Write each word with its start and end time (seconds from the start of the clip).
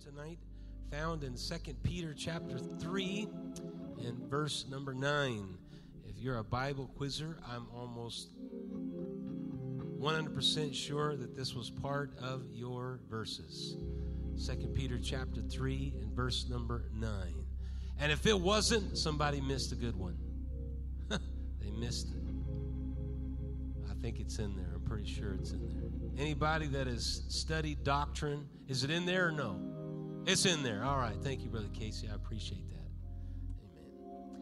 tonight 0.00 0.38
found 0.90 1.22
in 1.24 1.36
Second 1.36 1.82
Peter 1.82 2.14
chapter 2.16 2.58
3 2.58 3.28
and 4.02 4.18
verse 4.30 4.64
number 4.70 4.94
9. 4.94 5.58
If 6.08 6.18
you're 6.18 6.38
a 6.38 6.44
Bible 6.44 6.90
quizzer, 6.96 7.36
I'm 7.46 7.66
almost 7.74 8.30
100% 9.98 10.74
sure 10.74 11.16
that 11.16 11.36
this 11.36 11.54
was 11.54 11.68
part 11.68 12.12
of 12.18 12.44
your 12.50 13.00
verses. 13.10 13.76
Second 14.36 14.74
Peter 14.74 14.98
chapter 14.98 15.42
3 15.42 15.94
and 16.00 16.12
verse 16.12 16.46
number 16.48 16.86
9. 16.94 17.10
And 18.00 18.10
if 18.10 18.24
it 18.26 18.40
wasn't, 18.40 18.96
somebody 18.96 19.42
missed 19.42 19.72
a 19.72 19.76
good 19.76 19.96
one. 19.96 20.16
they 21.10 21.70
missed 21.72 22.08
it. 22.08 22.22
I 23.90 23.94
think 24.00 24.18
it's 24.18 24.38
in 24.38 24.56
there. 24.56 24.72
I'm 24.74 24.80
pretty 24.80 25.12
sure 25.12 25.34
it's 25.34 25.50
in 25.50 25.60
there. 25.68 26.24
Anybody 26.24 26.68
that 26.68 26.86
has 26.86 27.22
studied 27.28 27.84
doctrine, 27.84 28.48
is 28.66 28.82
it 28.82 28.90
in 28.90 29.04
there 29.04 29.28
or 29.28 29.32
no? 29.32 29.69
It's 30.26 30.46
in 30.46 30.62
there. 30.62 30.84
All 30.84 30.98
right. 30.98 31.16
Thank 31.22 31.42
you, 31.42 31.48
Brother 31.48 31.68
Casey. 31.72 32.08
I 32.10 32.14
appreciate 32.14 32.68
that. 32.68 32.76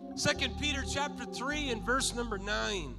Amen. 0.05 0.19
Second 0.19 0.59
Peter 0.61 0.83
chapter 0.93 1.25
3 1.25 1.71
and 1.71 1.83
verse 1.83 2.15
number 2.15 2.39
9. 2.39 2.95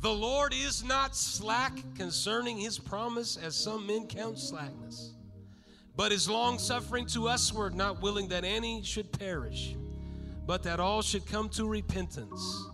The 0.00 0.12
Lord 0.12 0.52
is 0.52 0.84
not 0.84 1.16
slack 1.16 1.72
concerning 1.96 2.58
his 2.58 2.78
promise, 2.78 3.38
as 3.38 3.56
some 3.56 3.86
men 3.86 4.06
count 4.06 4.38
slackness, 4.38 5.14
but 5.96 6.12
is 6.12 6.28
long 6.28 6.58
suffering 6.58 7.06
to 7.06 7.28
usward, 7.28 7.74
not 7.74 8.02
willing 8.02 8.28
that 8.28 8.44
any 8.44 8.82
should 8.82 9.10
perish, 9.18 9.74
but 10.46 10.62
that 10.64 10.78
all 10.78 11.00
should 11.00 11.24
come 11.26 11.48
to 11.50 11.66
repentance. 11.66 12.68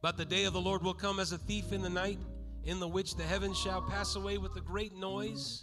But 0.00 0.16
the 0.16 0.24
day 0.24 0.42
of 0.42 0.54
the 0.54 0.60
Lord 0.60 0.82
will 0.82 0.92
come 0.92 1.20
as 1.20 1.30
a 1.30 1.38
thief 1.38 1.72
in 1.72 1.82
the 1.82 1.88
night, 1.88 2.18
in 2.64 2.80
the 2.80 2.88
which 2.88 3.14
the 3.14 3.22
heavens 3.22 3.56
shall 3.56 3.82
pass 3.82 4.16
away 4.16 4.38
with 4.38 4.56
a 4.56 4.60
great 4.60 4.96
noise 4.96 5.62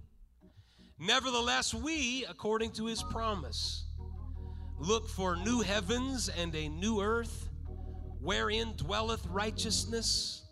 Nevertheless, 1.03 1.73
we, 1.73 2.25
according 2.29 2.73
to 2.73 2.85
his 2.85 3.01
promise, 3.01 3.85
look 4.77 5.09
for 5.09 5.35
new 5.35 5.61
heavens 5.61 6.29
and 6.29 6.53
a 6.53 6.69
new 6.69 7.01
earth 7.01 7.49
wherein 8.19 8.73
dwelleth 8.77 9.25
righteousness. 9.25 10.45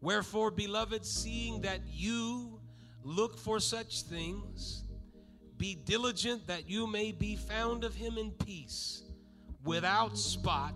Wherefore, 0.00 0.50
beloved, 0.50 1.04
seeing 1.04 1.60
that 1.60 1.80
you 1.86 2.62
look 3.02 3.38
for 3.38 3.60
such 3.60 4.04
things, 4.04 4.84
be 5.58 5.74
diligent 5.74 6.46
that 6.46 6.66
you 6.66 6.86
may 6.86 7.12
be 7.12 7.36
found 7.36 7.84
of 7.84 7.94
him 7.94 8.16
in 8.16 8.30
peace, 8.30 9.02
without 9.64 10.16
spot 10.16 10.74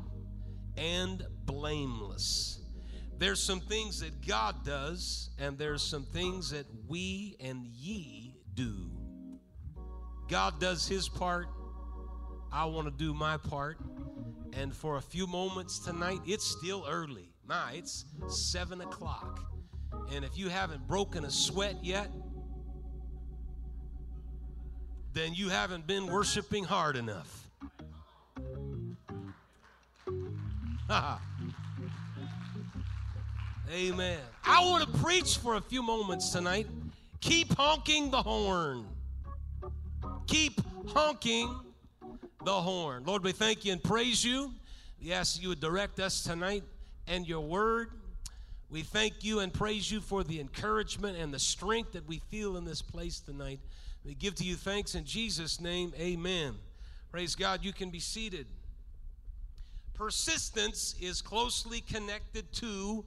and 0.76 1.26
blameless. 1.46 2.60
There's 3.16 3.42
some 3.42 3.60
things 3.60 4.00
that 4.00 4.26
God 4.26 4.66
does, 4.66 5.30
and 5.38 5.56
there's 5.56 5.82
some 5.82 6.04
things 6.04 6.50
that 6.50 6.66
we 6.86 7.36
and 7.40 7.64
ye 7.64 8.34
do. 8.52 8.97
God 10.28 10.60
does 10.60 10.86
his 10.86 11.08
part. 11.08 11.48
I 12.52 12.66
want 12.66 12.86
to 12.86 12.92
do 12.92 13.14
my 13.14 13.38
part. 13.38 13.78
And 14.52 14.74
for 14.74 14.96
a 14.96 15.02
few 15.02 15.26
moments 15.26 15.78
tonight, 15.78 16.20
it's 16.26 16.44
still 16.44 16.84
early. 16.88 17.30
My, 17.46 17.72
it's 17.74 18.04
seven 18.28 18.82
o'clock. 18.82 19.40
And 20.12 20.24
if 20.24 20.36
you 20.36 20.48
haven't 20.48 20.86
broken 20.86 21.24
a 21.24 21.30
sweat 21.30 21.82
yet, 21.82 22.10
then 25.14 25.32
you 25.34 25.48
haven't 25.48 25.86
been 25.86 26.06
worshiping 26.06 26.64
hard 26.64 26.96
enough. 26.96 27.48
Amen. 33.72 34.20
I 34.44 34.64
want 34.64 34.84
to 34.84 34.98
preach 34.98 35.38
for 35.38 35.56
a 35.56 35.60
few 35.60 35.82
moments 35.82 36.30
tonight. 36.30 36.66
Keep 37.20 37.56
honking 37.56 38.10
the 38.10 38.22
horn 38.22 38.86
keep 40.28 40.60
honking 40.88 41.58
the 42.44 42.52
horn. 42.52 43.02
Lord, 43.04 43.24
we 43.24 43.32
thank 43.32 43.64
you 43.64 43.72
and 43.72 43.82
praise 43.82 44.22
you. 44.22 44.52
We 45.02 45.12
ask 45.12 45.42
you 45.42 45.48
would 45.48 45.60
direct 45.60 45.98
us 45.98 46.22
tonight 46.22 46.62
and 47.06 47.26
your 47.26 47.40
word. 47.40 47.90
We 48.70 48.82
thank 48.82 49.24
you 49.24 49.40
and 49.40 49.52
praise 49.52 49.90
you 49.90 50.00
for 50.00 50.22
the 50.22 50.38
encouragement 50.38 51.16
and 51.16 51.32
the 51.32 51.38
strength 51.38 51.92
that 51.92 52.06
we 52.06 52.18
feel 52.30 52.58
in 52.58 52.64
this 52.64 52.82
place 52.82 53.20
tonight. 53.20 53.60
We 54.04 54.14
give 54.14 54.34
to 54.36 54.44
you 54.44 54.54
thanks 54.54 54.94
in 54.94 55.04
Jesus' 55.04 55.60
name. 55.60 55.94
Amen. 55.98 56.54
Praise 57.10 57.34
God. 57.34 57.64
You 57.64 57.72
can 57.72 57.88
be 57.88 58.00
seated. 58.00 58.46
Persistence 59.94 60.94
is 61.00 61.22
closely 61.22 61.80
connected 61.80 62.52
to 62.54 63.04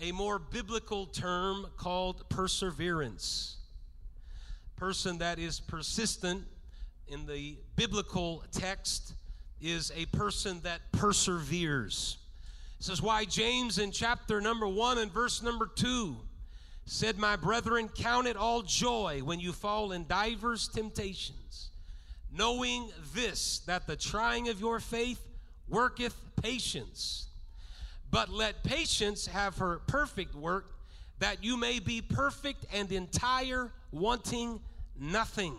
a 0.00 0.10
more 0.12 0.38
biblical 0.38 1.06
term 1.06 1.66
called 1.76 2.26
perseverance 2.30 3.56
person 4.76 5.18
that 5.18 5.38
is 5.38 5.60
persistent 5.60 6.44
in 7.08 7.26
the 7.26 7.56
biblical 7.76 8.44
text 8.52 9.14
is 9.60 9.90
a 9.96 10.06
person 10.06 10.60
that 10.62 10.80
perseveres. 10.92 12.18
This 12.78 12.90
is 12.90 13.00
why 13.00 13.24
James 13.24 13.78
in 13.78 13.90
chapter 13.90 14.40
number 14.40 14.68
1 14.68 14.98
and 14.98 15.10
verse 15.10 15.42
number 15.42 15.66
2 15.74 16.16
said, 16.84 17.18
My 17.18 17.36
brethren, 17.36 17.88
count 17.88 18.26
it 18.26 18.36
all 18.36 18.62
joy 18.62 19.20
when 19.24 19.40
you 19.40 19.52
fall 19.52 19.92
in 19.92 20.06
divers 20.06 20.68
temptations, 20.68 21.70
knowing 22.32 22.90
this, 23.14 23.60
that 23.60 23.86
the 23.86 23.96
trying 23.96 24.48
of 24.48 24.60
your 24.60 24.78
faith 24.78 25.20
worketh 25.68 26.14
patience. 26.42 27.28
But 28.10 28.28
let 28.28 28.62
patience 28.62 29.26
have 29.26 29.58
her 29.58 29.80
perfect 29.86 30.34
work, 30.34 30.75
that 31.18 31.42
you 31.42 31.56
may 31.56 31.78
be 31.78 32.02
perfect 32.02 32.66
and 32.72 32.90
entire, 32.92 33.72
wanting 33.90 34.60
nothing. 34.98 35.56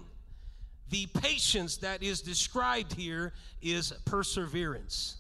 The 0.90 1.08
patience 1.08 1.78
that 1.78 2.04
is 2.04 2.22
described 2.22 2.94
here 2.94 3.34
is 3.62 3.92
perseverance. 4.06 5.18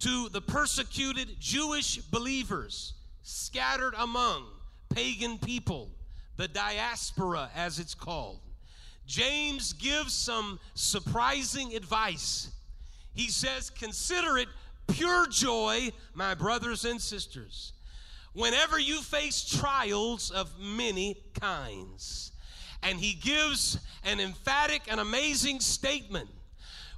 To 0.00 0.28
the 0.30 0.40
persecuted 0.40 1.36
Jewish 1.38 1.98
believers 1.98 2.94
scattered 3.22 3.94
among 3.96 4.46
pagan 4.88 5.38
people, 5.38 5.90
the 6.36 6.48
diaspora 6.48 7.50
as 7.54 7.78
it's 7.78 7.94
called, 7.94 8.40
James 9.06 9.74
gives 9.74 10.12
some 10.12 10.58
surprising 10.74 11.74
advice. 11.74 12.50
He 13.14 13.28
says, 13.28 13.70
Consider 13.70 14.38
it 14.38 14.48
pure 14.88 15.26
joy, 15.28 15.90
my 16.14 16.34
brothers 16.34 16.84
and 16.84 17.00
sisters 17.00 17.74
whenever 18.34 18.78
you 18.78 19.00
face 19.00 19.44
trials 19.44 20.30
of 20.30 20.58
many 20.58 21.18
kinds. 21.40 22.32
And 22.82 22.98
he 22.98 23.14
gives 23.14 23.78
an 24.04 24.20
emphatic 24.20 24.82
and 24.88 25.00
amazing 25.00 25.60
statement 25.60 26.28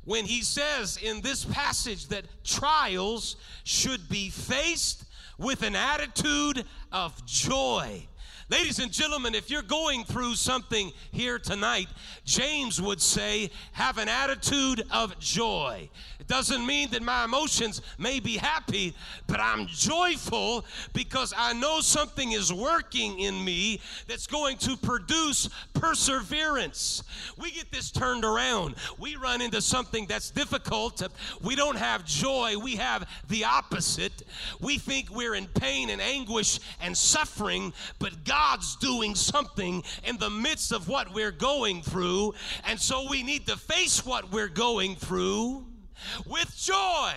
when 0.04 0.24
he 0.24 0.42
says 0.42 0.98
in 1.02 1.20
this 1.20 1.44
passage 1.44 2.08
that 2.08 2.24
trials 2.44 3.36
should 3.64 4.08
be 4.08 4.30
faced 4.30 5.04
with 5.38 5.62
an 5.62 5.74
attitude 5.74 6.64
of 6.92 7.26
joy. 7.26 8.06
Ladies 8.50 8.78
and 8.78 8.92
gentlemen, 8.92 9.34
if 9.34 9.48
you're 9.48 9.62
going 9.62 10.04
through 10.04 10.34
something 10.34 10.92
here 11.12 11.38
tonight, 11.38 11.88
James 12.26 12.80
would 12.80 13.00
say, 13.00 13.50
have 13.72 13.96
an 13.96 14.06
attitude 14.06 14.84
of 14.90 15.18
joy. 15.18 15.88
It 16.20 16.26
doesn't 16.26 16.66
mean 16.66 16.90
that 16.90 17.02
my 17.02 17.24
emotions 17.24 17.80
may 17.98 18.20
be 18.20 18.36
happy, 18.36 18.94
but 19.26 19.40
I'm 19.40 19.66
joyful 19.66 20.66
because 20.92 21.32
I 21.34 21.54
know 21.54 21.80
something 21.80 22.32
is 22.32 22.52
working 22.52 23.20
in 23.20 23.42
me 23.42 23.80
that's 24.08 24.26
going 24.26 24.58
to 24.58 24.76
produce 24.76 25.48
perseverance. 25.72 27.02
We 27.38 27.50
get 27.50 27.72
this 27.72 27.90
turned 27.90 28.26
around. 28.26 28.74
We 28.98 29.16
run 29.16 29.40
into 29.40 29.62
something 29.62 30.04
that's 30.06 30.30
difficult. 30.30 31.02
We 31.42 31.56
don't 31.56 31.76
have 31.76 32.04
joy, 32.04 32.58
we 32.58 32.76
have 32.76 33.08
the 33.28 33.44
opposite. 33.44 34.22
We 34.60 34.76
think 34.76 35.08
we're 35.10 35.34
in 35.34 35.46
pain 35.46 35.88
and 35.88 36.00
anguish 36.02 36.60
and 36.82 36.96
suffering, 36.96 37.72
but 37.98 38.24
God's 38.34 38.74
doing 38.76 39.14
something 39.14 39.84
in 40.02 40.16
the 40.16 40.28
midst 40.28 40.72
of 40.72 40.88
what 40.88 41.14
we're 41.14 41.30
going 41.30 41.82
through. 41.82 42.34
And 42.64 42.80
so 42.80 43.08
we 43.08 43.22
need 43.22 43.46
to 43.46 43.56
face 43.56 44.04
what 44.04 44.32
we're 44.32 44.48
going 44.48 44.96
through 44.96 45.64
with 46.26 46.52
joy. 46.56 47.12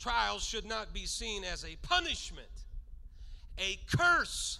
Trials 0.00 0.42
should 0.42 0.66
not 0.66 0.92
be 0.92 1.06
seen 1.06 1.44
as 1.44 1.64
a 1.64 1.76
punishment, 1.82 2.48
a 3.58 3.78
curse, 3.96 4.58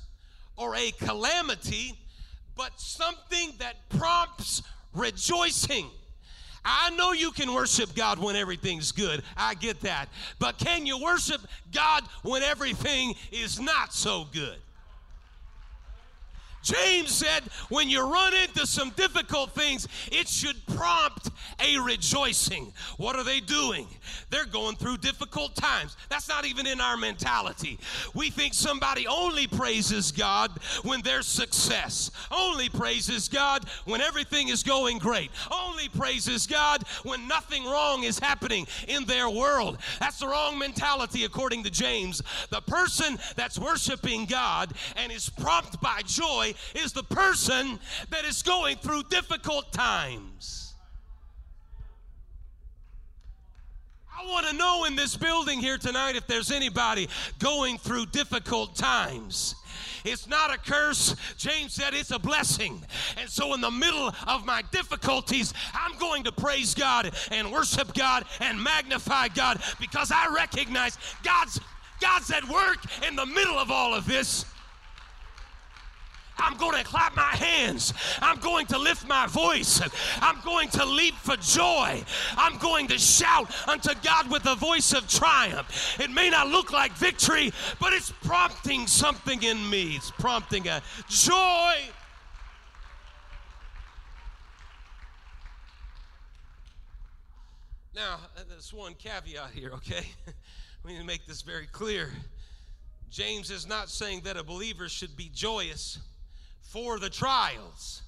or 0.57 0.77
a 0.77 0.93
calamity, 0.93 1.99
but 2.57 2.71
something 2.77 3.53
that 3.59 3.89
prompts 3.89 4.63
rejoicing. 4.95 5.91
I 6.65 6.91
know 6.91 7.13
you 7.13 7.31
can 7.31 7.53
worship 7.53 7.95
God 7.95 8.19
when 8.19 8.37
everything's 8.37 8.93
good. 8.93 9.23
I 9.37 9.55
get 9.55 9.81
that. 9.83 10.09
But 10.39 10.59
can 10.59 10.87
you 10.87 10.99
worship 10.99 11.41
God 11.73 12.05
when 12.23 12.43
everything 12.43 13.15
is 13.31 13.61
not 13.61 13.93
so 13.93 14.27
good? 14.33 14.59
James 16.69 17.11
said, 17.11 17.45
when 17.69 17.89
you 17.89 18.11
run 18.11 18.35
into 18.35 18.67
some 18.67 18.91
difficult 18.91 19.53
things, 19.53 19.89
it 20.13 20.29
should 20.29 20.57
prompt 20.67 21.31
a 21.61 21.79
rejoicing. 21.79 22.73
What 22.99 23.17
are 23.17 23.25
they 23.25 23.41
doing? 23.41 23.87
They're 24.31 24.45
going 24.45 24.77
through 24.77 24.99
difficult 24.99 25.55
times. 25.55 25.97
That's 26.09 26.29
not 26.29 26.45
even 26.45 26.67
in 26.67 26.81
our 26.81 26.97
mentality. 26.97 27.79
We 28.15 28.31
think 28.31 28.55
somebody 28.55 29.07
only 29.07 29.47
praises 29.47 30.13
God 30.13 30.51
when 30.83 31.01
there's 31.03 31.27
success, 31.27 32.11
only 32.31 32.69
praises 32.69 33.29
God 33.29 33.65
when 33.87 34.01
everything 34.01 34.49
is 34.49 34.63
going 34.63 34.99
great, 34.99 35.31
only 35.51 35.89
praises 35.89 36.47
God 36.47 36.83
when 37.03 37.27
nothing 37.27 37.65
wrong 37.65 38.05
is 38.05 38.19
happening 38.19 38.67
in 38.87 39.05
their 39.05 39.31
world. 39.31 39.79
That's 40.01 40.19
the 40.19 40.29
wrong 40.29 40.59
mentality, 40.59 41.25
according 41.25 41.65
to 41.65 41.71
James. 41.71 42.23
The 42.51 42.61
person 42.61 43.19
that's 43.37 43.59
worshiping 43.59 44.27
God 44.27 44.73
and 44.97 45.11
is 45.11 45.29
prompted 45.29 45.81
by 45.81 46.03
joy 46.05 46.55
is 46.75 46.93
the 46.93 47.03
person 47.05 47.79
that 48.11 48.25
is 48.25 48.43
going 48.43 48.77
through 48.77 49.05
difficult 49.05 49.73
times. 49.73 50.75
I 54.19 54.27
want 54.27 54.47
to 54.49 54.57
know 54.57 54.85
in 54.85 54.97
this 54.97 55.17
building 55.17 55.61
here 55.61 55.79
tonight 55.79 56.17
if 56.17 56.27
there's 56.27 56.51
anybody 56.51 57.09
going 57.39 57.79
through 57.79 58.07
difficult 58.07 58.75
times. 58.75 59.55
It's 60.05 60.27
not 60.27 60.53
a 60.53 60.59
curse. 60.59 61.15
James 61.37 61.75
said 61.75 61.95
it's 61.95 62.11
a 62.11 62.19
blessing. 62.19 62.83
And 63.17 63.29
so, 63.29 63.55
in 63.55 63.61
the 63.61 63.71
middle 63.71 64.13
of 64.27 64.45
my 64.45 64.63
difficulties, 64.73 65.55
I'm 65.73 65.97
going 65.99 66.25
to 66.25 66.33
praise 66.33 66.75
God 66.75 67.15
and 67.31 67.53
worship 67.53 67.95
God 67.95 68.25
and 68.41 68.63
magnify 68.63 69.29
God 69.29 69.63
because 69.79 70.11
I 70.11 70.35
recognize 70.35 70.99
God's 71.23 71.61
God's 72.01 72.31
at 72.31 72.49
work 72.49 72.79
in 73.07 73.17
the 73.17 73.27
middle 73.27 73.59
of 73.59 73.71
all 73.71 73.95
of 73.95 74.07
this. 74.07 74.45
I'm 76.39 76.57
going 76.57 76.77
to 76.79 76.85
clap 76.85 77.17
my 77.17 77.23
hands. 77.23 77.93
I'm 78.21 78.39
going 78.39 78.67
to 78.67 78.79
lift 78.79 79.07
my 79.07 79.27
voice. 79.27 79.81
I'm 80.21 80.41
going 80.45 80.69
to 80.71 80.85
leap 80.85 81.15
for 81.15 81.37
joy. 81.37 82.03
I'm 82.37 82.59
going 82.59 82.89
to 82.89 82.99
shout 82.99 83.51
unto 83.69 83.91
God 84.03 84.31
with 84.31 84.47
a 84.47 84.55
voice 84.55 84.93
of 84.93 85.09
triumph. 85.09 85.99
It 86.01 86.11
may 86.11 86.31
not 86.31 86.49
look 86.49 86.73
like 86.73 86.93
victory, 86.93 87.53
but 87.81 87.93
it's 87.93 88.13
prompting 88.23 88.87
something 88.87 89.43
in 89.43 89.69
me. 89.69 89.97
It's 89.97 90.11
prompting 90.13 90.69
a 90.69 90.83
joy. 91.09 91.75
Now, 97.95 98.21
uh, 98.37 98.43
there's 98.49 98.73
one 98.73 98.95
caveat 98.95 99.51
here, 99.53 99.73
okay? 99.73 100.07
we 100.85 100.93
need 100.93 101.01
to 101.01 101.05
make 101.05 101.27
this 101.27 101.43
very 101.43 101.67
clear. 101.67 102.13
James 103.11 103.51
is 103.51 103.67
not 103.67 103.89
saying 103.89 104.21
that 104.21 104.37
a 104.37 104.45
believer 104.45 104.89
should 104.89 105.17
be 105.17 105.31
joyous 105.35 105.99
for 106.69 106.99
the 106.99 107.09
trials. 107.09 108.03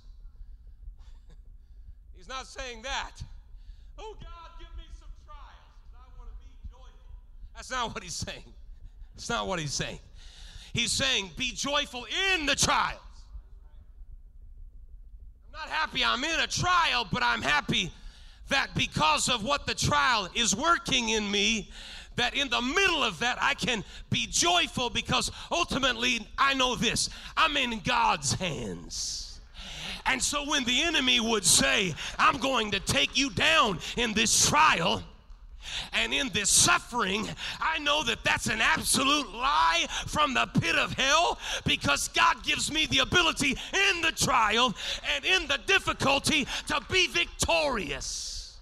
He's 2.15 2.29
not 2.29 2.47
saying 2.47 2.83
that. 2.83 3.13
Oh, 3.99 4.15
God, 4.21 4.51
give 4.59 4.69
me 4.77 4.85
some 4.99 5.09
trials 5.25 5.39
I 5.95 6.05
want 6.19 6.31
to 6.31 6.37
be 6.47 6.53
joyful. 6.71 6.91
That's 7.57 7.71
not 7.71 7.95
what 7.95 8.03
he's 8.03 8.15
saying. 8.15 8.53
That's 9.15 9.31
not 9.31 9.47
what 9.47 9.59
he's 9.61 9.73
saying. 9.73 9.99
He's 10.75 10.93
saying, 10.93 11.31
be 11.39 11.53
joyful 11.53 12.07
in 12.35 12.45
the 12.45 12.55
trials. 12.55 13.01
I'm 15.47 15.53
not 15.53 15.69
happy 15.71 16.05
I'm 16.05 16.23
in 16.23 16.41
a 16.41 16.47
trial, 16.47 17.09
but 17.11 17.23
I'm 17.23 17.43
happy 17.43 17.91
that 18.51 18.75
because 18.75 19.31
of 19.31 19.43
what 19.43 19.67
the 19.67 19.75
trial 19.75 20.29
is 20.35 20.55
working 20.55 21.09
in 21.09 21.31
me, 21.31 21.71
that 22.21 22.35
in 22.35 22.51
the 22.51 22.61
middle 22.61 23.03
of 23.03 23.19
that 23.21 23.39
I 23.41 23.55
can 23.55 23.83
be 24.11 24.27
joyful 24.27 24.91
because 24.91 25.33
ultimately 25.51 26.29
I 26.37 26.53
know 26.53 26.77
this 26.77 27.09
I'm 27.35 27.57
in 27.57 27.81
God's 27.81 28.35
hands. 28.35 29.41
And 30.05 30.23
so 30.23 30.49
when 30.49 30.65
the 30.65 30.83
enemy 30.83 31.19
would 31.19 31.45
say, 31.45 31.95
I'm 32.19 32.37
going 32.37 32.73
to 32.73 32.81
take 32.81 33.17
you 33.17 33.31
down 33.31 33.79
in 33.97 34.13
this 34.13 34.49
trial, 34.49 35.03
and 35.93 36.13
in 36.13 36.31
this 36.31 36.51
suffering, 36.51 37.29
I 37.61 37.79
know 37.79 38.03
that 38.05 38.25
that's 38.25 38.49
an 38.49 38.61
absolute 38.61 39.33
lie 39.33 39.87
from 40.07 40.35
the 40.35 40.47
pit 40.61 40.75
of 40.75 40.93
hell 40.95 41.39
because 41.65 42.09
God 42.09 42.43
gives 42.43 42.73
me 42.73 42.87
the 42.87 42.99
ability 42.99 43.57
in 43.91 44.01
the 44.03 44.13
trial 44.13 44.75
and 45.15 45.25
in 45.25 45.47
the 45.47 45.59
difficulty 45.67 46.47
to 46.69 46.81
be 46.91 47.07
victorious 47.07 48.59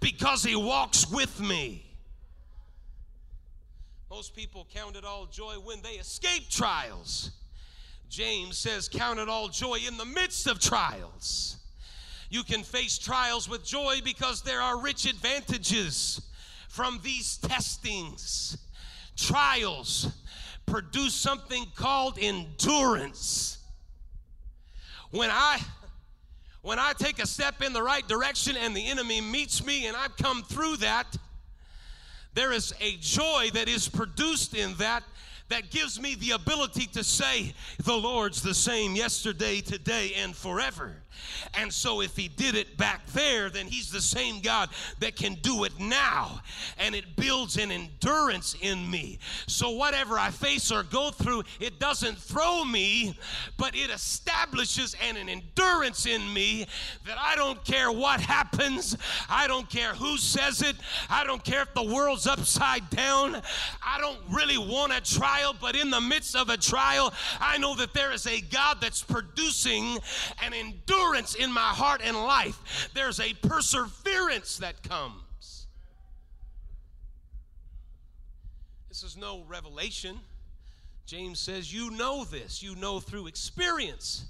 because 0.00 0.44
He 0.44 0.56
walks 0.56 1.10
with 1.10 1.40
me. 1.40 1.82
Most 4.12 4.36
people 4.36 4.66
count 4.74 4.94
it 4.94 5.06
all 5.06 5.24
joy 5.24 5.54
when 5.54 5.80
they 5.80 5.92
escape 5.92 6.50
trials. 6.50 7.30
James 8.10 8.58
says, 8.58 8.86
Count 8.86 9.18
it 9.18 9.26
all 9.26 9.48
joy 9.48 9.78
in 9.88 9.96
the 9.96 10.04
midst 10.04 10.46
of 10.46 10.60
trials. 10.60 11.56
You 12.28 12.42
can 12.42 12.62
face 12.62 12.98
trials 12.98 13.48
with 13.48 13.64
joy 13.64 14.00
because 14.04 14.42
there 14.42 14.60
are 14.60 14.78
rich 14.78 15.06
advantages 15.06 16.20
from 16.68 17.00
these 17.02 17.38
testings. 17.38 18.58
Trials 19.16 20.08
produce 20.66 21.14
something 21.14 21.64
called 21.74 22.18
endurance. 22.20 23.56
When 25.10 25.30
I 25.32 25.58
when 26.60 26.78
I 26.78 26.92
take 26.98 27.18
a 27.18 27.26
step 27.26 27.62
in 27.62 27.72
the 27.72 27.82
right 27.82 28.06
direction 28.06 28.58
and 28.58 28.76
the 28.76 28.88
enemy 28.88 29.22
meets 29.22 29.64
me 29.64 29.86
and 29.86 29.96
I've 29.96 30.18
come 30.18 30.42
through 30.42 30.76
that, 30.76 31.16
there 32.34 32.52
is 32.52 32.74
a 32.80 32.96
joy 33.00 33.50
that 33.54 33.68
is 33.68 33.88
produced 33.88 34.54
in 34.54 34.74
that 34.74 35.02
that 35.48 35.70
gives 35.70 36.00
me 36.00 36.14
the 36.14 36.30
ability 36.30 36.86
to 36.86 37.04
say, 37.04 37.52
The 37.84 37.94
Lord's 37.94 38.40
the 38.40 38.54
same 38.54 38.96
yesterday, 38.96 39.60
today, 39.60 40.12
and 40.16 40.34
forever. 40.34 40.96
And 41.54 41.72
so, 41.72 42.00
if 42.00 42.16
he 42.16 42.28
did 42.28 42.54
it 42.54 42.76
back 42.76 43.06
there, 43.08 43.50
then 43.50 43.66
he's 43.66 43.90
the 43.90 44.00
same 44.00 44.40
God 44.40 44.70
that 45.00 45.16
can 45.16 45.34
do 45.34 45.64
it 45.64 45.78
now. 45.78 46.40
And 46.78 46.94
it 46.94 47.16
builds 47.16 47.56
an 47.56 47.70
endurance 47.70 48.56
in 48.60 48.90
me. 48.90 49.18
So, 49.46 49.70
whatever 49.70 50.18
I 50.18 50.30
face 50.30 50.70
or 50.70 50.82
go 50.82 51.10
through, 51.10 51.42
it 51.60 51.78
doesn't 51.78 52.18
throw 52.18 52.64
me, 52.64 53.16
but 53.56 53.74
it 53.74 53.90
establishes 53.90 54.96
an, 55.06 55.16
an 55.16 55.28
endurance 55.28 56.06
in 56.06 56.32
me 56.32 56.66
that 57.06 57.18
I 57.18 57.36
don't 57.36 57.62
care 57.64 57.90
what 57.90 58.20
happens. 58.20 58.96
I 59.28 59.46
don't 59.46 59.68
care 59.68 59.94
who 59.94 60.16
says 60.16 60.62
it. 60.62 60.76
I 61.10 61.24
don't 61.24 61.44
care 61.44 61.62
if 61.62 61.74
the 61.74 61.82
world's 61.82 62.26
upside 62.26 62.88
down. 62.90 63.42
I 63.84 63.98
don't 64.00 64.20
really 64.30 64.58
want 64.58 64.92
a 64.92 65.00
trial, 65.00 65.54
but 65.60 65.76
in 65.76 65.90
the 65.90 66.00
midst 66.00 66.36
of 66.36 66.48
a 66.48 66.56
trial, 66.56 67.12
I 67.40 67.58
know 67.58 67.74
that 67.76 67.92
there 67.92 68.12
is 68.12 68.26
a 68.26 68.40
God 68.40 68.78
that's 68.80 69.02
producing 69.02 69.98
an 70.42 70.54
endurance 70.54 71.01
endurance 71.02 71.34
in 71.34 71.52
my 71.52 71.60
heart 71.60 72.00
and 72.04 72.16
life. 72.16 72.90
There's 72.94 73.20
a 73.20 73.34
perseverance 73.34 74.58
that 74.58 74.82
comes. 74.82 75.66
This 78.88 79.02
is 79.02 79.16
no 79.16 79.44
revelation. 79.48 80.18
James 81.06 81.40
says, 81.40 81.72
You 81.72 81.90
know 81.90 82.24
this. 82.24 82.62
You 82.62 82.74
know 82.76 83.00
through 83.00 83.26
experience. 83.26 84.26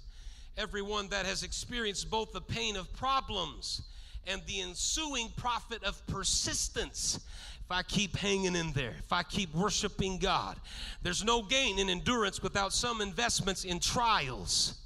Everyone 0.57 1.09
that 1.09 1.27
has 1.27 1.43
experienced 1.43 2.11
both 2.11 2.33
the 2.33 2.41
pain 2.41 2.77
of 2.77 2.93
problems 2.95 3.83
and 4.27 4.43
the 4.47 4.61
ensuing 4.61 5.31
profit 5.37 5.83
of 5.83 6.07
persistence. 6.07 7.19
If 7.65 7.71
I 7.71 7.83
keep 7.83 8.17
hanging 8.17 8.55
in 8.55 8.73
there, 8.73 8.95
if 8.99 9.13
I 9.13 9.23
keep 9.23 9.55
worshiping 9.55 10.19
God, 10.19 10.59
there's 11.03 11.25
no 11.25 11.43
gain 11.43 11.79
in 11.79 11.89
endurance 11.89 12.43
without 12.43 12.73
some 12.73 13.01
investments 13.01 13.65
in 13.65 13.81
trials. 13.81 14.82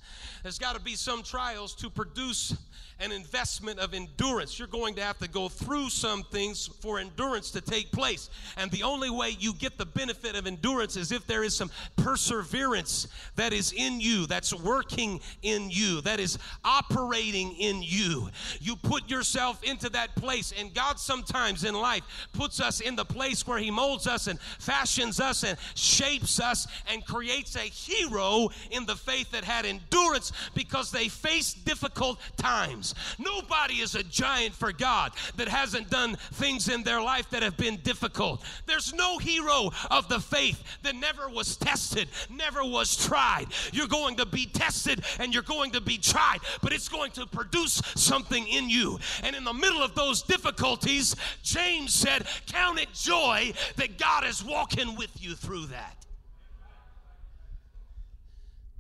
There's 0.47 0.61
got 0.61 0.77
to 0.77 0.81
be 0.81 0.95
some 0.95 1.25
trials 1.25 1.75
to 1.75 1.91
produce 1.91 2.55
an 2.99 3.13
investment 3.13 3.79
of 3.79 3.93
endurance. 3.93 4.59
You're 4.59 4.69
going 4.69 4.95
to 4.95 5.03
have 5.03 5.19
to 5.19 5.29
go 5.29 5.49
through 5.49 5.91
some 5.91 6.23
things 6.25 6.67
for 6.81 6.99
endurance 6.99 7.51
to 7.51 7.61
take 7.61 7.93
place. 7.93 8.31
And 8.57 8.71
the 8.71 8.85
only 8.85 9.11
way 9.11 9.37
you 9.39 9.53
get 9.53 9.77
the 9.77 9.85
benefit 9.85 10.35
of 10.35 10.47
endurance 10.47 10.97
is 10.97 11.13
if 11.13 11.27
there 11.27 11.45
is 11.45 11.55
some 11.55 11.71
perseverance 11.97 13.09
that 13.37 13.53
is 13.53 13.73
in 13.73 14.01
you, 14.01 14.27
that's 14.27 14.55
working 14.55 15.21
in 15.43 15.69
you, 15.69 16.01
that 16.03 16.21
is 16.21 16.39
operating 16.65 17.53
in 17.57 17.83
you. 17.83 18.31
You 18.61 18.77
put 18.77 19.11
yourself 19.11 19.63
into 19.63 19.91
that 19.91 20.15
place. 20.17 20.55
And 20.59 20.73
God 20.73 20.99
sometimes 20.99 21.65
in 21.65 21.75
life 21.75 22.29
puts 22.33 22.61
us 22.61 22.81
in 22.81 22.97
the 22.97 23.05
place 23.05 23.47
where 23.47 23.59
He 23.59 23.71
molds 23.71 24.07
us 24.07 24.27
and 24.27 24.41
fashions 24.41 25.21
us 25.21 25.45
and 25.45 25.59
shapes 25.75 26.41
us 26.41 26.67
and 26.91 27.05
creates 27.05 27.57
a 27.57 27.61
hero 27.61 28.49
in 28.71 28.87
the 28.87 28.97
faith 28.97 29.31
that 29.33 29.45
had 29.45 29.67
endurance 29.67 30.33
because 30.55 30.91
they 30.91 31.09
faced 31.09 31.65
difficult 31.67 32.19
times. 32.37 32.86
Nobody 33.19 33.75
is 33.75 33.95
a 33.95 34.03
giant 34.03 34.55
for 34.55 34.73
God 34.73 35.13
that 35.37 35.49
hasn't 35.49 35.91
done 35.91 36.17
things 36.35 36.69
in 36.69 36.83
their 36.83 37.01
life 37.01 37.31
that 37.31 37.43
have 37.43 37.57
been 37.57 37.77
difficult. 37.83 38.45
There's 38.67 38.93
no 38.93 39.19
hero 39.19 39.71
of 39.91 40.09
the 40.09 40.21
faith 40.21 40.63
that 40.83 40.95
never 40.95 41.29
was 41.29 41.57
tested, 41.57 42.09
never 42.31 42.65
was 42.65 42.97
tried. 42.97 43.47
You're 43.73 43.87
going 43.87 44.17
to 44.17 44.27
be 44.27 44.47
tested 44.47 45.05
and 45.19 45.33
you're 45.33 45.43
going 45.43 45.73
to 45.73 45.81
be 45.81 45.99
tried, 45.99 46.39
but 46.63 46.73
it's 46.73 46.89
going 46.89 47.13
to 47.13 47.27
produce 47.27 47.81
something 47.95 48.47
in 48.47 48.69
you. 48.69 48.99
And 49.23 49.35
in 49.37 49.45
the 49.45 49.53
middle 49.53 49.83
of 49.83 49.95
those 49.95 50.23
difficulties, 50.23 51.17
James 51.43 51.93
said, 51.93 52.27
Count 52.47 52.79
it 52.79 52.93
joy 52.93 53.53
that 53.77 53.99
God 53.99 54.25
is 54.25 54.45
walking 54.45 54.97
with 54.97 55.11
you 55.21 55.35
through 55.35 55.67
that. 55.67 55.97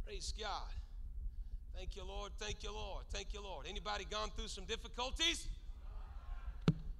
Praise 0.04 0.32
God. 0.38 0.75
You, 1.96 2.04
Lord. 2.04 2.32
Thank 2.38 2.62
you, 2.62 2.72
Lord. 2.74 3.04
Thank 3.10 3.32
you, 3.32 3.42
Lord. 3.42 3.64
Anybody 3.66 4.06
gone 4.10 4.28
through 4.36 4.48
some 4.48 4.64
difficulties? 4.64 5.48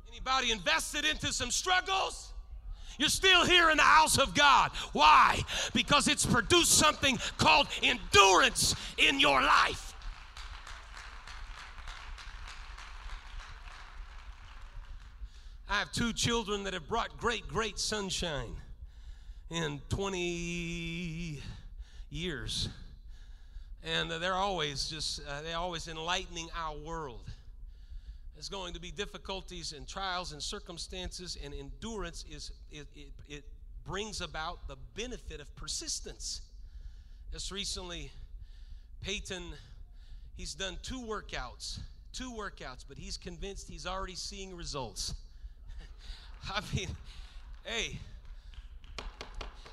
Anybody 0.08 0.50
invested 0.50 1.04
into 1.04 1.34
some 1.34 1.50
struggles? 1.50 2.32
You're 2.98 3.10
still 3.10 3.44
here 3.44 3.68
in 3.68 3.76
the 3.76 3.82
house 3.82 4.16
of 4.16 4.34
God. 4.34 4.70
Why? 4.94 5.42
Because 5.74 6.08
it's 6.08 6.24
produced 6.24 6.72
something 6.72 7.18
called 7.36 7.68
endurance 7.82 8.74
in 8.96 9.20
your 9.20 9.42
life. 9.42 9.92
I 15.68 15.80
have 15.80 15.92
two 15.92 16.14
children 16.14 16.64
that 16.64 16.72
have 16.72 16.88
brought 16.88 17.18
great, 17.18 17.46
great 17.48 17.78
sunshine 17.78 18.56
in 19.50 19.82
20 19.90 21.42
years. 22.08 22.70
And 23.86 24.10
they're 24.10 24.34
always 24.34 24.88
just, 24.88 25.20
uh, 25.20 25.42
they're 25.42 25.56
always 25.56 25.86
enlightening 25.86 26.48
our 26.56 26.76
world. 26.76 27.30
There's 28.34 28.48
going 28.48 28.74
to 28.74 28.80
be 28.80 28.90
difficulties 28.90 29.72
and 29.72 29.86
trials 29.86 30.32
and 30.32 30.42
circumstances, 30.42 31.38
and 31.42 31.54
endurance 31.54 32.24
is, 32.28 32.50
it, 32.72 32.88
it, 32.96 33.12
it 33.28 33.44
brings 33.86 34.20
about 34.20 34.66
the 34.66 34.76
benefit 34.96 35.40
of 35.40 35.54
persistence. 35.54 36.40
Just 37.32 37.52
recently, 37.52 38.10
Peyton, 39.02 39.54
he's 40.36 40.54
done 40.54 40.76
two 40.82 41.00
workouts, 41.00 41.78
two 42.12 42.32
workouts, 42.32 42.84
but 42.88 42.98
he's 42.98 43.16
convinced 43.16 43.68
he's 43.68 43.86
already 43.86 44.16
seeing 44.16 44.56
results. 44.56 45.14
I 46.52 46.60
mean, 46.74 46.88
hey, 47.62 48.00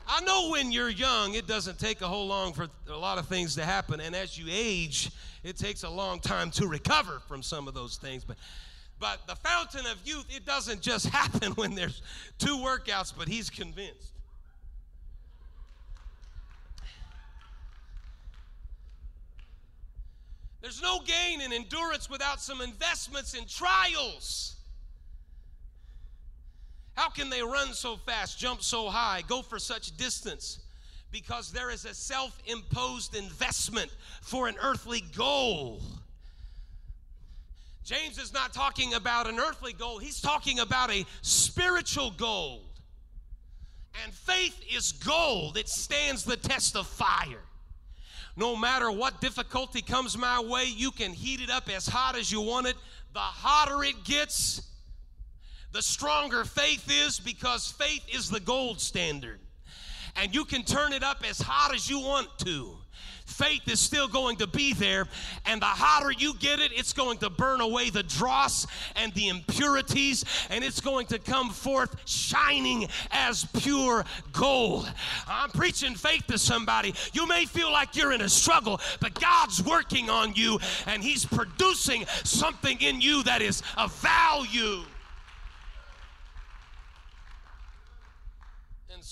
I 0.08 0.22
know 0.22 0.50
when 0.50 0.72
you're 0.72 0.90
young, 0.90 1.34
it 1.34 1.48
doesn't 1.48 1.80
take 1.80 2.02
a 2.02 2.08
whole 2.08 2.28
long 2.28 2.54
for 2.54 2.68
a 2.90 2.98
lot 2.98 3.18
of 3.18 3.28
things 3.28 3.56
to 3.56 3.64
happen. 3.64 4.00
And 4.00 4.16
as 4.16 4.38
you 4.38 4.46
age, 4.50 5.12
it 5.44 5.58
takes 5.58 5.84
a 5.84 5.90
long 5.90 6.20
time 6.20 6.52
to 6.52 6.68
recover 6.68 7.22
from 7.28 7.42
some 7.42 7.68
of 7.68 7.74
those 7.74 7.98
things. 7.98 8.24
But 8.24 8.38
but 9.00 9.28
the 9.28 9.36
fountain 9.36 9.86
of 9.88 9.98
youth, 10.06 10.26
it 10.30 10.46
doesn't 10.46 10.82
just 10.82 11.08
happen 11.10 11.52
when 11.54 11.76
there's 11.76 12.02
two 12.38 12.58
workouts, 12.58 13.14
but 13.16 13.28
he's 13.28 13.50
convinced. 13.50 14.14
There's 20.62 20.82
no 20.82 21.02
gain 21.02 21.42
in 21.42 21.52
endurance 21.52 22.10
without 22.10 22.40
some 22.40 22.62
investments 22.62 23.34
in 23.34 23.46
trials. 23.46 24.56
How 26.96 27.10
can 27.10 27.30
they 27.30 27.42
run 27.42 27.74
so 27.74 27.98
fast, 27.98 28.38
jump 28.38 28.62
so 28.62 28.90
high, 28.90 29.24
go 29.28 29.42
for 29.42 29.60
such 29.60 29.96
distance? 29.98 30.60
Because 31.12 31.52
there 31.52 31.70
is 31.70 31.86
a 31.86 31.94
self 31.94 32.38
imposed 32.46 33.16
investment 33.16 33.92
for 34.22 34.48
an 34.48 34.56
earthly 34.62 35.04
goal. 35.16 35.82
James 37.84 38.18
is 38.18 38.34
not 38.34 38.54
talking 38.54 38.94
about 38.94 39.28
an 39.28 39.40
earthly 39.40 39.74
goal, 39.74 39.98
he's 39.98 40.22
talking 40.22 40.60
about 40.60 40.90
a 40.92 41.06
spiritual 41.22 42.12
goal. 42.12 42.62
And 44.04 44.14
faith 44.14 44.60
is 44.74 44.92
gold, 44.94 45.58
it 45.58 45.70
stands 45.70 46.24
the 46.24 46.38
test 46.38 46.76
of 46.76 46.88
fire. 46.88 47.42
No 48.36 48.56
matter 48.56 48.90
what 48.90 49.22
difficulty 49.22 49.82
comes 49.82 50.18
my 50.18 50.40
way, 50.40 50.66
you 50.66 50.92
can 50.92 51.12
heat 51.12 51.42
it 51.42 51.52
up 51.52 51.70
as 51.70 51.86
hot 51.86 52.18
as 52.18 52.32
you 52.32 52.42
want 52.42 52.66
it. 52.66 52.76
The 53.14 53.20
hotter 53.20 53.84
it 53.84 54.04
gets, 54.04 54.62
the 55.74 55.82
stronger 55.82 56.46
faith 56.46 56.90
is 56.90 57.20
because 57.20 57.72
faith 57.72 58.06
is 58.14 58.30
the 58.30 58.40
gold 58.40 58.80
standard. 58.80 59.40
And 60.16 60.34
you 60.34 60.46
can 60.46 60.64
turn 60.64 60.94
it 60.94 61.04
up 61.04 61.28
as 61.28 61.42
hot 61.42 61.74
as 61.74 61.90
you 61.90 62.00
want 62.00 62.28
to. 62.46 62.78
Faith 63.26 63.62
is 63.68 63.80
still 63.80 64.08
going 64.08 64.36
to 64.36 64.46
be 64.46 64.74
there, 64.74 65.08
and 65.46 65.62
the 65.62 65.66
hotter 65.66 66.12
you 66.12 66.36
get 66.36 66.60
it, 66.60 66.72
it's 66.74 66.92
going 66.92 67.18
to 67.20 67.30
burn 67.30 67.62
away 67.62 67.90
the 67.90 68.04
dross 68.04 68.68
and 68.98 69.14
the 69.14 69.30
impurities, 69.30 70.26
and 70.50 70.64
it's 70.64 70.82
going 70.82 71.08
to 71.08 71.18
come 71.18 71.50
forth 71.50 71.96
shining 72.06 72.88
as 73.12 73.46
pure 73.60 74.04
gold. 74.34 74.92
I'm 75.26 75.50
preaching 75.52 75.96
faith 75.96 76.28
to 76.28 76.38
somebody. 76.38 76.94
You 77.14 77.26
may 77.26 77.46
feel 77.46 77.72
like 77.72 77.96
you're 77.96 78.12
in 78.12 78.22
a 78.22 78.30
struggle, 78.30 78.82
but 79.00 79.20
God's 79.20 79.64
working 79.64 80.10
on 80.10 80.34
you, 80.36 80.60
and 80.86 81.02
He's 81.02 81.26
producing 81.26 82.06
something 82.26 82.80
in 82.82 83.00
you 83.00 83.24
that 83.24 83.42
is 83.42 83.64
of 83.78 83.96
value. 83.96 84.84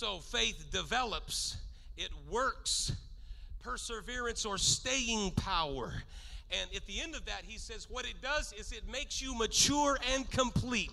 So 0.01 0.17
faith 0.17 0.72
develops, 0.72 1.58
it 1.96 2.10
works, 2.27 2.91
perseverance 3.60 4.48
or 4.48 4.58
staying 4.58 5.29
power. 5.29 5.93
And 6.51 6.70
at 6.75 6.86
the 6.86 7.00
end 7.00 7.15
of 7.15 7.24
that, 7.25 7.43
he 7.48 7.58
says, 7.58 7.88
what 7.89 8.05
it 8.05 8.22
does 8.22 8.53
is 8.60 8.74
it 8.74 8.84
makes 8.91 9.22
you 9.22 9.34
mature 9.34 9.98
and 10.13 10.29
complete. 10.29 10.91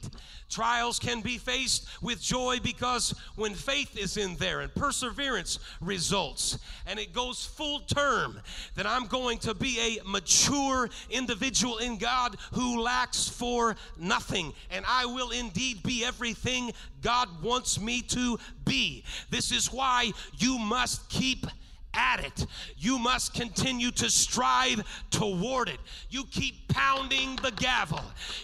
Trials 0.49 1.00
can 1.00 1.21
be 1.21 1.37
faced 1.37 1.88
with 2.00 2.23
joy 2.23 2.59
because 2.62 3.12
when 3.35 3.55
faith 3.55 3.99
is 3.99 4.17
in 4.17 4.37
there 4.37 4.61
and 4.61 4.73
perseverance 4.75 5.59
results, 5.81 6.59
and 6.87 6.99
it 7.00 7.12
goes 7.12 7.45
full 7.45 7.81
term, 7.81 8.41
that 8.77 8.87
I'm 8.87 9.07
going 9.07 9.38
to 9.38 9.55
be 9.55 9.79
a 9.81 10.09
mature 10.09 10.88
individual 11.11 11.79
in 11.79 11.99
God 11.99 12.37
who 12.53 12.81
lacks 12.81 13.29
for 13.29 13.75
nothing. 13.99 14.53
And 14.71 14.85
I 14.88 15.07
will 15.07 15.31
indeed 15.31 15.83
be 15.83 16.05
everything 16.05 16.73
God 17.03 17.43
wants 17.43 17.81
me 17.81 18.03
to 18.03 18.38
be. 18.65 19.05
This 19.31 19.50
is 19.50 19.73
why 19.73 20.12
you 20.38 20.59
must 20.59 21.09
keep 21.09 21.47
at 21.95 22.25
it. 22.25 22.47
You 22.76 22.99
must 22.99 23.35
continue 23.35 23.90
to 23.92 24.11
strive 24.11 24.83
toward 25.11 25.68
it. 25.68 25.80
You 26.11 26.25
keep 26.25 26.68
pounding 26.68 27.37
the 27.37 27.50
gavel. 27.52 28.00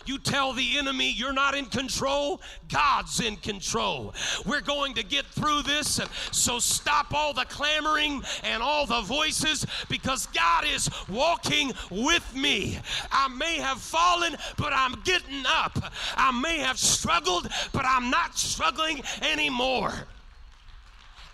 You 0.07 0.19
tell 0.19 0.53
the 0.53 0.79
enemy 0.79 1.13
you're 1.13 1.33
not 1.33 1.55
in 1.55 1.67
control, 1.67 2.41
God's 2.69 3.21
in 3.21 3.37
control. 3.37 4.15
We're 4.45 4.61
going 4.61 4.95
to 4.95 5.03
get 5.05 5.27
through 5.27 5.63
this, 5.63 6.01
so 6.33 6.59
stop 6.59 7.15
all 7.15 7.33
the 7.33 7.45
clamoring 7.45 8.23
and 8.43 8.63
all 8.63 8.87
the 8.87 9.03
voices 9.03 9.67
because 9.89 10.27
God 10.27 10.65
is 10.67 10.91
walking 11.09 11.73
with 11.91 12.35
me. 12.35 12.79
I 13.13 13.29
may 13.29 13.59
have 13.59 13.81
fallen, 13.81 14.37
but 14.57 14.73
I'm 14.73 15.01
getting 15.05 15.45
up. 15.47 15.93
I 16.17 16.33
may 16.33 16.59
have 16.59 16.79
struggled, 16.79 17.49
but 17.73 17.85
I'm 17.87 18.11
not 18.11 18.39
struggling 18.39 19.03
anymore. 19.23 19.93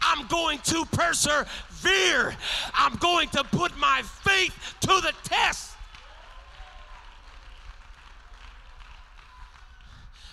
I'm 0.02 0.26
going 0.28 0.58
to 0.64 0.84
persevere. 0.86 1.46
I'm 2.74 2.96
going 2.96 3.28
to 3.30 3.44
put 3.44 3.76
my 3.78 4.02
faith 4.04 4.76
to 4.80 4.86
the 4.88 5.12
test. 5.24 5.70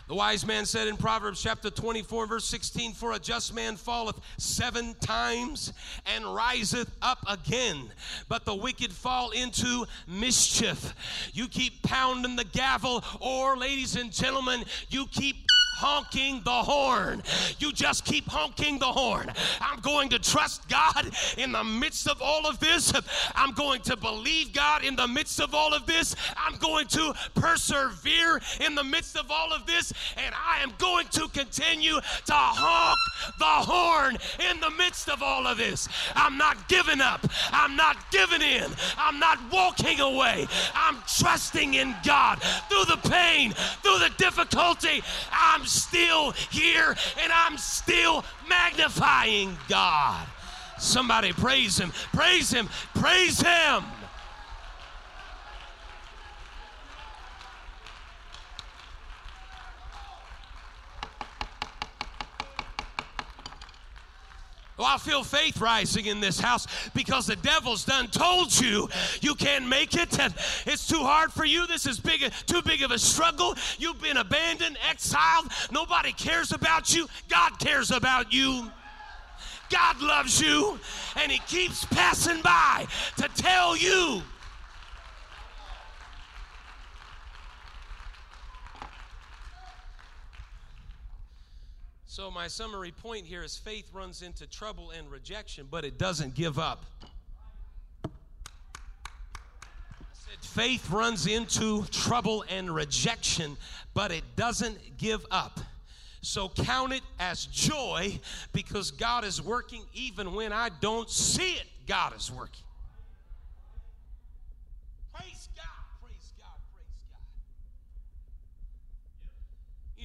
The 0.08 0.16
wise 0.16 0.46
man 0.46 0.66
said 0.66 0.88
in 0.88 0.96
Proverbs 0.96 1.44
chapter 1.44 1.70
24, 1.70 2.28
verse 2.28 2.46
16, 2.46 2.94
For 2.94 3.12
a 3.12 3.20
just 3.20 3.54
man 3.54 3.76
falleth 3.76 4.18
seven 4.38 4.96
times 5.02 5.74
and 6.06 6.24
riseth 6.24 6.90
up 7.02 7.20
again, 7.28 7.90
but 8.30 8.46
the 8.46 8.56
wicked 8.56 8.94
fall 8.94 9.32
into 9.32 9.86
mischief. 10.08 10.96
You 11.34 11.50
keep 11.50 11.84
pounding 11.84 12.38
the 12.38 12.46
gavel, 12.46 13.04
or, 13.20 13.58
ladies 13.58 13.98
and 13.98 14.10
gentlemen, 14.10 14.64
you 14.90 15.08
keep 15.08 15.36
honking 15.78 16.42
the 16.44 16.50
horn. 16.50 17.22
You 17.60 17.72
just 17.72 18.04
keep 18.04 18.28
honking 18.28 18.80
the 18.80 18.86
horn. 18.86 19.32
I'm 19.62 19.80
going 19.82 20.10
to 20.10 20.20
trust 20.20 20.68
God 20.68 21.12
in 21.38 21.52
the 21.52 21.64
midst 21.64 22.08
of 22.08 22.22
all 22.22 22.48
of 22.48 22.60
this. 22.60 22.92
I'm 23.36 23.54
going 23.54 23.82
to 23.84 23.96
believe 23.96 24.54
God 24.54 24.84
in 24.84 24.96
the 24.96 25.08
midst 25.08 25.40
of 25.40 25.54
all 25.54 25.74
of 25.74 25.86
this. 25.86 26.16
I'm 26.36 26.58
going 26.58 26.88
to 26.88 27.14
persevere 27.36 28.42
in 28.66 28.74
the 28.74 28.84
midst 28.84 29.16
of 29.18 29.30
all 29.30 29.54
of 29.54 29.66
this. 29.68 29.94
And 30.18 30.34
I 30.34 30.64
am 30.64 30.74
going 30.80 31.08
to 31.10 31.28
continue 31.30 31.96
to 31.96 32.34
honk 32.34 32.98
the 33.38 33.46
horn 33.46 34.18
in 34.52 34.60
the 34.60 34.72
midst 34.72 35.10
of 35.10 35.22
all 35.22 35.46
of 35.46 35.58
this. 35.58 35.88
I'm 36.16 36.38
not 36.38 36.68
giving 36.68 37.02
up. 37.02 37.26
I'm 37.52 37.76
not 37.76 38.12
giving 38.12 38.42
in. 38.42 38.72
I'm 38.98 39.20
not 39.20 39.38
walking 39.52 40.00
away. 40.00 40.48
I'm 40.74 40.98
trusting 41.20 41.76
in 41.76 41.96
God 42.04 42.42
through 42.70 42.86
the 42.86 43.10
pain, 43.10 43.52
through 43.84 44.00
the 44.00 44.12
difficulty. 44.18 45.04
I'm 45.32 45.67
still 45.72 46.32
here 46.32 46.96
and 47.22 47.32
I'm 47.32 47.58
still 47.58 48.24
magnifying 48.50 49.58
God. 49.68 50.28
Somebody 50.80 51.34
praise 51.34 51.78
Him, 51.78 51.92
praise 52.14 52.52
Him, 52.52 52.70
praise 52.94 53.40
Him. 53.42 53.84
Oh, 64.80 64.86
I 64.86 64.98
feel 64.98 65.24
faith 65.24 65.60
rising 65.60 66.06
in 66.06 66.20
this 66.20 66.40
house 66.40 66.68
because 66.94 67.26
the 67.26 67.36
devil's 67.36 67.84
done 67.84 68.08
told 68.08 68.60
you 68.60 68.88
you 69.22 69.34
can't 69.34 69.68
make 69.68 69.96
it 69.96 70.08
it's 70.66 70.88
too 70.88 71.00
hard 71.00 71.32
for 71.32 71.46
you. 71.46 71.68
This 71.68 71.86
is 71.86 72.00
big, 72.00 72.32
too 72.46 72.62
big 72.62 72.82
of 72.82 72.92
a 72.92 73.00
struggle. 73.00 73.56
You've 73.78 74.02
been 74.02 74.18
abandoned, 74.18 74.78
exiled. 74.90 75.48
Nobody 75.72 76.12
cares 76.12 76.52
about 76.52 76.94
you. 76.94 77.08
God 77.30 77.58
cares 77.60 77.92
about 77.92 78.34
you. 78.34 78.72
God 79.70 80.02
loves 80.02 80.42
you 80.42 80.80
and 81.16 81.32
he 81.32 81.40
keeps 81.40 81.86
passing 81.86 82.42
by 82.42 82.88
to 83.18 83.28
tell 83.36 83.76
you 83.76 84.22
So, 92.18 92.32
my 92.32 92.48
summary 92.48 92.90
point 92.90 93.28
here 93.28 93.44
is 93.44 93.56
faith 93.56 93.92
runs 93.94 94.24
into 94.24 94.48
trouble 94.48 94.90
and 94.90 95.08
rejection, 95.12 95.68
but 95.70 95.86
it 95.86 96.00
doesn't 96.00 96.34
give 96.34 96.58
up. 96.58 96.84
faith 100.42 100.90
runs 100.90 101.28
into 101.28 101.86
trouble 101.92 102.44
and 102.50 102.74
rejection, 102.74 103.56
but 103.94 104.12
it 104.12 104.24
doesn't 104.36 104.98
give 104.98 105.28
up. 105.30 105.60
So 106.22 106.50
count 106.50 106.92
it 106.92 107.04
as 107.20 107.46
joy 107.46 108.20
because 108.52 108.90
God 108.90 109.24
is 109.24 109.40
working 109.40 109.84
even 109.94 110.34
when 110.34 110.52
I 110.52 110.70
don't 110.82 111.12
see 111.12 111.52
it. 111.52 111.66
God 111.86 112.16
is 112.18 112.32
working. 112.32 112.64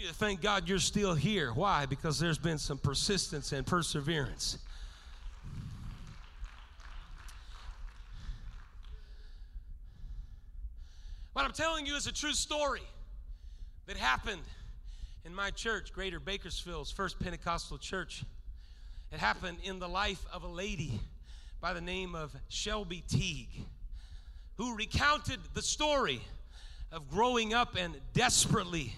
You 0.02 0.08
to 0.08 0.14
thank 0.14 0.40
God 0.40 0.68
you're 0.68 0.80
still 0.80 1.14
here. 1.14 1.52
Why? 1.52 1.86
Because 1.86 2.18
there's 2.18 2.36
been 2.36 2.58
some 2.58 2.76
persistence 2.76 3.52
and 3.52 3.64
perseverance. 3.64 4.58
What 11.34 11.44
I'm 11.44 11.52
telling 11.52 11.86
you 11.86 11.94
is 11.94 12.08
a 12.08 12.12
true 12.12 12.32
story 12.32 12.82
that 13.86 13.96
happened 13.96 14.42
in 15.24 15.32
my 15.32 15.52
church, 15.52 15.92
Greater 15.92 16.18
Bakersfield's 16.18 16.90
First 16.90 17.20
Pentecostal 17.20 17.78
Church. 17.78 18.24
It 19.12 19.20
happened 19.20 19.58
in 19.62 19.78
the 19.78 19.88
life 19.88 20.26
of 20.32 20.42
a 20.42 20.48
lady 20.48 20.98
by 21.60 21.74
the 21.74 21.80
name 21.80 22.16
of 22.16 22.34
Shelby 22.48 23.04
Teague, 23.06 23.66
who 24.56 24.74
recounted 24.74 25.38
the 25.54 25.62
story 25.62 26.22
of 26.90 27.08
growing 27.08 27.54
up 27.54 27.76
and 27.76 27.94
desperately 28.14 28.94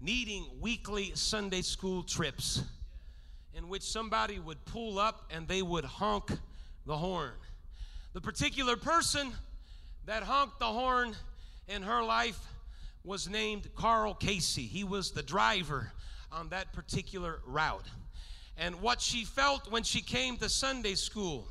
needing 0.00 0.46
weekly 0.60 1.12
Sunday 1.14 1.62
school 1.62 2.02
trips 2.02 2.62
in 3.54 3.68
which 3.68 3.82
somebody 3.82 4.38
would 4.38 4.64
pull 4.64 4.98
up 4.98 5.30
and 5.34 5.48
they 5.48 5.62
would 5.62 5.84
honk 5.84 6.30
the 6.86 6.96
horn. 6.96 7.32
The 8.12 8.20
particular 8.20 8.76
person 8.76 9.32
that 10.06 10.22
honked 10.22 10.60
the 10.60 10.66
horn 10.66 11.14
in 11.66 11.82
her 11.82 12.02
life 12.02 12.38
was 13.04 13.28
named 13.28 13.68
Carl 13.74 14.14
Casey. 14.14 14.62
He 14.62 14.84
was 14.84 15.10
the 15.10 15.22
driver 15.22 15.92
on 16.30 16.48
that 16.50 16.72
particular 16.72 17.40
route. 17.46 17.86
And 18.56 18.80
what 18.80 19.00
she 19.00 19.24
felt 19.24 19.70
when 19.70 19.82
she 19.82 20.00
came 20.00 20.36
to 20.38 20.48
Sunday 20.48 20.94
school 20.94 21.48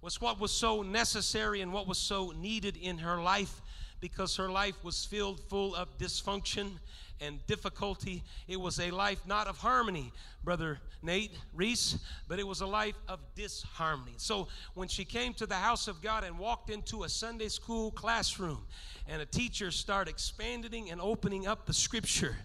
was 0.00 0.20
what 0.20 0.38
was 0.38 0.52
so 0.52 0.82
necessary 0.82 1.60
and 1.60 1.72
what 1.72 1.86
was 1.86 1.98
so 1.98 2.32
needed 2.36 2.76
in 2.76 2.98
her 2.98 3.22
life 3.22 3.60
because 4.00 4.36
her 4.36 4.50
life 4.50 4.82
was 4.84 5.04
filled 5.04 5.40
full 5.48 5.74
of 5.74 5.96
dysfunction 5.98 6.72
and 7.20 7.44
difficulty. 7.46 8.22
It 8.48 8.60
was 8.60 8.80
a 8.80 8.90
life 8.90 9.20
not 9.26 9.46
of 9.46 9.58
harmony, 9.58 10.12
Brother 10.42 10.78
Nate 11.02 11.32
Reese, 11.54 11.98
but 12.28 12.38
it 12.38 12.46
was 12.46 12.60
a 12.60 12.66
life 12.66 12.96
of 13.08 13.20
disharmony. 13.34 14.14
So 14.16 14.48
when 14.74 14.88
she 14.88 15.04
came 15.04 15.34
to 15.34 15.46
the 15.46 15.54
house 15.54 15.88
of 15.88 16.02
God 16.02 16.24
and 16.24 16.38
walked 16.38 16.70
into 16.70 17.04
a 17.04 17.08
Sunday 17.08 17.48
school 17.48 17.90
classroom, 17.90 18.66
and 19.06 19.20
a 19.20 19.26
teacher 19.26 19.70
started 19.70 20.10
expanding 20.10 20.90
and 20.90 21.00
opening 21.00 21.46
up 21.46 21.66
the 21.66 21.74
scripture 21.74 22.36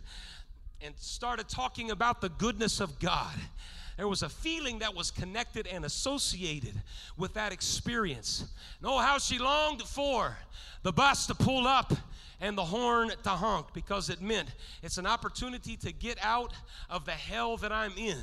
and 0.81 0.93
started 0.97 1.47
talking 1.49 1.91
about 1.91 2.21
the 2.21 2.29
goodness 2.29 2.79
of 2.79 2.99
God 2.99 3.35
there 3.99 4.07
was 4.07 4.23
a 4.23 4.29
feeling 4.29 4.79
that 4.79 4.95
was 4.95 5.11
connected 5.11 5.67
and 5.67 5.83
associated 5.83 6.73
with 7.17 7.33
that 7.33 7.51
experience. 7.51 8.45
Know 8.81 8.95
oh, 8.95 8.99
how 8.99 9.17
she 9.17 9.37
longed 9.37 9.81
for 9.81 10.37
the 10.83 10.93
bus 10.93 11.27
to 11.27 11.35
pull 11.35 11.67
up 11.67 11.91
and 12.41 12.57
the 12.57 12.63
horn 12.63 13.11
to 13.23 13.29
honk 13.29 13.73
because 13.73 14.09
it 14.09 14.21
meant 14.21 14.49
it's 14.81 14.97
an 14.97 15.05
opportunity 15.05 15.75
to 15.77 15.91
get 15.91 16.17
out 16.21 16.53
of 16.89 17.05
the 17.05 17.11
hell 17.11 17.57
that 17.57 17.71
I'm 17.71 17.93
in 17.97 18.21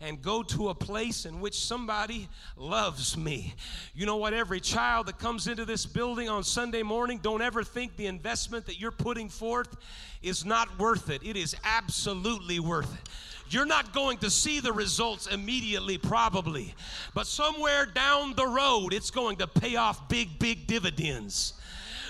and 0.00 0.22
go 0.22 0.42
to 0.44 0.68
a 0.68 0.74
place 0.74 1.24
in 1.24 1.40
which 1.40 1.58
somebody 1.58 2.28
loves 2.56 3.16
me. 3.16 3.54
You 3.94 4.06
know 4.06 4.16
what? 4.16 4.34
Every 4.34 4.60
child 4.60 5.06
that 5.06 5.18
comes 5.18 5.48
into 5.48 5.64
this 5.64 5.86
building 5.86 6.28
on 6.28 6.44
Sunday 6.44 6.82
morning, 6.82 7.18
don't 7.22 7.42
ever 7.42 7.64
think 7.64 7.96
the 7.96 8.06
investment 8.06 8.66
that 8.66 8.78
you're 8.78 8.92
putting 8.92 9.28
forth 9.28 9.76
is 10.22 10.44
not 10.44 10.78
worth 10.78 11.10
it. 11.10 11.22
It 11.24 11.36
is 11.36 11.56
absolutely 11.64 12.60
worth 12.60 12.92
it. 12.94 13.08
You're 13.48 13.66
not 13.66 13.92
going 13.92 14.18
to 14.18 14.30
see 14.30 14.58
the 14.58 14.72
results 14.72 15.28
immediately, 15.28 15.98
probably, 15.98 16.74
but 17.14 17.28
somewhere 17.28 17.86
down 17.86 18.34
the 18.34 18.46
road, 18.46 18.92
it's 18.92 19.12
going 19.12 19.36
to 19.36 19.46
pay 19.46 19.76
off 19.76 20.08
big, 20.08 20.36
big 20.40 20.66
dividends 20.66 21.52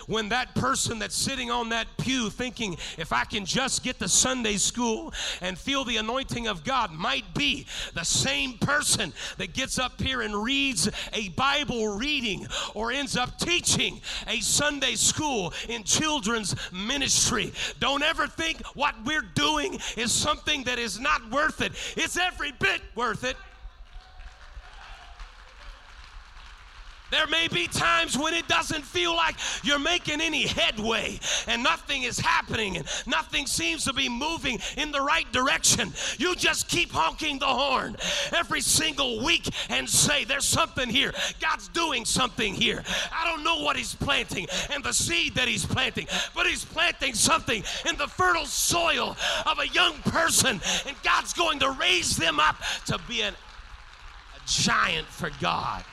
when 0.07 0.29
that 0.31 0.55
person 0.55 0.99
that's 0.99 1.15
sitting 1.15 1.51
on 1.51 1.71
that 1.71 1.87
pew 1.99 2.31
thinking, 2.31 2.77
if 2.99 3.13
I 3.13 3.25
can 3.25 3.45
just 3.45 3.83
get 3.83 3.99
to 3.99 4.09
Sunday 4.09 4.57
school 4.57 5.13
and 5.41 5.59
feel 5.59 5.85
the 5.85 5.97
anointing 5.97 6.47
of 6.47 6.65
God, 6.65 6.93
might 6.93 7.35
be 7.35 7.67
the 7.95 8.05
same 8.05 8.59
person 8.59 9.13
that 9.39 9.53
gets 9.53 9.79
up 9.79 10.01
here 10.01 10.23
and 10.23 10.35
reads 10.35 10.89
a 11.13 11.29
Bible 11.31 11.97
reading 11.97 12.47
or 12.75 12.93
ends 12.93 13.17
up 13.17 13.39
teaching 13.39 14.01
a 14.27 14.41
Sunday 14.41 14.95
school 14.95 15.53
in 15.69 15.83
children's 15.85 16.55
ministry. 16.73 17.53
Don't 17.81 18.03
ever 18.03 18.27
think 18.27 18.65
what 18.75 18.95
we're 19.05 19.27
doing 19.35 19.79
is 19.97 20.13
something 20.13 20.65
that 20.65 20.79
is 20.79 21.01
not 21.01 21.31
worth 21.31 21.61
it, 21.61 21.73
it's 21.97 22.17
every 22.17 22.53
bit 22.53 22.81
worth 22.95 23.25
it. 23.25 23.37
There 27.11 27.27
may 27.29 27.47
be 27.49 27.69
times 27.69 28.19
when 28.19 28.35
it 28.35 28.49
doesn't 28.49 28.83
feel 28.83 29.15
like 29.15 29.37
you're 29.63 29.79
making 29.79 30.21
any 30.21 30.47
headway 30.47 31.21
and 31.47 31.63
nothing 31.63 32.03
is 32.03 32.19
happening 32.19 32.77
and 32.77 32.87
nothing 33.07 33.47
seems 33.47 33.85
to 33.85 33.93
be 33.93 34.09
moving 34.09 34.59
in 34.77 34.91
the 34.91 35.01
right 35.01 35.31
direction. 35.33 35.93
You 36.19 36.35
just 36.35 36.69
keep 36.69 36.91
honking 36.91 37.39
the 37.39 37.47
horn 37.47 37.97
every 38.37 38.61
single 38.61 39.25
week 39.25 39.49
and 39.69 39.89
say, 39.89 40.25
There's 40.25 40.45
something 40.45 40.89
here. 40.89 41.13
God's 41.41 41.69
doing 41.69 42.05
something 42.05 42.55
here. 42.55 42.83
I 43.13 43.25
don't 43.25 43.45
know 43.45 43.63
what 43.63 43.77
He's 43.77 43.95
planting 43.95 44.49
and 44.73 44.83
the 44.83 44.93
seed 44.93 45.37
that 45.37 45.47
He's 45.47 45.65
planting, 45.65 46.09
but 46.35 46.47
He's 46.47 46.65
planting 46.65 47.15
something 47.15 47.63
in 47.89 47.97
the 47.97 48.09
fertile 48.09 48.47
soil 48.47 49.17
of 49.47 49.59
a 49.61 49.69
young 49.69 49.95
person, 50.07 50.61
and 50.87 50.97
God's 51.05 51.33
going 51.33 51.61
to 51.61 51.71
raise 51.71 52.17
them 52.17 52.41
up 52.41 52.57
to 52.87 52.99
be 53.09 53.23
an, 53.23 53.35
a 53.35 54.41
giant 54.47 55.07
for 55.07 55.31
God. 55.41 55.85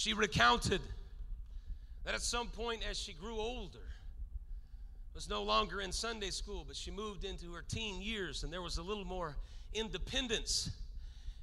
She 0.00 0.14
recounted 0.14 0.80
that 2.06 2.14
at 2.14 2.22
some 2.22 2.46
point 2.46 2.82
as 2.88 2.98
she 2.98 3.12
grew 3.12 3.38
older, 3.38 3.86
was 5.14 5.28
no 5.28 5.42
longer 5.42 5.82
in 5.82 5.92
Sunday 5.92 6.30
school, 6.30 6.64
but 6.66 6.74
she 6.74 6.90
moved 6.90 7.22
into 7.22 7.52
her 7.52 7.60
teen 7.60 8.00
years 8.00 8.42
and 8.42 8.50
there 8.50 8.62
was 8.62 8.78
a 8.78 8.82
little 8.82 9.04
more 9.04 9.36
independence 9.74 10.70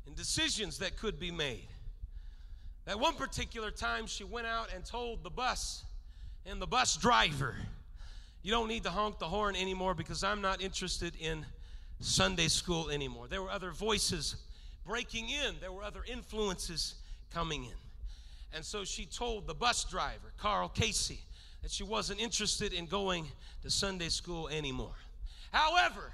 and 0.08 0.16
decisions 0.16 0.80
that 0.80 0.98
could 0.98 1.20
be 1.20 1.30
made. 1.30 1.68
At 2.88 3.00
one 3.00 3.14
particular 3.14 3.70
time, 3.70 4.08
she 4.08 4.24
went 4.24 4.48
out 4.48 4.74
and 4.74 4.84
told 4.84 5.22
the 5.22 5.30
bus 5.30 5.86
and 6.44 6.60
the 6.60 6.66
bus 6.66 6.98
driver, 6.98 7.58
You 8.42 8.50
don't 8.50 8.70
need 8.70 8.86
to 8.86 8.90
honk 8.90 9.20
the 9.20 9.28
horn 9.28 9.56
anymore 9.56 9.94
because 9.94 10.24
I'm 10.24 10.42
not 10.42 10.64
interested 10.64 11.14
in 11.20 11.46
Sunday 12.00 12.48
school 12.48 12.90
anymore. 12.90 13.28
There 13.28 13.44
were 13.44 13.52
other 13.52 13.70
voices 13.70 14.36
breaking 14.84 15.30
in, 15.30 15.58
there 15.62 15.72
were 15.72 15.84
other 15.84 16.02
influences 16.12 16.96
coming 17.32 17.66
in. 17.66 17.87
And 18.54 18.64
so 18.64 18.84
she 18.84 19.06
told 19.06 19.48
the 19.48 19.54
bus 19.54 19.84
driver, 19.84 20.34
Carl 20.38 20.70
Casey, 20.70 21.20
that 21.62 21.72
she 21.72 21.84
wasn't 21.84 22.20
interested 22.20 22.74
in 22.74 22.86
going 22.86 23.28
to 23.64 23.70
Sunday 23.70 24.10
school 24.10 24.48
anymore. 24.50 24.96
However, 25.52 26.12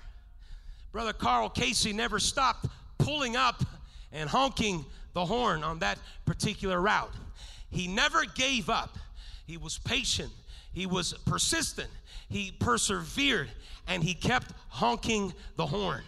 Brother 0.91 1.13
Carl 1.13 1.49
Casey 1.49 1.93
never 1.93 2.19
stopped 2.19 2.65
pulling 2.97 3.35
up 3.35 3.63
and 4.11 4.29
honking 4.29 4.85
the 5.13 5.25
horn 5.25 5.63
on 5.63 5.79
that 5.79 5.99
particular 6.25 6.79
route. 6.79 7.13
He 7.69 7.87
never 7.87 8.25
gave 8.25 8.69
up. 8.69 8.97
He 9.45 9.57
was 9.57 9.79
patient. 9.79 10.31
He 10.71 10.85
was 10.85 11.13
persistent. 11.25 11.89
He 12.29 12.51
persevered 12.59 13.49
and 13.87 14.03
he 14.03 14.13
kept 14.13 14.51
honking 14.69 15.33
the 15.55 15.65
horn. 15.65 16.03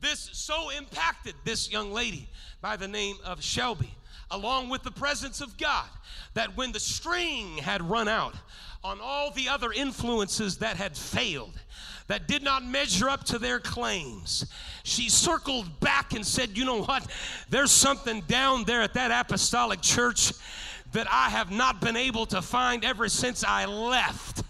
This 0.00 0.30
so 0.32 0.70
impacted 0.70 1.34
this 1.44 1.70
young 1.70 1.92
lady 1.92 2.28
by 2.60 2.76
the 2.76 2.88
name 2.88 3.16
of 3.24 3.42
Shelby 3.42 3.94
along 4.30 4.68
with 4.68 4.82
the 4.82 4.90
presence 4.90 5.40
of 5.40 5.56
God, 5.56 5.88
that 6.34 6.56
when 6.56 6.72
the 6.72 6.80
string 6.80 7.58
had 7.58 7.82
run 7.88 8.08
out 8.08 8.34
on 8.82 9.00
all 9.00 9.30
the 9.30 9.48
other 9.48 9.72
influences 9.72 10.58
that 10.58 10.76
had 10.76 10.96
failed, 10.96 11.58
that 12.08 12.28
did 12.28 12.42
not 12.42 12.64
measure 12.64 13.08
up 13.08 13.24
to 13.24 13.38
their 13.38 13.58
claims. 13.58 14.46
She 14.84 15.08
circled 15.08 15.80
back 15.80 16.12
and 16.12 16.24
said, 16.24 16.56
You 16.56 16.64
know 16.64 16.82
what? 16.82 17.06
There's 17.50 17.72
something 17.72 18.20
down 18.22 18.64
there 18.64 18.82
at 18.82 18.94
that 18.94 19.10
apostolic 19.10 19.80
church 19.80 20.32
that 20.92 21.08
I 21.10 21.30
have 21.30 21.50
not 21.50 21.80
been 21.80 21.96
able 21.96 22.26
to 22.26 22.40
find 22.40 22.84
ever 22.84 23.08
since 23.08 23.42
I 23.42 23.64
left. 23.66 24.42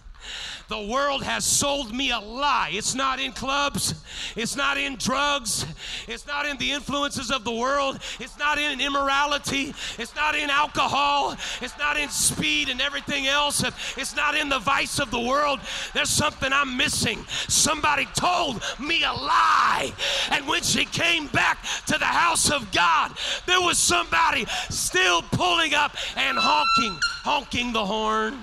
The 0.68 0.83
world 0.83 1.22
has 1.22 1.44
sold 1.44 1.94
me 1.94 2.11
a 2.11 2.18
lie. 2.18 2.70
It's 2.72 2.94
not 2.94 3.20
in 3.20 3.33
clubs, 3.33 3.94
it's 4.35 4.57
not 4.57 4.76
in 4.76 4.96
drugs, 4.96 5.64
it's 6.09 6.26
not 6.26 6.44
in 6.44 6.57
the 6.57 6.72
influences 6.72 7.31
of 7.31 7.44
the 7.44 7.52
world, 7.52 8.00
it's 8.18 8.37
not 8.37 8.59
in 8.59 8.81
immorality, 8.81 9.72
it's 9.96 10.14
not 10.16 10.35
in 10.35 10.50
alcohol, 10.50 11.37
it's 11.61 11.79
not 11.79 11.96
in 11.96 12.09
speed 12.09 12.68
and 12.68 12.81
everything 12.81 13.29
else, 13.29 13.62
it's 13.96 14.16
not 14.16 14.35
in 14.35 14.48
the 14.48 14.59
vice 14.59 14.98
of 14.98 15.12
the 15.12 15.20
world. 15.20 15.61
There's 15.94 16.11
something 16.11 16.52
I'm 16.52 16.76
missing. 16.76 17.24
Somebody 17.46 18.07
told 18.16 18.61
me 18.81 19.05
a 19.05 19.12
lie. 19.12 19.92
And 20.33 20.48
when 20.48 20.64
she 20.64 20.85
came 20.85 21.29
back 21.29 21.62
to 21.87 21.96
the 21.96 22.07
house 22.07 22.50
of 22.50 22.72
God, 22.72 23.12
there 23.46 23.61
was 23.61 23.79
somebody 23.79 24.46
still 24.68 25.22
pulling 25.22 25.74
up 25.74 25.96
and 26.16 26.37
honking, 26.37 26.98
honking 27.22 27.72
the 27.72 27.85
horn. 27.85 28.37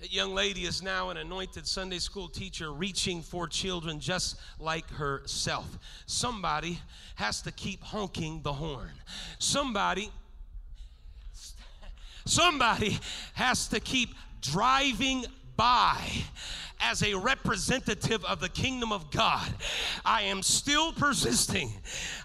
That 0.00 0.14
young 0.14 0.34
lady 0.34 0.64
is 0.64 0.82
now 0.82 1.10
an 1.10 1.18
anointed 1.18 1.66
Sunday 1.66 1.98
school 1.98 2.26
teacher 2.26 2.72
reaching 2.72 3.20
for 3.20 3.46
children 3.46 4.00
just 4.00 4.40
like 4.58 4.88
herself. 4.92 5.78
Somebody 6.06 6.80
has 7.16 7.42
to 7.42 7.52
keep 7.52 7.82
honking 7.82 8.40
the 8.40 8.54
horn. 8.54 8.92
Somebody 9.38 10.10
somebody 12.24 12.98
has 13.34 13.68
to 13.68 13.80
keep 13.80 14.14
driving 14.40 15.26
by 15.54 15.98
as 16.80 17.02
a 17.02 17.14
representative 17.14 18.24
of 18.24 18.40
the 18.40 18.48
kingdom 18.48 18.92
of 18.92 19.10
God. 19.10 19.48
I 20.04 20.22
am 20.22 20.42
still 20.42 20.92
persisting. 20.92 21.72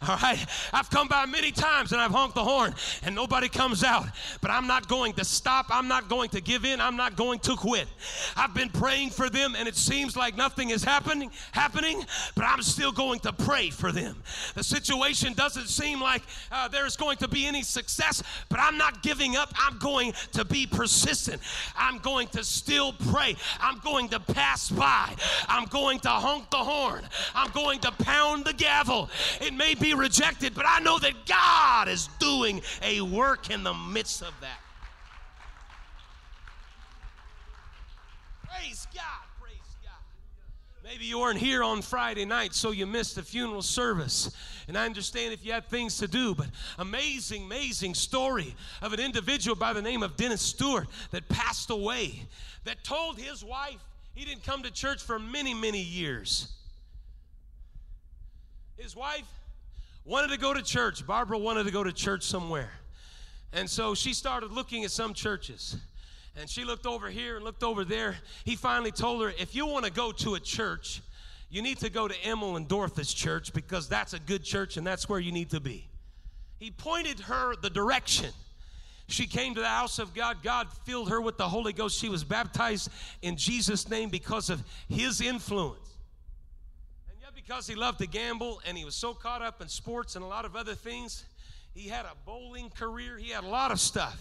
All 0.07 0.17
right. 0.17 0.43
I've 0.71 0.89
come 0.89 1.07
by 1.07 1.25
many 1.25 1.51
times 1.51 1.91
and 1.91 2.01
I've 2.01 2.11
honked 2.11 2.35
the 2.35 2.43
horn 2.43 2.73
and 3.03 3.13
nobody 3.13 3.49
comes 3.49 3.83
out. 3.83 4.07
But 4.41 4.51
I'm 4.51 4.67
not 4.67 4.87
going 4.87 5.13
to 5.13 5.25
stop. 5.25 5.67
I'm 5.69 5.87
not 5.87 6.09
going 6.09 6.29
to 6.29 6.41
give 6.41 6.65
in. 6.65 6.79
I'm 6.79 6.95
not 6.95 7.15
going 7.15 7.39
to 7.39 7.55
quit. 7.55 7.87
I've 8.35 8.53
been 8.53 8.69
praying 8.69 9.09
for 9.09 9.29
them 9.29 9.55
and 9.57 9.67
it 9.67 9.75
seems 9.75 10.15
like 10.15 10.37
nothing 10.37 10.69
is 10.69 10.83
happening, 10.83 11.31
happening, 11.51 12.03
but 12.35 12.45
I'm 12.45 12.61
still 12.61 12.91
going 12.91 13.19
to 13.19 13.33
pray 13.33 13.69
for 13.69 13.91
them. 13.91 14.15
The 14.55 14.63
situation 14.63 15.33
doesn't 15.33 15.67
seem 15.67 16.01
like 16.01 16.21
uh, 16.51 16.67
there's 16.67 16.95
going 16.95 17.17
to 17.17 17.27
be 17.27 17.45
any 17.45 17.61
success, 17.61 18.23
but 18.49 18.59
I'm 18.59 18.77
not 18.77 19.03
giving 19.03 19.35
up. 19.35 19.53
I'm 19.57 19.77
going 19.79 20.13
to 20.33 20.45
be 20.45 20.65
persistent. 20.65 21.41
I'm 21.75 21.97
going 21.99 22.27
to 22.29 22.43
still 22.43 22.93
pray. 22.93 23.35
I'm 23.59 23.79
going 23.79 24.09
to 24.09 24.19
pass 24.19 24.44
pass 24.45 24.69
by. 24.69 25.11
I'm 25.47 25.65
going 25.65 25.99
to 26.01 26.09
honk 26.09 26.51
the 26.51 26.57
horn. 26.57 27.03
I'm 27.33 27.49
going 27.51 27.79
to 27.79 27.91
pound 27.91 28.45
the 28.45 28.53
gavel. 28.53 29.09
It 29.41 29.53
may 29.53 29.73
be 29.73 29.93
rejected, 29.93 30.53
but 30.53 30.65
I 30.67 30.79
know 30.79 30.99
that 30.99 31.13
God 31.25 31.87
is 31.87 32.09
doing 32.19 32.61
a 32.83 33.01
work 33.01 33.49
in 33.49 33.63
the 33.63 33.73
midst 33.73 34.21
of 34.21 34.33
that. 34.41 34.59
Praise 38.47 38.87
God. 38.93 39.03
Praise 39.41 39.57
God. 39.83 40.83
Maybe 40.83 41.05
you 41.05 41.19
weren't 41.19 41.39
here 41.39 41.63
on 41.63 41.81
Friday 41.81 42.25
night, 42.25 42.53
so 42.53 42.69
you 42.69 42.85
missed 42.85 43.15
the 43.15 43.23
funeral 43.23 43.63
service. 43.63 44.29
And 44.67 44.77
I 44.77 44.85
understand 44.85 45.33
if 45.33 45.43
you 45.43 45.53
had 45.53 45.65
things 45.65 45.97
to 45.97 46.07
do, 46.07 46.35
but 46.35 46.47
amazing, 46.77 47.45
amazing 47.45 47.95
story 47.95 48.55
of 48.83 48.93
an 48.93 48.99
individual 48.99 49.55
by 49.55 49.73
the 49.73 49.81
name 49.81 50.03
of 50.03 50.15
Dennis 50.15 50.41
Stewart 50.41 50.87
that 51.09 51.27
passed 51.29 51.71
away, 51.71 52.27
that 52.65 52.83
told 52.83 53.17
his 53.17 53.43
wife 53.43 53.81
he 54.15 54.25
didn't 54.25 54.43
come 54.43 54.63
to 54.63 54.71
church 54.71 55.03
for 55.03 55.19
many, 55.19 55.53
many 55.53 55.81
years. 55.81 56.51
His 58.77 58.95
wife 58.95 59.27
wanted 60.05 60.29
to 60.29 60.37
go 60.37 60.53
to 60.53 60.61
church. 60.61 61.05
Barbara 61.05 61.37
wanted 61.37 61.65
to 61.65 61.71
go 61.71 61.83
to 61.83 61.91
church 61.91 62.23
somewhere. 62.23 62.71
And 63.51 63.69
so 63.69 63.93
she 63.93 64.13
started 64.13 64.51
looking 64.51 64.83
at 64.83 64.91
some 64.91 65.13
churches. 65.13 65.77
And 66.37 66.49
she 66.49 66.65
looked 66.65 66.85
over 66.85 67.09
here 67.09 67.35
and 67.35 67.45
looked 67.45 67.63
over 67.63 67.85
there. 67.85 68.17
He 68.43 68.55
finally 68.55 68.91
told 68.91 69.21
her, 69.23 69.33
if 69.37 69.55
you 69.55 69.65
want 69.65 69.85
to 69.85 69.91
go 69.91 70.11
to 70.11 70.35
a 70.35 70.39
church, 70.39 71.01
you 71.49 71.61
need 71.61 71.79
to 71.79 71.89
go 71.89 72.07
to 72.07 72.15
Emil 72.27 72.57
and 72.57 72.67
Dorothy's 72.67 73.13
church 73.13 73.53
because 73.53 73.87
that's 73.87 74.13
a 74.13 74.19
good 74.19 74.43
church 74.43 74.77
and 74.77 74.85
that's 74.85 75.07
where 75.07 75.19
you 75.19 75.31
need 75.31 75.49
to 75.51 75.59
be. 75.59 75.87
He 76.57 76.71
pointed 76.71 77.19
her 77.21 77.55
the 77.55 77.69
direction. 77.69 78.31
She 79.07 79.27
came 79.27 79.53
to 79.53 79.61
the 79.61 79.67
house 79.67 79.99
of 79.99 80.13
God. 80.13 80.37
God 80.41 80.67
filled 80.83 81.09
her 81.09 81.21
with 81.21 81.37
the 81.37 81.47
Holy 81.47 81.73
Ghost. 81.73 81.99
She 81.99 82.09
was 82.09 82.23
baptized 82.23 82.89
in 83.21 83.37
Jesus' 83.37 83.87
name 83.89 84.09
because 84.09 84.49
of 84.49 84.63
his 84.89 85.21
influence. 85.21 85.93
And 87.09 87.17
yet, 87.21 87.35
because 87.35 87.67
he 87.67 87.75
loved 87.75 87.99
to 87.99 88.07
gamble 88.07 88.61
and 88.67 88.77
he 88.77 88.83
was 88.83 88.95
so 88.95 89.13
caught 89.13 89.43
up 89.43 89.61
in 89.61 89.67
sports 89.67 90.15
and 90.15 90.25
a 90.25 90.27
lot 90.27 90.43
of 90.45 90.55
other 90.55 90.73
things, 90.73 91.23
he 91.73 91.87
had 91.87 92.05
a 92.05 92.13
bowling 92.25 92.69
career. 92.69 93.17
He 93.17 93.29
had 93.29 93.43
a 93.43 93.47
lot 93.47 93.71
of 93.71 93.79
stuff 93.79 94.17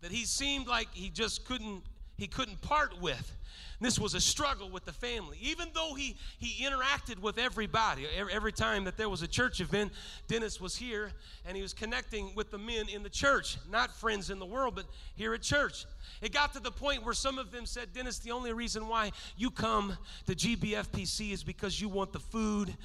that 0.00 0.10
he 0.10 0.24
seemed 0.24 0.66
like 0.66 0.88
he 0.92 1.10
just 1.10 1.44
couldn't 1.44 1.82
he 2.18 2.26
couldn't 2.26 2.60
part 2.60 3.00
with. 3.00 3.32
This 3.80 3.96
was 3.96 4.14
a 4.14 4.20
struggle 4.20 4.68
with 4.68 4.84
the 4.84 4.92
family. 4.92 5.38
Even 5.40 5.68
though 5.72 5.94
he, 5.94 6.16
he 6.40 6.64
interacted 6.64 7.20
with 7.20 7.38
everybody, 7.38 8.06
every, 8.16 8.32
every 8.32 8.52
time 8.52 8.84
that 8.84 8.96
there 8.96 9.08
was 9.08 9.22
a 9.22 9.28
church 9.28 9.60
event, 9.60 9.92
Dennis 10.26 10.60
was 10.60 10.74
here 10.74 11.12
and 11.46 11.56
he 11.56 11.62
was 11.62 11.72
connecting 11.72 12.34
with 12.34 12.50
the 12.50 12.58
men 12.58 12.88
in 12.88 13.04
the 13.04 13.08
church, 13.08 13.56
not 13.70 13.92
friends 13.94 14.30
in 14.30 14.40
the 14.40 14.46
world, 14.46 14.74
but 14.74 14.86
here 15.14 15.32
at 15.32 15.42
church. 15.42 15.86
It 16.20 16.32
got 16.32 16.52
to 16.54 16.60
the 16.60 16.72
point 16.72 17.04
where 17.04 17.14
some 17.14 17.38
of 17.38 17.52
them 17.52 17.66
said, 17.66 17.92
Dennis, 17.92 18.18
the 18.18 18.32
only 18.32 18.52
reason 18.52 18.88
why 18.88 19.12
you 19.36 19.48
come 19.48 19.96
to 20.26 20.34
GBFPC 20.34 21.32
is 21.32 21.44
because 21.44 21.80
you 21.80 21.88
want 21.88 22.12
the 22.12 22.18
food. 22.18 22.76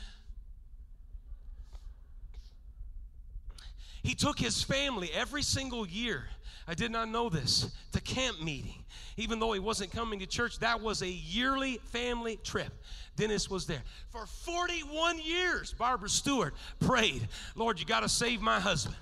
He 4.03 4.13
took 4.13 4.37
his 4.37 4.61
family 4.61 5.09
every 5.11 5.41
single 5.41 5.87
year. 5.87 6.25
I 6.67 6.73
did 6.73 6.91
not 6.91 7.09
know 7.09 7.29
this 7.29 7.71
to 7.91 8.01
camp 8.01 8.41
meeting 8.41 8.83
even 9.17 9.39
though 9.39 9.53
he 9.53 9.59
wasn't 9.59 9.91
coming 9.91 10.19
to 10.19 10.25
church, 10.25 10.59
that 10.59 10.81
was 10.81 11.01
a 11.01 11.07
yearly 11.07 11.79
family 11.85 12.37
trip. 12.43 12.71
Dennis 13.15 13.49
was 13.49 13.65
there. 13.65 13.83
For 14.09 14.25
41 14.25 15.19
years, 15.19 15.73
Barbara 15.73 16.09
Stewart 16.09 16.55
prayed, 16.79 17.27
Lord, 17.55 17.79
you 17.79 17.85
got 17.85 18.01
to 18.01 18.09
save 18.09 18.41
my 18.41 18.59
husband. 18.59 18.95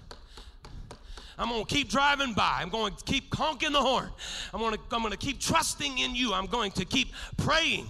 I'm 1.37 1.49
going 1.49 1.65
to 1.65 1.73
keep 1.73 1.89
driving 1.89 2.33
by. 2.33 2.59
I'm 2.61 2.69
going 2.69 2.93
to 2.95 3.03
keep 3.03 3.33
honking 3.33 3.71
the 3.71 3.81
horn. 3.81 4.09
I'm 4.53 4.59
going 4.59 4.73
to, 4.73 4.79
I'm 4.91 5.01
going 5.01 5.11
to 5.11 5.17
keep 5.17 5.39
trusting 5.39 5.97
in 5.97 6.15
you. 6.15 6.33
I'm 6.33 6.45
going 6.45 6.71
to 6.73 6.85
keep 6.85 7.13
praying. 7.37 7.87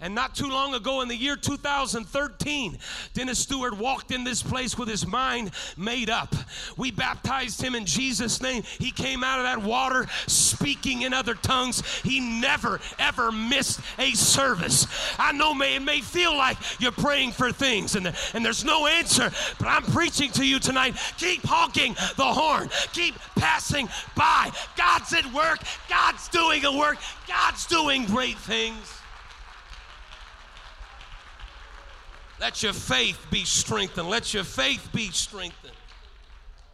And 0.00 0.14
not 0.14 0.34
too 0.34 0.48
long 0.48 0.74
ago, 0.74 1.00
in 1.00 1.08
the 1.08 1.16
year 1.16 1.36
2013, 1.36 2.78
Dennis 3.14 3.38
Stewart 3.38 3.76
walked 3.78 4.10
in 4.10 4.24
this 4.24 4.42
place 4.42 4.76
with 4.76 4.88
his 4.88 5.06
mind 5.06 5.50
made 5.76 6.10
up. 6.10 6.34
We 6.76 6.90
baptized 6.90 7.62
him 7.62 7.74
in 7.74 7.86
Jesus' 7.86 8.42
name. 8.42 8.62
He 8.78 8.90
came 8.90 9.22
out 9.22 9.38
of 9.38 9.44
that 9.44 9.62
water 9.62 10.06
speaking 10.26 11.02
in 11.02 11.14
other 11.14 11.34
tongues. 11.34 11.86
He 12.02 12.20
never, 12.20 12.80
ever 12.98 13.30
missed 13.30 13.80
a 13.98 14.10
service. 14.12 14.86
I 15.18 15.32
know 15.32 15.54
may, 15.54 15.76
it 15.76 15.82
may 15.82 16.00
feel 16.00 16.36
like 16.36 16.58
you're 16.80 16.92
praying 16.92 17.32
for 17.32 17.52
things 17.52 17.94
and, 17.94 18.12
and 18.34 18.44
there's 18.44 18.64
no 18.64 18.86
answer, 18.86 19.30
but 19.58 19.68
I'm 19.68 19.82
preaching 19.84 20.30
to 20.32 20.46
you 20.46 20.58
tonight. 20.58 20.96
Keep 21.18 21.44
honking 21.44 21.94
the 22.16 22.24
horn 22.24 22.68
keep 22.92 23.14
passing 23.36 23.88
by. 24.14 24.50
God's 24.76 25.12
at 25.12 25.32
work, 25.32 25.60
God's 25.88 26.28
doing 26.28 26.64
a 26.64 26.76
work, 26.76 26.98
God's 27.26 27.66
doing 27.66 28.04
great 28.06 28.38
things. 28.38 28.94
Let 32.40 32.62
your 32.62 32.72
faith 32.72 33.18
be 33.30 33.44
strengthened. 33.44 34.08
Let 34.08 34.32
your 34.32 34.44
faith 34.44 34.88
be 34.94 35.10
strengthened. 35.10 35.74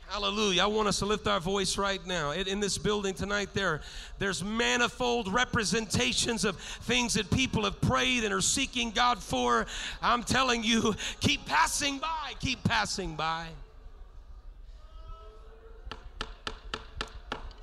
Hallelujah. 0.07 0.62
I 0.62 0.66
want 0.66 0.87
us 0.87 1.01
to 1.01 1.07
lift 1.07 1.27
our 1.27 1.40
voice 1.40 1.77
right 1.77 2.05
now. 2.07 2.31
In 2.31 2.61
this 2.61 2.79
building 2.79 3.12
tonight, 3.12 3.49
there, 3.53 3.81
there's 4.21 4.45
manifold 4.45 5.27
representations 5.33 6.45
of 6.45 6.57
things 6.57 7.14
that 7.14 7.29
people 7.33 7.64
have 7.64 7.81
prayed 7.81 8.23
and 8.23 8.33
are 8.33 8.40
seeking 8.40 8.92
God 8.92 9.21
for. 9.21 9.66
I'm 10.01 10.23
telling 10.23 10.62
you, 10.62 10.95
keep 11.19 11.45
passing 11.47 11.99
by, 11.99 12.35
keep 12.38 12.62
passing 12.62 13.16
by. 13.16 13.49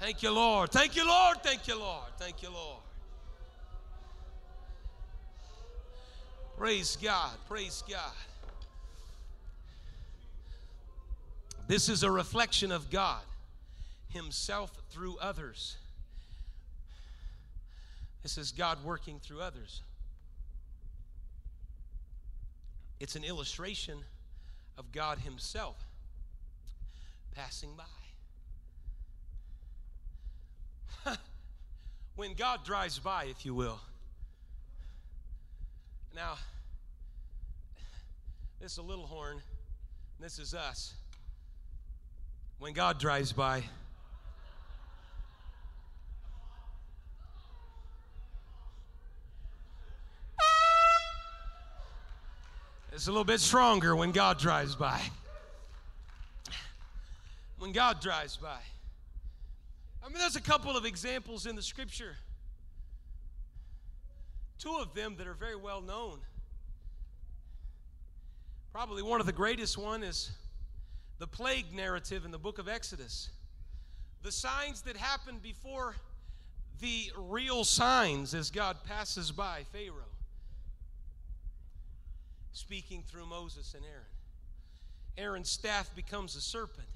Thank 0.03 0.21
you, 0.21 0.31
Lord. 0.31 0.69
Thank 0.69 0.97
you, 0.97 1.07
Lord. 1.07 1.41
Thank 1.43 1.65
you, 1.65 1.79
Lord. 1.79 2.09
Thank 2.17 2.43
you, 2.43 2.49
Lord. 2.49 2.81
Praise 6.57 6.97
God. 7.01 7.31
Praise 7.47 7.85
God. 7.89 8.11
This 11.69 11.87
is 11.87 12.03
a 12.03 12.11
reflection 12.11 12.73
of 12.73 12.89
God 12.89 13.21
Himself 14.09 14.73
through 14.89 15.15
others. 15.21 15.77
This 18.23 18.37
is 18.37 18.51
God 18.51 18.83
working 18.83 19.21
through 19.23 19.39
others. 19.39 19.83
It's 22.99 23.15
an 23.15 23.23
illustration 23.23 23.99
of 24.77 24.91
God 24.91 25.19
Himself 25.19 25.77
passing 27.33 27.69
by. 27.77 28.02
when 32.15 32.33
God 32.33 32.63
drives 32.63 32.99
by, 32.99 33.25
if 33.25 33.45
you 33.45 33.53
will. 33.53 33.79
Now, 36.15 36.35
this 38.59 38.73
is 38.73 38.77
a 38.77 38.83
little 38.83 39.07
horn, 39.07 39.41
this 40.19 40.39
is 40.39 40.53
us. 40.53 40.93
When 42.59 42.73
God 42.73 42.99
drives 42.99 43.33
by, 43.33 43.63
It's 52.93 53.07
a 53.07 53.11
little 53.11 53.25
bit 53.25 53.39
stronger 53.39 53.95
when 53.95 54.11
God 54.11 54.37
drives 54.37 54.75
by. 54.75 55.01
When 57.57 57.71
God 57.71 57.99
drives 57.99 58.37
by. 58.37 58.59
I 60.03 60.09
mean, 60.09 60.17
there's 60.17 60.35
a 60.35 60.41
couple 60.41 60.75
of 60.75 60.85
examples 60.85 61.45
in 61.45 61.55
the 61.55 61.61
scripture. 61.61 62.15
Two 64.59 64.75
of 64.75 64.93
them 64.93 65.15
that 65.17 65.27
are 65.27 65.33
very 65.33 65.55
well 65.55 65.81
known. 65.81 66.19
Probably 68.73 69.01
one 69.01 69.19
of 69.19 69.25
the 69.25 69.31
greatest 69.31 69.77
one 69.77 70.03
is 70.03 70.31
the 71.19 71.27
plague 71.27 71.73
narrative 71.73 72.25
in 72.25 72.31
the 72.31 72.37
book 72.37 72.59
of 72.59 72.67
Exodus. 72.67 73.29
The 74.23 74.31
signs 74.31 74.81
that 74.81 74.97
happen 74.97 75.39
before 75.41 75.95
the 76.81 77.11
real 77.17 77.63
signs 77.63 78.33
as 78.33 78.51
God 78.51 78.77
passes 78.83 79.31
by 79.31 79.63
Pharaoh 79.71 80.09
speaking 82.51 83.03
through 83.07 83.25
Moses 83.25 83.73
and 83.73 83.83
Aaron. 83.83 84.05
Aaron's 85.17 85.49
staff 85.49 85.93
becomes 85.95 86.35
a 86.35 86.41
serpent. 86.41 86.87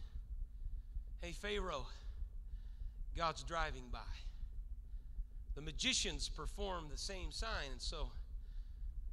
Hey, 1.21 1.31
Pharaoh, 1.31 1.85
God's 3.17 3.41
driving 3.41 3.85
by. 3.91 3.99
The 5.55 5.61
magicians 5.61 6.29
perform 6.29 6.85
the 6.91 6.99
same 6.99 7.31
sign, 7.31 7.71
and 7.71 7.81
so 7.81 8.11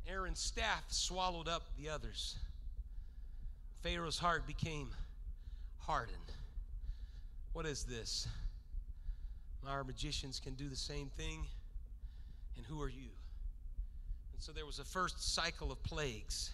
Aaron's 0.07 0.41
staff 0.41 0.85
swallowed 0.89 1.49
up 1.49 1.63
the 1.79 1.89
others. 1.89 2.37
Pharaoh's 3.83 4.19
heart 4.19 4.47
became 4.47 4.91
hardened. 5.79 6.19
What 7.55 7.65
is 7.65 7.85
this? 7.85 8.29
Our 9.67 9.85
magicians 9.85 10.39
can 10.39 10.53
do 10.53 10.69
the 10.69 10.77
same 10.77 11.09
thing, 11.17 11.47
and 12.59 12.67
who 12.67 12.83
are 12.83 12.91
you? 12.91 13.09
And 14.35 14.43
so 14.43 14.53
there 14.53 14.67
was 14.67 14.79
a 14.79 14.85
first 14.85 15.35
cycle 15.35 15.73
of 15.73 15.83
plagues. 15.83 16.51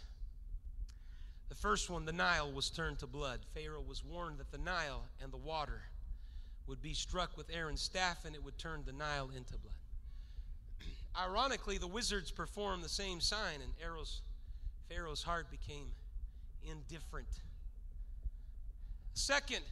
The 1.49 1.57
first 1.57 1.91
one, 1.91 2.05
the 2.05 2.13
Nile, 2.13 2.53
was 2.53 2.71
turned 2.71 3.01
to 3.01 3.09
blood. 3.09 3.41
Pharaoh 3.55 3.83
was 3.87 4.05
warned 4.05 4.39
that 4.39 4.53
the 4.53 4.59
Nile 4.59 5.03
and 5.21 5.33
the 5.33 5.37
water 5.37 5.83
would 6.67 6.83
be 6.83 6.95
struck 6.95 7.37
with 7.37 7.51
Aaron's 7.53 7.83
staff 7.83 8.25
and 8.25 8.35
it 8.35 8.45
would 8.45 8.59
turn 8.59 8.83
the 8.87 8.93
Nile 8.93 9.31
into 9.37 9.55
blood. 9.59 9.75
Ironically, 11.19 11.79
the 11.79 11.89
wizards 11.89 12.31
performed 12.31 12.85
the 12.85 12.89
same 12.89 13.21
sign, 13.21 13.61
and 13.63 13.75
Pharaoh's, 13.77 14.21
Pharaoh's 14.89 15.23
heart 15.23 15.51
became 15.51 15.87
indifferent. 16.63 17.29
Second 19.15 19.63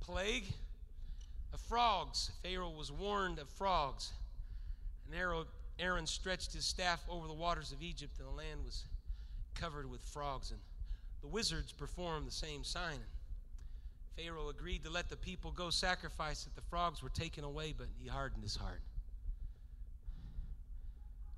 plague 0.00 0.46
of 1.52 1.60
frogs. 1.60 2.30
Pharaoh 2.42 2.70
was 2.70 2.92
warned 2.92 3.38
of 3.38 3.48
frogs. 3.48 4.12
And 5.06 5.46
Aaron 5.78 6.06
stretched 6.06 6.52
his 6.52 6.64
staff 6.64 7.02
over 7.08 7.26
the 7.26 7.34
waters 7.34 7.72
of 7.72 7.82
Egypt, 7.82 8.18
and 8.18 8.28
the 8.28 8.32
land 8.32 8.64
was 8.64 8.84
covered 9.54 9.90
with 9.90 10.02
frogs. 10.02 10.50
And 10.50 10.60
the 11.20 11.28
wizards 11.28 11.72
performed 11.72 12.26
the 12.26 12.32
same 12.32 12.64
sign. 12.64 12.98
Pharaoh 14.18 14.48
agreed 14.48 14.82
to 14.82 14.90
let 14.90 15.08
the 15.08 15.16
people 15.16 15.52
go 15.52 15.70
sacrifice 15.70 16.42
that 16.42 16.56
the 16.56 16.68
frogs 16.68 17.02
were 17.02 17.08
taken 17.08 17.44
away, 17.44 17.72
but 17.76 17.86
he 18.02 18.08
hardened 18.08 18.42
his 18.42 18.56
heart. 18.56 18.80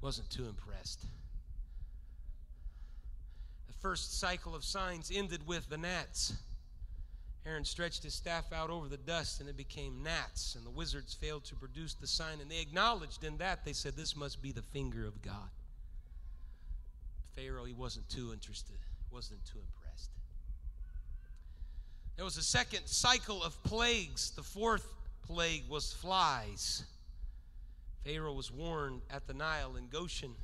Wasn't 0.00 0.30
too 0.30 0.46
impressed. 0.46 1.04
The 3.66 3.74
first 3.74 4.18
cycle 4.18 4.54
of 4.54 4.64
signs 4.64 5.12
ended 5.14 5.46
with 5.46 5.68
the 5.68 5.76
gnats. 5.76 6.32
Aaron 7.44 7.66
stretched 7.66 8.02
his 8.02 8.14
staff 8.14 8.50
out 8.50 8.70
over 8.70 8.88
the 8.88 8.96
dust 8.96 9.40
and 9.40 9.48
it 9.48 9.58
became 9.58 10.02
gnats, 10.02 10.54
and 10.54 10.64
the 10.64 10.70
wizards 10.70 11.12
failed 11.12 11.44
to 11.44 11.56
produce 11.56 11.92
the 11.94 12.06
sign. 12.06 12.40
And 12.40 12.50
they 12.50 12.60
acknowledged 12.60 13.24
in 13.24 13.36
that, 13.38 13.62
they 13.62 13.74
said, 13.74 13.94
This 13.94 14.16
must 14.16 14.40
be 14.40 14.52
the 14.52 14.62
finger 14.62 15.06
of 15.06 15.20
God. 15.20 15.50
Pharaoh, 17.36 17.64
he 17.64 17.74
wasn't 17.74 18.08
too 18.08 18.32
interested, 18.32 18.76
wasn't 19.10 19.44
too 19.44 19.58
impressed. 19.58 19.79
There 22.20 22.26
was 22.26 22.36
a 22.36 22.42
second 22.42 22.84
cycle 22.84 23.42
of 23.42 23.62
plagues. 23.62 24.32
The 24.32 24.42
fourth 24.42 24.86
plague 25.22 25.64
was 25.70 25.90
flies. 25.90 26.84
Pharaoh 28.04 28.34
was 28.34 28.52
warned 28.52 29.00
at 29.10 29.26
the 29.26 29.32
Nile 29.32 29.76
in 29.76 29.88
Goshen, 29.88 30.34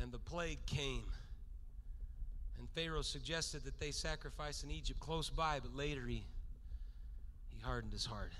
and 0.00 0.10
the 0.10 0.18
plague 0.18 0.64
came. 0.64 1.04
And 2.58 2.66
Pharaoh 2.70 3.02
suggested 3.02 3.64
that 3.64 3.78
they 3.78 3.90
sacrifice 3.90 4.62
in 4.62 4.70
Egypt 4.70 4.98
close 4.98 5.28
by, 5.28 5.60
but 5.60 5.76
later 5.76 6.06
he, 6.06 6.24
he 7.50 7.60
hardened 7.62 7.92
his 7.92 8.06
heart. 8.06 8.32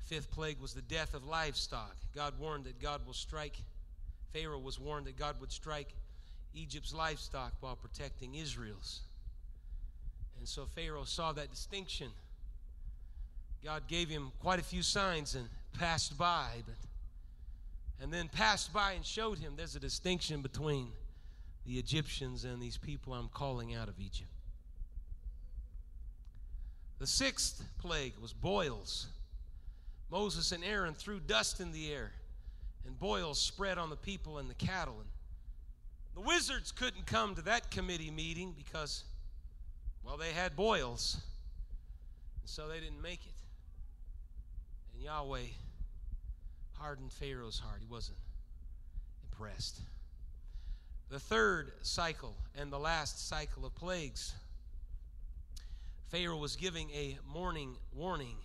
The 0.00 0.16
fifth 0.16 0.30
plague 0.30 0.60
was 0.60 0.74
the 0.74 0.82
death 0.82 1.14
of 1.14 1.24
livestock. 1.24 1.96
God 2.14 2.34
warned 2.38 2.64
that 2.64 2.78
God 2.78 3.06
will 3.06 3.14
strike, 3.14 3.56
Pharaoh 4.34 4.58
was 4.58 4.78
warned 4.78 5.06
that 5.06 5.16
God 5.16 5.40
would 5.40 5.50
strike 5.50 5.94
Egypt's 6.52 6.92
livestock 6.92 7.54
while 7.60 7.74
protecting 7.74 8.34
Israel's. 8.34 9.00
And 10.48 10.54
so 10.54 10.64
Pharaoh 10.74 11.04
saw 11.04 11.32
that 11.32 11.50
distinction. 11.50 12.08
God 13.62 13.82
gave 13.86 14.08
him 14.08 14.32
quite 14.40 14.58
a 14.58 14.62
few 14.62 14.82
signs 14.82 15.34
and 15.34 15.46
passed 15.78 16.16
by, 16.16 16.48
but 16.64 16.74
and 18.00 18.10
then 18.10 18.28
passed 18.28 18.72
by 18.72 18.92
and 18.92 19.04
showed 19.04 19.38
him 19.38 19.52
there's 19.58 19.76
a 19.76 19.80
distinction 19.80 20.40
between 20.40 20.88
the 21.66 21.74
Egyptians 21.74 22.44
and 22.44 22.62
these 22.62 22.78
people 22.78 23.12
I'm 23.12 23.28
calling 23.28 23.74
out 23.74 23.88
of 23.88 24.00
Egypt. 24.00 24.30
The 26.98 27.06
sixth 27.06 27.62
plague 27.76 28.14
was 28.18 28.32
boils. 28.32 29.08
Moses 30.10 30.52
and 30.52 30.64
Aaron 30.64 30.94
threw 30.94 31.20
dust 31.20 31.60
in 31.60 31.72
the 31.72 31.92
air, 31.92 32.10
and 32.86 32.98
boils 32.98 33.38
spread 33.38 33.76
on 33.76 33.90
the 33.90 33.96
people 33.96 34.38
and 34.38 34.48
the 34.48 34.54
cattle. 34.54 34.96
And 34.98 36.24
the 36.24 36.26
wizards 36.26 36.72
couldn't 36.72 37.04
come 37.04 37.34
to 37.34 37.42
that 37.42 37.70
committee 37.70 38.10
meeting 38.10 38.54
because, 38.56 39.04
well, 40.08 40.16
they 40.16 40.32
had 40.32 40.56
boils, 40.56 41.18
and 42.40 42.48
so 42.48 42.66
they 42.66 42.80
didn't 42.80 43.02
make 43.02 43.20
it. 43.26 43.34
And 44.94 45.02
Yahweh 45.02 45.48
hardened 46.78 47.12
Pharaoh's 47.12 47.58
heart. 47.58 47.80
He 47.80 47.92
wasn't 47.92 48.16
impressed. 49.30 49.80
The 51.10 51.20
third 51.20 51.72
cycle 51.82 52.34
and 52.58 52.72
the 52.72 52.78
last 52.78 53.28
cycle 53.28 53.66
of 53.66 53.74
plagues. 53.74 54.34
Pharaoh 56.08 56.38
was 56.38 56.56
giving 56.56 56.88
a 56.90 57.18
morning 57.30 57.76
warning. 57.94 58.36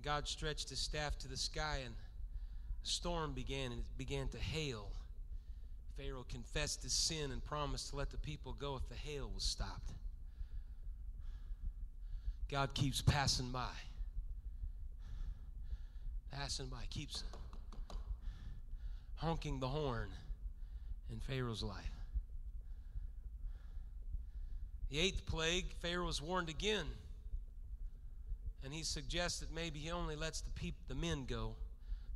God 0.00 0.28
stretched 0.28 0.70
his 0.70 0.78
staff 0.78 1.18
to 1.18 1.28
the 1.28 1.36
sky 1.36 1.80
and 1.84 1.94
a 2.84 2.86
storm 2.86 3.32
began 3.32 3.72
and 3.72 3.80
it 3.80 3.98
began 3.98 4.28
to 4.28 4.38
hail. 4.38 4.90
Pharaoh 5.96 6.24
confessed 6.28 6.84
his 6.84 6.92
sin 6.92 7.32
and 7.32 7.44
promised 7.44 7.90
to 7.90 7.96
let 7.96 8.10
the 8.10 8.18
people 8.18 8.52
go 8.52 8.76
if 8.76 8.88
the 8.88 8.94
hail 8.94 9.28
was 9.34 9.42
stopped. 9.42 9.92
God 12.52 12.74
keeps 12.74 13.00
passing 13.00 13.50
by. 13.50 13.72
Passing 16.30 16.66
by, 16.66 16.84
keeps 16.90 17.24
honking 19.16 19.58
the 19.58 19.68
horn 19.68 20.10
in 21.10 21.18
Pharaoh's 21.18 21.62
life. 21.62 21.90
The 24.90 24.98
eighth 24.98 25.24
plague, 25.24 25.64
Pharaoh 25.80 26.08
is 26.08 26.20
warned 26.20 26.50
again. 26.50 26.84
And 28.62 28.74
he 28.74 28.82
suggests 28.82 29.40
that 29.40 29.52
maybe 29.54 29.78
he 29.78 29.90
only 29.90 30.14
lets 30.14 30.42
the, 30.42 30.50
peop- 30.50 30.88
the 30.88 30.94
men 30.94 31.24
go, 31.24 31.54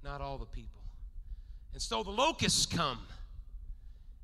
not 0.05 0.21
all 0.21 0.37
the 0.37 0.45
people. 0.45 0.83
And 1.73 1.81
so 1.81 2.03
the 2.03 2.11
locusts 2.11 2.67
come. 2.67 2.99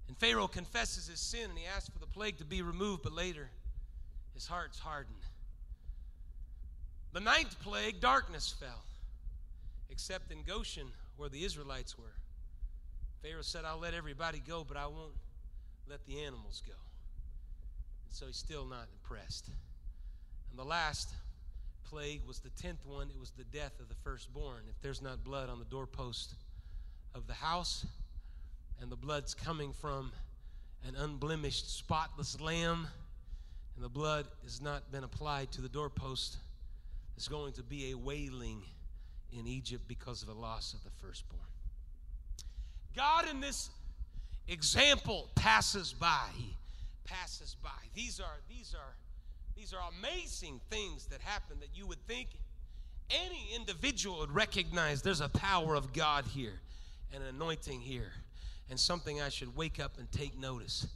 And 0.08 0.18
Pharaoh 0.18 0.46
confesses 0.46 1.06
his 1.08 1.20
sin 1.20 1.48
and 1.48 1.58
he 1.58 1.64
asks 1.64 1.88
for 1.88 1.98
the 1.98 2.06
plague 2.06 2.36
to 2.36 2.44
be 2.44 2.60
removed, 2.60 3.02
but 3.02 3.14
later 3.14 3.48
his 4.34 4.46
heart's 4.46 4.78
hardened. 4.78 5.16
The 7.12 7.20
ninth 7.20 7.60
plague, 7.60 8.00
darkness 8.00 8.54
fell, 8.58 8.82
except 9.90 10.32
in 10.32 10.42
Goshen 10.44 10.88
where 11.16 11.28
the 11.28 11.44
Israelites 11.44 11.98
were. 11.98 12.14
Pharaoh 13.22 13.42
said, 13.42 13.64
I'll 13.64 13.78
let 13.78 13.94
everybody 13.94 14.42
go, 14.46 14.64
but 14.66 14.76
I 14.76 14.86
won't 14.86 15.12
let 15.88 16.04
the 16.06 16.22
animals 16.22 16.62
go. 16.66 16.74
And 18.06 18.14
so 18.14 18.26
he's 18.26 18.36
still 18.36 18.64
not 18.64 18.88
impressed. 18.92 19.48
And 20.50 20.58
the 20.58 20.64
last 20.64 21.10
plague 21.84 22.22
was 22.26 22.40
the 22.40 22.50
tenth 22.50 22.84
one. 22.86 23.08
It 23.10 23.20
was 23.20 23.30
the 23.30 23.44
death 23.44 23.78
of 23.78 23.88
the 23.88 23.94
firstborn. 24.02 24.62
If 24.70 24.80
there's 24.80 25.02
not 25.02 25.22
blood 25.22 25.50
on 25.50 25.58
the 25.58 25.66
doorpost 25.66 26.34
of 27.14 27.26
the 27.26 27.34
house, 27.34 27.84
and 28.80 28.90
the 28.90 28.96
blood's 28.96 29.34
coming 29.34 29.72
from 29.72 30.12
an 30.88 30.96
unblemished, 30.96 31.76
spotless 31.76 32.40
lamb, 32.40 32.88
and 33.76 33.84
the 33.84 33.88
blood 33.88 34.26
has 34.42 34.60
not 34.60 34.90
been 34.90 35.04
applied 35.04 35.52
to 35.52 35.60
the 35.60 35.68
doorpost, 35.68 36.38
there's 37.14 37.28
going 37.28 37.52
to 37.54 37.62
be 37.62 37.92
a 37.92 37.96
wailing 37.96 38.62
in 39.32 39.46
Egypt 39.46 39.84
because 39.88 40.22
of 40.22 40.28
the 40.28 40.34
loss 40.34 40.74
of 40.74 40.82
the 40.84 40.90
firstborn. 41.04 41.40
God, 42.94 43.26
in 43.30 43.40
this 43.40 43.70
example, 44.48 45.30
passes 45.34 45.92
by. 45.92 46.26
He 46.36 46.56
passes 47.04 47.56
by. 47.62 47.70
These 47.94 48.20
are 48.20 48.40
these 48.48 48.74
are 48.74 48.94
these 49.56 49.72
are 49.72 49.80
amazing 49.98 50.60
things 50.70 51.06
that 51.06 51.20
happen 51.20 51.58
that 51.60 51.70
you 51.74 51.86
would 51.86 52.04
think 52.06 52.28
any 53.10 53.48
individual 53.54 54.20
would 54.20 54.34
recognize 54.34 55.02
there's 55.02 55.20
a 55.20 55.28
power 55.28 55.74
of 55.74 55.92
God 55.92 56.24
here, 56.26 56.60
and 57.12 57.22
an 57.22 57.34
anointing 57.34 57.80
here, 57.80 58.12
and 58.70 58.78
something 58.78 59.20
I 59.20 59.28
should 59.28 59.54
wake 59.56 59.78
up 59.80 59.98
and 59.98 60.10
take 60.10 60.38
notice. 60.38 60.86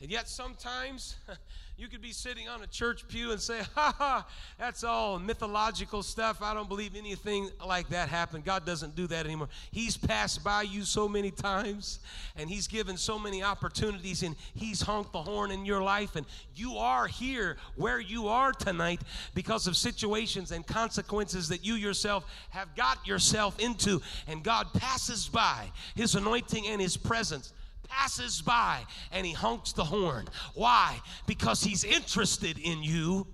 And 0.00 0.12
yet, 0.12 0.28
sometimes 0.28 1.16
you 1.76 1.88
could 1.88 2.00
be 2.00 2.12
sitting 2.12 2.48
on 2.48 2.62
a 2.62 2.68
church 2.68 3.06
pew 3.08 3.32
and 3.32 3.40
say, 3.40 3.60
Ha 3.74 3.94
ha, 3.98 4.26
that's 4.56 4.84
all 4.84 5.18
mythological 5.18 6.04
stuff. 6.04 6.40
I 6.40 6.54
don't 6.54 6.68
believe 6.68 6.94
anything 6.94 7.50
like 7.66 7.88
that 7.88 8.08
happened. 8.08 8.44
God 8.44 8.64
doesn't 8.64 8.94
do 8.94 9.08
that 9.08 9.26
anymore. 9.26 9.48
He's 9.72 9.96
passed 9.96 10.44
by 10.44 10.62
you 10.62 10.82
so 10.82 11.08
many 11.08 11.32
times, 11.32 11.98
and 12.36 12.48
He's 12.48 12.68
given 12.68 12.96
so 12.96 13.18
many 13.18 13.42
opportunities, 13.42 14.22
and 14.22 14.36
He's 14.54 14.80
honked 14.80 15.12
the 15.12 15.22
horn 15.22 15.50
in 15.50 15.66
your 15.66 15.82
life. 15.82 16.14
And 16.14 16.26
you 16.54 16.76
are 16.76 17.08
here 17.08 17.56
where 17.74 17.98
you 17.98 18.28
are 18.28 18.52
tonight 18.52 19.00
because 19.34 19.66
of 19.66 19.76
situations 19.76 20.52
and 20.52 20.64
consequences 20.64 21.48
that 21.48 21.64
you 21.64 21.74
yourself 21.74 22.24
have 22.50 22.74
got 22.76 23.04
yourself 23.04 23.58
into. 23.58 24.00
And 24.28 24.44
God 24.44 24.72
passes 24.74 25.28
by 25.28 25.72
His 25.96 26.14
anointing 26.14 26.68
and 26.68 26.80
His 26.80 26.96
presence 26.96 27.52
passes 27.88 28.40
by 28.42 28.84
and 29.12 29.26
he 29.26 29.32
honks 29.32 29.72
the 29.72 29.84
horn. 29.84 30.28
Why? 30.54 31.00
Because 31.26 31.62
he's 31.62 31.84
interested 31.84 32.58
in 32.58 32.82
you 32.82 33.26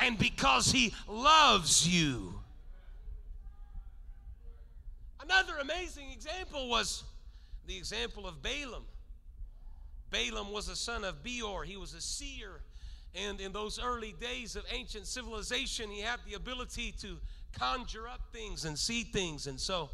and 0.00 0.18
because 0.18 0.70
he 0.70 0.94
loves 1.08 1.88
you. 1.88 2.40
Another 5.20 5.54
amazing 5.60 6.10
example 6.12 6.68
was 6.68 7.02
the 7.66 7.76
example 7.76 8.26
of 8.26 8.42
Balaam. 8.42 8.84
Balaam 10.10 10.52
was 10.52 10.68
a 10.68 10.76
son 10.76 11.04
of 11.04 11.22
Beor, 11.24 11.64
he 11.64 11.76
was 11.76 11.94
a 11.94 12.00
seer. 12.00 12.60
And 13.14 13.40
in 13.40 13.52
those 13.52 13.80
early 13.82 14.14
days 14.20 14.56
of 14.56 14.64
ancient 14.70 15.06
civilization, 15.06 15.90
he 15.90 16.00
had 16.00 16.20
the 16.28 16.34
ability 16.34 16.92
to 17.00 17.16
conjure 17.58 18.06
up 18.06 18.20
things 18.32 18.64
and 18.66 18.78
see 18.78 19.04
things. 19.04 19.46
And 19.46 19.58
so 19.58 19.90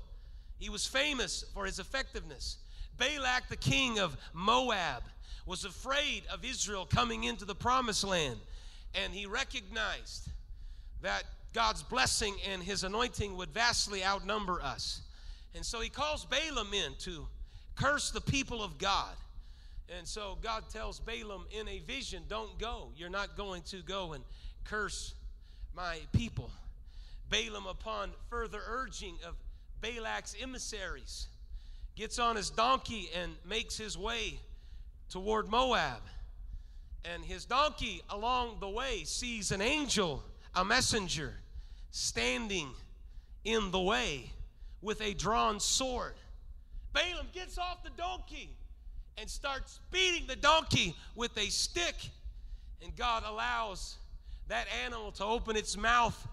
he 0.58 0.68
was 0.68 0.86
famous 0.86 1.44
for 1.54 1.64
his 1.64 1.78
effectiveness. 1.78 2.58
Balak, 3.02 3.48
the 3.48 3.56
king 3.56 3.98
of 3.98 4.16
Moab, 4.32 5.02
was 5.44 5.64
afraid 5.64 6.22
of 6.32 6.44
Israel 6.44 6.86
coming 6.86 7.24
into 7.24 7.44
the 7.44 7.54
promised 7.54 8.04
land, 8.04 8.38
and 8.94 9.12
he 9.12 9.26
recognized 9.26 10.28
that 11.00 11.24
God's 11.52 11.82
blessing 11.82 12.36
and 12.48 12.62
his 12.62 12.84
anointing 12.84 13.36
would 13.36 13.48
vastly 13.48 14.04
outnumber 14.04 14.62
us. 14.62 15.00
And 15.56 15.66
so 15.66 15.80
he 15.80 15.88
calls 15.88 16.24
Balaam 16.26 16.72
in 16.72 16.94
to 17.00 17.26
curse 17.74 18.12
the 18.12 18.20
people 18.20 18.62
of 18.62 18.78
God. 18.78 19.16
And 19.98 20.06
so 20.06 20.38
God 20.40 20.70
tells 20.70 21.00
Balaam 21.00 21.46
in 21.50 21.66
a 21.66 21.80
vision, 21.80 22.22
Don't 22.28 22.56
go. 22.60 22.90
You're 22.96 23.10
not 23.10 23.36
going 23.36 23.62
to 23.62 23.78
go 23.82 24.12
and 24.12 24.22
curse 24.62 25.14
my 25.74 25.98
people. 26.12 26.52
Balaam, 27.28 27.66
upon 27.66 28.12
further 28.30 28.60
urging 28.64 29.16
of 29.26 29.34
Balak's 29.80 30.36
emissaries, 30.40 31.26
gets 31.96 32.18
on 32.18 32.36
his 32.36 32.50
donkey 32.50 33.10
and 33.14 33.32
makes 33.48 33.76
his 33.76 33.96
way 33.96 34.38
toward 35.08 35.48
Moab. 35.48 36.00
And 37.04 37.24
his 37.24 37.44
donkey 37.44 38.02
along 38.10 38.58
the 38.60 38.68
way 38.68 39.04
sees 39.04 39.50
an 39.50 39.60
angel, 39.60 40.22
a 40.54 40.64
messenger, 40.64 41.34
standing 41.90 42.70
in 43.44 43.70
the 43.70 43.80
way 43.80 44.30
with 44.80 45.00
a 45.00 45.14
drawn 45.14 45.60
sword. 45.60 46.14
Balaam 46.92 47.26
gets 47.32 47.58
off 47.58 47.82
the 47.82 47.90
donkey 47.90 48.50
and 49.18 49.28
starts 49.28 49.80
beating 49.90 50.26
the 50.26 50.36
donkey 50.36 50.94
with 51.14 51.36
a 51.36 51.46
stick. 51.46 51.94
And 52.82 52.94
God 52.96 53.24
allows 53.26 53.98
that 54.48 54.66
animal 54.84 55.12
to 55.12 55.24
open 55.24 55.56
its 55.56 55.76
mouth 55.76 56.26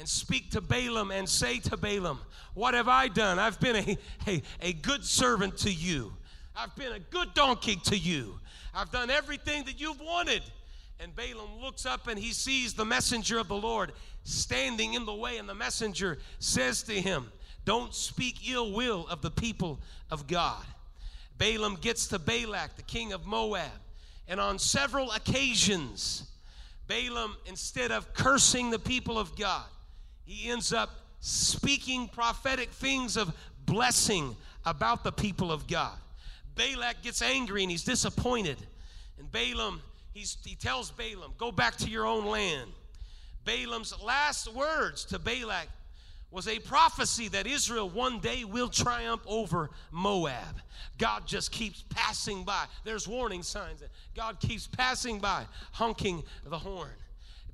and 0.00 0.08
speak 0.08 0.50
to 0.52 0.62
Balaam 0.62 1.10
and 1.10 1.28
say 1.28 1.58
to 1.58 1.76
Balaam, 1.76 2.20
What 2.54 2.72
have 2.72 2.88
I 2.88 3.06
done? 3.06 3.38
I've 3.38 3.60
been 3.60 3.76
a, 3.76 3.98
a, 4.26 4.42
a 4.62 4.72
good 4.72 5.04
servant 5.04 5.58
to 5.58 5.70
you. 5.70 6.14
I've 6.56 6.74
been 6.74 6.92
a 6.92 6.98
good 6.98 7.34
donkey 7.34 7.76
to 7.84 7.96
you. 7.96 8.40
I've 8.74 8.90
done 8.90 9.10
everything 9.10 9.64
that 9.64 9.78
you've 9.78 10.00
wanted. 10.00 10.42
And 11.00 11.14
Balaam 11.14 11.60
looks 11.60 11.84
up 11.84 12.08
and 12.08 12.18
he 12.18 12.32
sees 12.32 12.72
the 12.72 12.84
messenger 12.84 13.38
of 13.38 13.48
the 13.48 13.56
Lord 13.56 13.92
standing 14.24 14.94
in 14.94 15.04
the 15.04 15.14
way. 15.14 15.36
And 15.36 15.46
the 15.46 15.54
messenger 15.54 16.18
says 16.38 16.82
to 16.84 16.92
him, 16.92 17.30
Don't 17.66 17.94
speak 17.94 18.50
ill 18.50 18.72
will 18.72 19.06
of 19.08 19.20
the 19.20 19.30
people 19.30 19.80
of 20.10 20.26
God. 20.26 20.64
Balaam 21.36 21.76
gets 21.76 22.06
to 22.08 22.18
Balak, 22.18 22.76
the 22.76 22.82
king 22.82 23.12
of 23.12 23.26
Moab. 23.26 23.70
And 24.28 24.40
on 24.40 24.58
several 24.58 25.10
occasions, 25.12 26.24
Balaam, 26.86 27.36
instead 27.44 27.92
of 27.92 28.14
cursing 28.14 28.70
the 28.70 28.78
people 28.78 29.18
of 29.18 29.36
God, 29.36 29.66
he 30.24 30.50
ends 30.50 30.72
up 30.72 30.90
speaking 31.20 32.08
prophetic 32.08 32.70
things 32.70 33.16
of 33.16 33.34
blessing 33.66 34.36
about 34.64 35.04
the 35.04 35.12
people 35.12 35.52
of 35.52 35.66
God. 35.66 35.96
Balak 36.54 37.02
gets 37.02 37.22
angry 37.22 37.62
and 37.62 37.70
he's 37.70 37.84
disappointed. 37.84 38.58
And 39.18 39.30
Balaam, 39.30 39.82
he 40.12 40.54
tells 40.56 40.90
Balaam, 40.90 41.32
Go 41.38 41.52
back 41.52 41.76
to 41.78 41.88
your 41.88 42.06
own 42.06 42.26
land. 42.26 42.70
Balaam's 43.44 43.94
last 44.02 44.52
words 44.52 45.04
to 45.06 45.18
Balak 45.18 45.68
was 46.30 46.46
a 46.46 46.58
prophecy 46.60 47.28
that 47.28 47.46
Israel 47.46 47.88
one 47.88 48.20
day 48.20 48.44
will 48.44 48.68
triumph 48.68 49.22
over 49.26 49.70
Moab. 49.90 50.60
God 50.98 51.26
just 51.26 51.50
keeps 51.50 51.82
passing 51.90 52.44
by. 52.44 52.66
There's 52.84 53.08
warning 53.08 53.42
signs 53.42 53.80
that 53.80 53.90
God 54.14 54.38
keeps 54.38 54.66
passing 54.66 55.18
by, 55.18 55.44
honking 55.72 56.22
the 56.46 56.58
horn. 56.58 56.90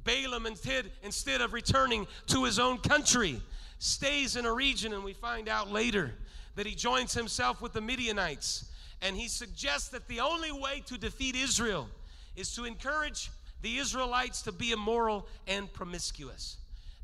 Balaam, 0.07 0.47
instead, 0.47 1.41
of 1.41 1.53
returning 1.53 2.07
to 2.29 2.45
his 2.45 2.59
own 2.59 2.79
country, 2.79 3.43
stays 3.79 4.37
in 4.37 4.47
a 4.47 4.53
region, 4.53 4.95
and 4.95 5.05
we 5.05 5.13
find 5.13 5.49
out 5.49 5.71
later 5.71 6.15
that 6.55 6.67
he 6.67 6.75
joins 6.75 7.13
himself 7.13 7.61
with 7.61 7.75
the 7.75 7.81
Midianites. 7.83 8.71
And 9.03 9.15
he 9.15 9.29
suggests 9.29 9.89
that 9.91 10.09
the 10.09 10.21
only 10.21 10.53
way 10.53 10.83
to 10.87 10.97
defeat 10.97 11.37
Israel 11.37 11.89
is 12.35 12.55
to 12.55 12.65
encourage 12.65 13.31
the 13.61 13.77
Israelites 13.77 14.41
to 14.43 14.53
be 14.53 14.73
immoral 14.73 15.27
and 15.47 15.71
promiscuous. 15.73 16.57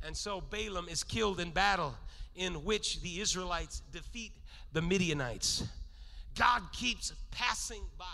And 0.07 0.17
so 0.17 0.41
Balaam 0.41 0.89
is 0.89 1.05
killed 1.05 1.41
in 1.41 1.51
battle, 1.51 1.95
in 2.35 2.65
which 2.65 3.03
the 3.03 3.21
Israelites 3.21 3.83
defeat 3.93 4.33
the 4.73 4.81
Midianites. 4.81 5.65
God 6.35 6.63
keeps 6.73 7.13
passing 7.31 7.83
by. 7.99 8.07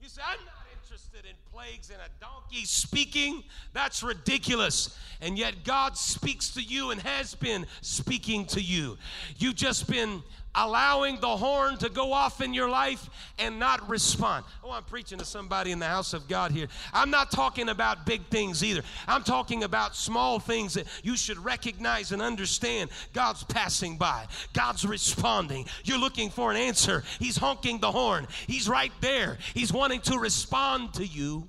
You 0.00 0.08
say, 0.08 0.22
I'm 0.24 0.44
not 0.44 0.65
interested 0.86 1.28
in 1.28 1.34
plagues 1.52 1.90
and 1.90 1.98
a 1.98 2.24
donkey 2.24 2.64
speaking. 2.64 3.42
That's 3.72 4.04
ridiculous. 4.04 4.96
And 5.20 5.36
yet 5.36 5.64
God 5.64 5.96
speaks 5.96 6.50
to 6.54 6.62
you 6.62 6.92
and 6.92 7.00
has 7.02 7.34
been 7.34 7.66
speaking 7.80 8.44
to 8.46 8.60
you. 8.60 8.96
You've 9.36 9.56
just 9.56 9.88
been 9.90 10.22
allowing 10.56 11.20
the 11.20 11.36
horn 11.36 11.76
to 11.78 11.88
go 11.90 12.12
off 12.12 12.40
in 12.40 12.54
your 12.54 12.68
life 12.68 13.08
and 13.38 13.58
not 13.58 13.88
respond. 13.88 14.44
Oh, 14.64 14.70
I'm 14.70 14.84
preaching 14.84 15.18
to 15.18 15.24
somebody 15.24 15.70
in 15.70 15.78
the 15.78 15.86
house 15.86 16.14
of 16.14 16.26
God 16.26 16.50
here. 16.50 16.68
I'm 16.92 17.10
not 17.10 17.30
talking 17.30 17.68
about 17.68 18.06
big 18.06 18.24
things 18.26 18.64
either. 18.64 18.82
I'm 19.06 19.22
talking 19.22 19.64
about 19.64 19.94
small 19.94 20.38
things 20.38 20.74
that 20.74 20.86
you 21.02 21.16
should 21.16 21.38
recognize 21.38 22.12
and 22.12 22.22
understand. 22.22 22.90
God's 23.12 23.44
passing 23.44 23.98
by, 23.98 24.26
God's 24.54 24.84
responding. 24.84 25.66
You're 25.84 25.98
looking 25.98 26.30
for 26.30 26.50
an 26.50 26.56
answer. 26.56 27.04
He's 27.18 27.36
honking 27.36 27.78
the 27.78 27.92
horn, 27.92 28.26
He's 28.46 28.68
right 28.68 28.92
there. 29.00 29.38
He's 29.54 29.72
wanting 29.72 30.00
to 30.02 30.18
respond 30.18 30.94
to 30.94 31.06
you. 31.06 31.46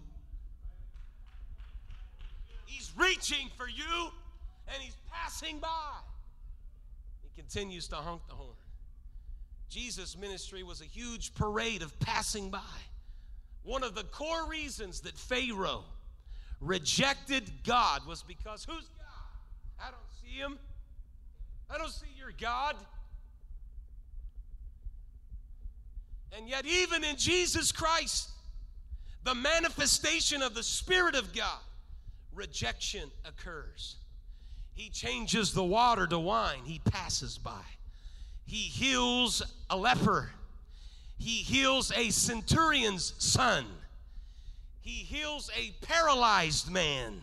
He's 2.66 2.92
reaching 2.98 3.50
for 3.56 3.68
you 3.68 4.12
and 4.68 4.82
He's 4.82 4.98
passing 5.12 5.60
by. 5.60 5.68
He 7.24 7.42
continues 7.42 7.88
to 7.90 7.96
honk 7.96 8.22
the 8.28 8.36
horn. 8.36 8.57
Jesus' 9.70 10.18
ministry 10.18 10.64
was 10.64 10.82
a 10.82 10.86
huge 10.86 11.34
parade 11.36 11.82
of 11.82 11.98
passing 12.00 12.50
by. 12.50 12.60
One 13.64 13.84
of 13.84 13.96
the 13.96 14.04
core 14.04 14.48
reasons 14.48 15.02
that 15.02 15.18
Pharaoh 15.18 15.84
rejected 16.62 17.52
God 17.66 18.06
was 18.08 18.24
because 18.24 18.64
who's 18.64 18.88
God? 18.98 19.80
I 19.80 19.92
don't 19.92 20.12
see 20.24 20.38
him. 20.38 20.58
I 21.70 21.78
don't 21.78 21.92
see 21.92 22.08
your 22.18 22.32
God. 22.40 22.76
And 26.36 26.48
yet, 26.48 26.66
even 26.66 27.04
in 27.04 27.18
Jesus 27.18 27.72
Christ, 27.72 28.30
the 29.24 29.36
manifestation 29.36 30.42
of 30.42 30.54
the 30.54 30.64
Spirit 30.64 31.16
of 31.16 31.34
God, 31.34 31.60
rejection 32.34 33.12
occurs. 33.26 33.98
He 34.74 34.90
changes 34.90 35.54
the 35.54 35.64
water 35.64 36.06
to 36.08 36.20
wine, 36.20 36.62
he 36.66 36.80
passes 36.80 37.38
by. 37.38 37.64
He 38.48 38.56
heals 38.56 39.44
a 39.70 39.78
leper. 39.78 40.32
He 41.20 41.44
heals 41.44 41.92
a 41.92 42.10
centurion's 42.10 43.14
son. 43.18 43.66
He 44.80 45.04
heals 45.04 45.52
a 45.56 45.76
paralyzed 45.86 46.72
man. 46.72 47.22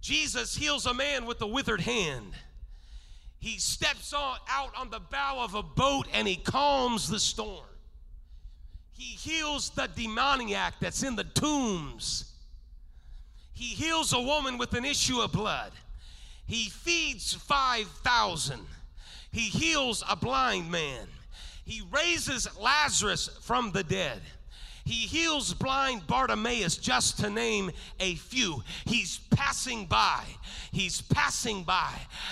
Jesus 0.00 0.56
heals 0.56 0.86
a 0.86 0.94
man 0.94 1.26
with 1.26 1.40
a 1.42 1.46
withered 1.46 1.82
hand. 1.82 2.32
He 3.38 3.58
steps 3.58 4.14
out 4.14 4.70
on 4.74 4.88
the 4.88 5.00
bow 5.00 5.40
of 5.40 5.54
a 5.54 5.62
boat 5.62 6.08
and 6.14 6.26
he 6.26 6.36
calms 6.36 7.08
the 7.08 7.20
storm. 7.20 7.66
He 8.92 9.04
heals 9.04 9.68
the 9.70 9.88
demoniac 9.94 10.80
that's 10.80 11.02
in 11.02 11.16
the 11.16 11.24
tombs. 11.24 12.32
He 13.52 13.74
heals 13.74 14.14
a 14.14 14.20
woman 14.20 14.56
with 14.56 14.72
an 14.72 14.86
issue 14.86 15.20
of 15.20 15.32
blood. 15.32 15.72
He 16.46 16.70
feeds 16.70 17.34
5,000. 17.34 18.60
He 19.32 19.48
heals 19.48 20.02
a 20.08 20.16
blind 20.16 20.70
man. 20.70 21.06
He 21.64 21.82
raises 21.90 22.48
Lazarus 22.58 23.28
from 23.42 23.72
the 23.72 23.82
dead. 23.82 24.22
He 24.86 25.06
heals 25.08 25.52
blind 25.52 26.06
Bartimaeus, 26.06 26.76
just 26.76 27.18
to 27.18 27.28
name 27.28 27.72
a 27.98 28.14
few. 28.14 28.62
He's 28.84 29.18
passing 29.30 29.86
by. 29.86 30.22
He's 30.70 31.00
passing 31.02 31.64
by. 31.64 31.90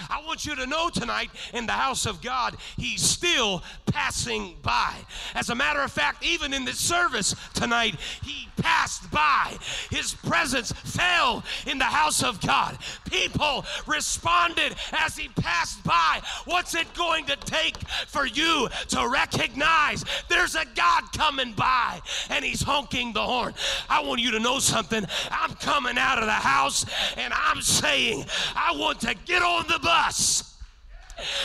I 0.08 0.22
want 0.24 0.46
you 0.46 0.54
to 0.54 0.66
know 0.66 0.88
tonight 0.88 1.30
in 1.52 1.66
the 1.66 1.72
house 1.72 2.06
of 2.06 2.22
God, 2.22 2.56
He's 2.76 3.02
still 3.02 3.64
passing 3.86 4.54
by. 4.62 4.94
As 5.34 5.50
a 5.50 5.54
matter 5.54 5.80
of 5.80 5.90
fact, 5.90 6.24
even 6.24 6.54
in 6.54 6.64
this 6.64 6.78
service 6.78 7.34
tonight, 7.54 7.96
He 8.22 8.48
passed 8.56 9.10
by. 9.10 9.56
His 9.90 10.14
presence 10.14 10.70
fell 10.72 11.42
in 11.66 11.78
the 11.78 11.84
house 11.84 12.22
of 12.22 12.40
God. 12.40 12.78
People 13.10 13.64
responded 13.86 14.76
as 14.92 15.16
He 15.16 15.28
passed 15.28 15.82
by. 15.82 16.20
What's 16.44 16.74
it 16.74 16.92
going 16.94 17.24
to 17.26 17.36
take 17.36 17.76
for 18.06 18.26
you 18.26 18.68
to 18.88 19.08
recognize 19.08 20.04
there's 20.28 20.54
a 20.54 20.64
God 20.76 21.02
coming 21.12 21.52
by 21.52 22.00
and 22.30 22.43
He's 22.44 22.62
honking 22.62 23.12
the 23.12 23.22
horn? 23.22 23.54
I 23.88 24.02
want 24.02 24.20
you 24.20 24.30
to 24.32 24.40
know 24.40 24.58
something. 24.58 25.04
I'm 25.30 25.54
coming 25.54 25.98
out 25.98 26.18
of 26.18 26.26
the 26.26 26.32
house 26.32 26.86
and 27.16 27.32
I'm 27.34 27.60
saying, 27.62 28.24
I 28.54 28.76
want 28.76 29.00
to 29.00 29.14
get 29.24 29.42
on 29.42 29.66
the 29.68 29.78
bus. 29.80 30.56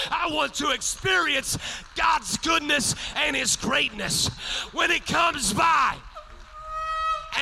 I 0.09 0.29
want 0.31 0.55
to 0.55 0.71
experience 0.71 1.57
God's 1.95 2.37
goodness 2.37 2.95
and 3.15 3.35
His 3.35 3.55
greatness 3.55 4.27
when 4.73 4.91
it 4.91 5.05
comes 5.05 5.53
by 5.53 5.95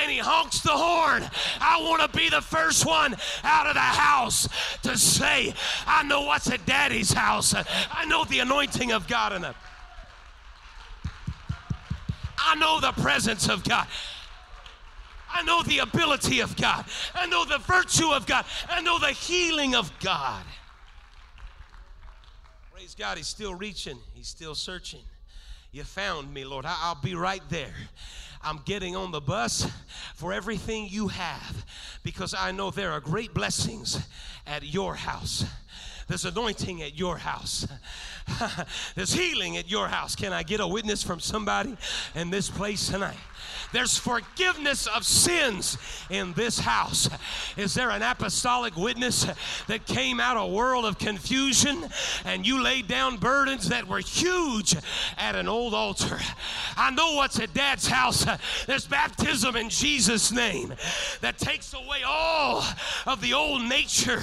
and 0.00 0.10
he 0.10 0.18
honks 0.18 0.60
the 0.60 0.70
horn. 0.70 1.28
I 1.60 1.80
want 1.82 2.02
to 2.02 2.16
be 2.16 2.28
the 2.28 2.40
first 2.40 2.86
one 2.86 3.16
out 3.42 3.66
of 3.66 3.74
the 3.74 3.80
house 3.80 4.48
to 4.82 4.98
say, 4.98 5.54
I 5.86 6.02
know 6.02 6.22
what's 6.22 6.50
at 6.50 6.64
daddy's 6.66 7.12
house. 7.12 7.54
I 7.54 8.04
know 8.06 8.24
the 8.24 8.40
anointing 8.40 8.92
of 8.92 9.08
God 9.08 9.32
in 9.32 9.44
it. 9.44 9.54
I 12.38 12.54
know 12.56 12.80
the 12.80 12.92
presence 12.92 13.48
of 13.48 13.64
God. 13.64 13.86
I 15.30 15.42
know 15.42 15.62
the 15.62 15.78
ability 15.78 16.40
of 16.40 16.56
God. 16.56 16.84
I 17.14 17.26
know 17.26 17.44
the 17.44 17.58
virtue 17.58 18.10
of 18.10 18.26
God. 18.26 18.44
I 18.68 18.80
know 18.80 18.98
the 18.98 19.08
healing 19.08 19.74
of 19.74 19.92
God. 20.00 20.44
Praise 22.72 22.94
God, 22.94 23.18
He's 23.18 23.26
still 23.26 23.54
reaching, 23.54 23.98
He's 24.14 24.28
still 24.28 24.54
searching. 24.54 25.00
You 25.70 25.84
found 25.84 26.32
me, 26.32 26.44
Lord. 26.44 26.64
I'll 26.66 27.00
be 27.00 27.14
right 27.14 27.42
there. 27.50 27.74
I'm 28.42 28.60
getting 28.64 28.96
on 28.96 29.10
the 29.10 29.20
bus 29.20 29.68
for 30.14 30.32
everything 30.32 30.86
you 30.88 31.08
have 31.08 31.66
because 32.02 32.34
I 32.34 32.52
know 32.52 32.70
there 32.70 32.92
are 32.92 33.00
great 33.00 33.34
blessings 33.34 34.06
at 34.46 34.62
your 34.62 34.94
house. 34.94 35.44
There's 36.08 36.24
anointing 36.24 36.82
at 36.82 36.98
your 36.98 37.18
house. 37.18 37.68
There's 38.94 39.12
healing 39.12 39.58
at 39.58 39.70
your 39.70 39.88
house. 39.88 40.16
Can 40.16 40.32
I 40.32 40.42
get 40.42 40.58
a 40.60 40.66
witness 40.66 41.02
from 41.02 41.20
somebody 41.20 41.76
in 42.14 42.30
this 42.30 42.48
place 42.48 42.88
tonight? 42.88 43.16
There's 43.72 43.98
forgiveness 43.98 44.86
of 44.86 45.04
sins 45.04 45.76
in 46.10 46.32
this 46.32 46.58
house. 46.58 47.08
Is 47.56 47.74
there 47.74 47.90
an 47.90 48.02
apostolic 48.02 48.76
witness 48.76 49.26
that 49.66 49.86
came 49.86 50.20
out 50.20 50.36
a 50.36 50.46
world 50.46 50.84
of 50.84 50.98
confusion 50.98 51.86
and 52.24 52.46
you 52.46 52.62
laid 52.62 52.88
down 52.88 53.16
burdens 53.16 53.68
that 53.68 53.86
were 53.86 53.98
huge 53.98 54.74
at 55.18 55.36
an 55.36 55.48
old 55.48 55.74
altar? 55.74 56.18
I 56.76 56.90
know 56.90 57.14
what's 57.14 57.38
at 57.38 57.52
dad's 57.52 57.86
house. 57.86 58.24
There's 58.66 58.86
baptism 58.86 59.56
in 59.56 59.68
Jesus' 59.68 60.32
name 60.32 60.72
that 61.20 61.38
takes 61.38 61.74
away 61.74 62.02
all 62.06 62.64
of 63.06 63.20
the 63.20 63.34
old 63.34 63.62
nature 63.62 64.22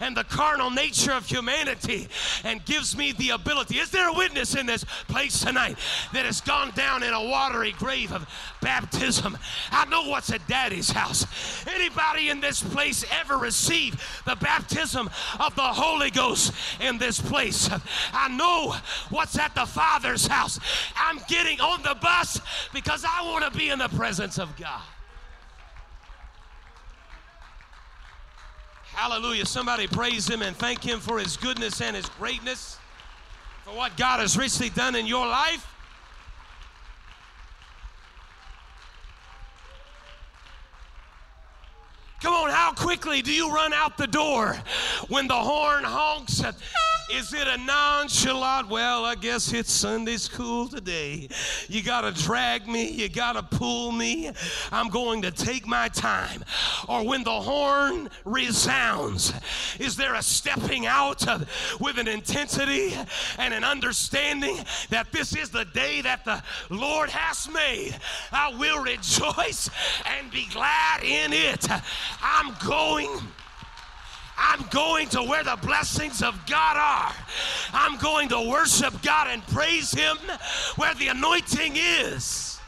and 0.00 0.16
the 0.16 0.24
carnal 0.24 0.70
nature 0.70 1.12
of 1.12 1.26
humanity 1.26 2.08
and 2.44 2.64
gives 2.64 2.96
me 2.96 3.12
the 3.12 3.30
ability. 3.30 3.78
Is 3.78 3.90
there 3.90 4.08
a 4.08 4.12
witness 4.12 4.54
in 4.54 4.66
this 4.66 4.84
place 5.08 5.40
tonight 5.40 5.78
that 6.12 6.24
has 6.24 6.40
gone 6.40 6.70
down 6.72 7.02
in 7.02 7.12
a 7.12 7.28
watery 7.28 7.72
grave 7.72 8.12
of 8.12 8.26
baptism. 8.64 9.36
I 9.70 9.84
know 9.84 10.08
what's 10.08 10.32
at 10.32 10.48
daddy's 10.48 10.90
house. 10.90 11.26
Anybody 11.68 12.30
in 12.30 12.40
this 12.40 12.62
place 12.62 13.04
ever 13.12 13.36
received 13.36 14.00
the 14.24 14.34
baptism 14.36 15.10
of 15.38 15.54
the 15.54 15.62
Holy 15.62 16.10
Ghost 16.10 16.52
in 16.80 16.98
this 16.98 17.20
place? 17.20 17.68
I 18.12 18.28
know 18.28 18.74
what's 19.10 19.38
at 19.38 19.54
the 19.54 19.66
Father's 19.66 20.26
house. 20.26 20.58
I'm 20.96 21.20
getting 21.28 21.60
on 21.60 21.82
the 21.82 21.94
bus 22.00 22.40
because 22.72 23.04
I 23.04 23.22
want 23.30 23.44
to 23.44 23.56
be 23.56 23.68
in 23.68 23.78
the 23.78 23.88
presence 23.88 24.38
of 24.38 24.56
God. 24.56 24.82
Hallelujah. 28.94 29.44
Somebody 29.44 29.86
praise 29.86 30.28
him 30.28 30.40
and 30.40 30.56
thank 30.56 30.82
him 30.82 31.00
for 31.00 31.18
his 31.18 31.36
goodness 31.36 31.80
and 31.82 31.94
his 31.96 32.06
greatness, 32.10 32.78
for 33.64 33.76
what 33.76 33.96
God 33.96 34.20
has 34.20 34.38
richly 34.38 34.70
done 34.70 34.94
in 34.94 35.06
your 35.06 35.26
life. 35.26 35.73
Come 42.24 42.32
on, 42.32 42.48
how 42.48 42.72
quickly 42.72 43.20
do 43.20 43.30
you 43.30 43.54
run 43.54 43.74
out 43.74 43.98
the 43.98 44.06
door 44.06 44.56
when 45.08 45.28
the 45.28 45.34
horn 45.34 45.84
honks? 45.84 46.42
Is 47.12 47.34
it 47.34 47.46
a 47.46 47.58
nonchalant, 47.58 48.70
well, 48.70 49.04
I 49.04 49.14
guess 49.14 49.52
it's 49.52 49.70
Sunday 49.70 50.16
school 50.16 50.66
today. 50.66 51.28
You 51.68 51.82
got 51.82 52.00
to 52.00 52.22
drag 52.22 52.66
me, 52.66 52.88
you 52.88 53.10
got 53.10 53.34
to 53.34 53.42
pull 53.42 53.92
me. 53.92 54.30
I'm 54.72 54.88
going 54.88 55.20
to 55.22 55.30
take 55.30 55.66
my 55.66 55.88
time. 55.88 56.42
Or 56.88 57.06
when 57.06 57.22
the 57.22 57.30
horn 57.30 58.08
resounds, 58.24 59.34
is 59.78 59.96
there 59.96 60.14
a 60.14 60.22
stepping 60.22 60.86
out 60.86 61.28
of, 61.28 61.46
with 61.78 61.98
an 61.98 62.08
intensity 62.08 62.94
and 63.38 63.52
an 63.52 63.64
understanding 63.64 64.56
that 64.88 65.12
this 65.12 65.36
is 65.36 65.50
the 65.50 65.66
day 65.66 66.00
that 66.00 66.24
the 66.24 66.42
Lord 66.70 67.10
has 67.10 67.52
made? 67.52 67.94
I 68.32 68.54
will 68.58 68.82
rejoice 68.82 69.68
and 70.06 70.30
be 70.30 70.48
glad 70.50 71.04
in 71.04 71.34
it. 71.34 71.66
I'm 72.22 72.54
going 72.66 73.08
I'm 74.36 74.64
going 74.70 75.08
to 75.10 75.22
where 75.22 75.44
the 75.44 75.56
blessings 75.62 76.22
of 76.22 76.38
God 76.46 76.76
are. 76.76 77.14
I'm 77.72 77.98
going 77.98 78.28
to 78.30 78.48
worship 78.48 79.00
God 79.02 79.28
and 79.28 79.46
praise 79.48 79.92
Him 79.92 80.16
where 80.76 80.94
the 80.94 81.08
anointing 81.08 81.74
is. 81.76 82.58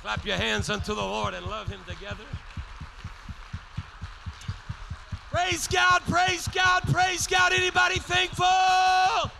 Clap 0.00 0.26
your 0.26 0.36
hands 0.36 0.68
unto 0.68 0.94
the 0.94 1.00
Lord 1.00 1.34
and 1.34 1.46
love 1.46 1.68
Him 1.68 1.80
together. 1.86 2.24
Praise 5.30 5.68
God, 5.68 6.02
praise 6.08 6.48
God, 6.48 6.82
praise 6.92 7.26
God. 7.26 7.52
Anybody 7.52 8.00
thankful? 8.00 9.30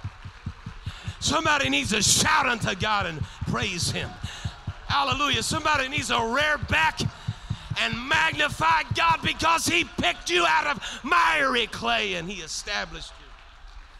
Somebody 1.18 1.68
needs 1.68 1.90
to 1.90 2.00
shout 2.00 2.46
unto 2.46 2.74
God 2.76 3.06
and 3.06 3.20
praise 3.50 3.90
Him. 3.90 4.08
Hallelujah. 4.86 5.42
Somebody 5.42 5.88
needs 5.88 6.10
a 6.10 6.24
rare 6.24 6.58
back 6.58 7.00
and 7.82 8.08
magnify 8.08 8.82
God 8.94 9.18
because 9.22 9.66
He 9.66 9.84
picked 9.84 10.30
you 10.30 10.44
out 10.46 10.66
of 10.68 11.00
miry 11.02 11.66
clay 11.66 12.14
and 12.14 12.30
He 12.30 12.40
established 12.42 13.12
you. 13.18 13.26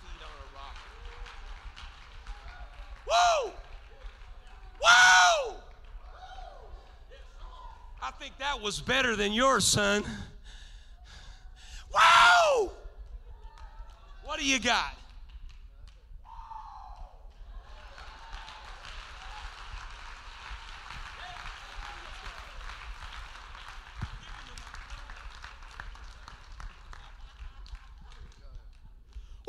Feet 0.08 0.22
on 0.24 0.30
a 0.38 0.48
rock. 0.56 0.76
Woo! 3.44 3.52
Woo! 4.80 5.56
I 8.04 8.10
think 8.20 8.38
that 8.38 8.60
was 8.60 8.80
better 8.80 9.16
than 9.16 9.32
yours, 9.32 9.64
son. 9.64 10.04
Woo! 11.92 12.70
What 14.24 14.38
do 14.38 14.46
you 14.46 14.60
got? 14.60 14.96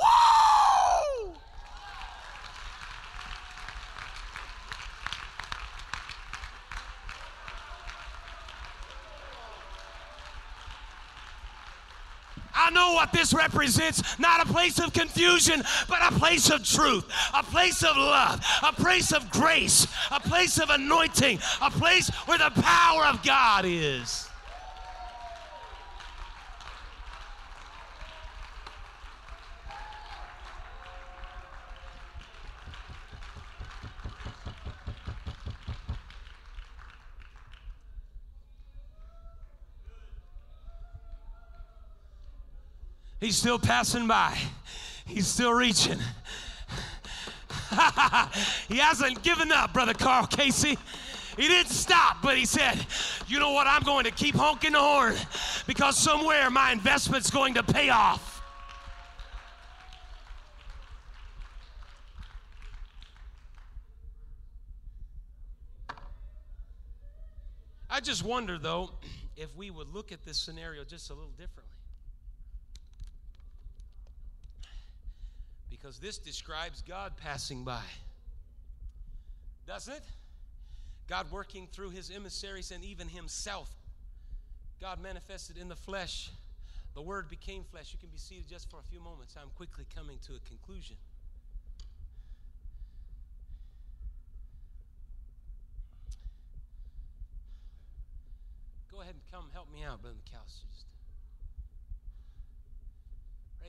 Woo! 0.03 1.33
I 12.55 12.69
know 12.69 12.93
what 12.93 13.11
this 13.11 13.33
represents 13.33 14.19
not 14.19 14.47
a 14.47 14.51
place 14.51 14.79
of 14.79 14.93
confusion, 14.93 15.63
but 15.89 15.99
a 16.01 16.17
place 16.17 16.49
of 16.49 16.63
truth, 16.63 17.05
a 17.33 17.43
place 17.43 17.83
of 17.83 17.97
love, 17.97 18.45
a 18.63 18.71
place 18.73 19.11
of 19.11 19.29
grace, 19.31 19.87
a 20.11 20.19
place 20.19 20.59
of 20.59 20.69
anointing, 20.69 21.39
a 21.61 21.71
place 21.71 22.09
where 22.25 22.37
the 22.37 22.51
power 22.61 23.05
of 23.05 23.23
God 23.23 23.65
is. 23.65 24.29
He's 43.23 43.37
still 43.37 43.57
passing 43.57 44.05
by. 44.05 44.37
He's 45.05 45.27
still 45.27 45.53
reaching. 45.53 45.97
he 48.67 48.75
hasn't 48.75 49.23
given 49.23 49.49
up, 49.49 49.71
Brother 49.71 49.93
Carl 49.93 50.27
Casey. 50.27 50.77
He 51.37 51.47
didn't 51.47 51.71
stop, 51.71 52.17
but 52.21 52.35
he 52.35 52.45
said, 52.45 52.85
You 53.29 53.39
know 53.39 53.51
what? 53.51 53.65
I'm 53.65 53.83
going 53.83 54.03
to 54.03 54.11
keep 54.11 54.35
honking 54.35 54.73
the 54.73 54.79
horn 54.79 55.15
because 55.65 55.97
somewhere 55.97 56.49
my 56.49 56.73
investment's 56.73 57.29
going 57.29 57.53
to 57.53 57.63
pay 57.63 57.87
off. 57.87 58.41
I 67.89 68.01
just 68.01 68.25
wonder, 68.25 68.57
though, 68.57 68.91
if 69.37 69.55
we 69.55 69.71
would 69.71 69.93
look 69.93 70.11
at 70.11 70.25
this 70.25 70.37
scenario 70.37 70.83
just 70.83 71.09
a 71.09 71.13
little 71.13 71.31
differently. 71.37 71.72
Because 75.73 75.97
this 75.97 76.19
describes 76.19 76.83
God 76.87 77.13
passing 77.17 77.63
by. 77.63 77.81
Doesn't 79.65 79.95
it? 79.95 80.03
God 81.09 81.31
working 81.31 81.67
through 81.71 81.89
his 81.89 82.11
emissaries 82.11 82.69
and 82.69 82.83
even 82.85 83.09
himself. 83.09 83.69
God 84.79 85.01
manifested 85.01 85.57
in 85.57 85.69
the 85.69 85.75
flesh. 85.75 86.29
The 86.93 87.01
word 87.01 87.27
became 87.27 87.63
flesh. 87.63 87.91
You 87.91 87.97
can 87.97 88.09
be 88.09 88.19
seated 88.19 88.47
just 88.47 88.69
for 88.69 88.77
a 88.79 88.83
few 88.83 88.99
moments. 88.99 89.35
I'm 89.35 89.49
quickly 89.55 89.85
coming 89.95 90.19
to 90.27 90.33
a 90.33 90.39
conclusion. 90.47 90.95
Go 98.91 99.01
ahead 99.01 99.15
and 99.15 99.23
come 99.31 99.49
help 99.53 99.73
me 99.73 99.83
out, 99.83 100.03
Brother 100.03 100.17
McAllister. 100.17 100.92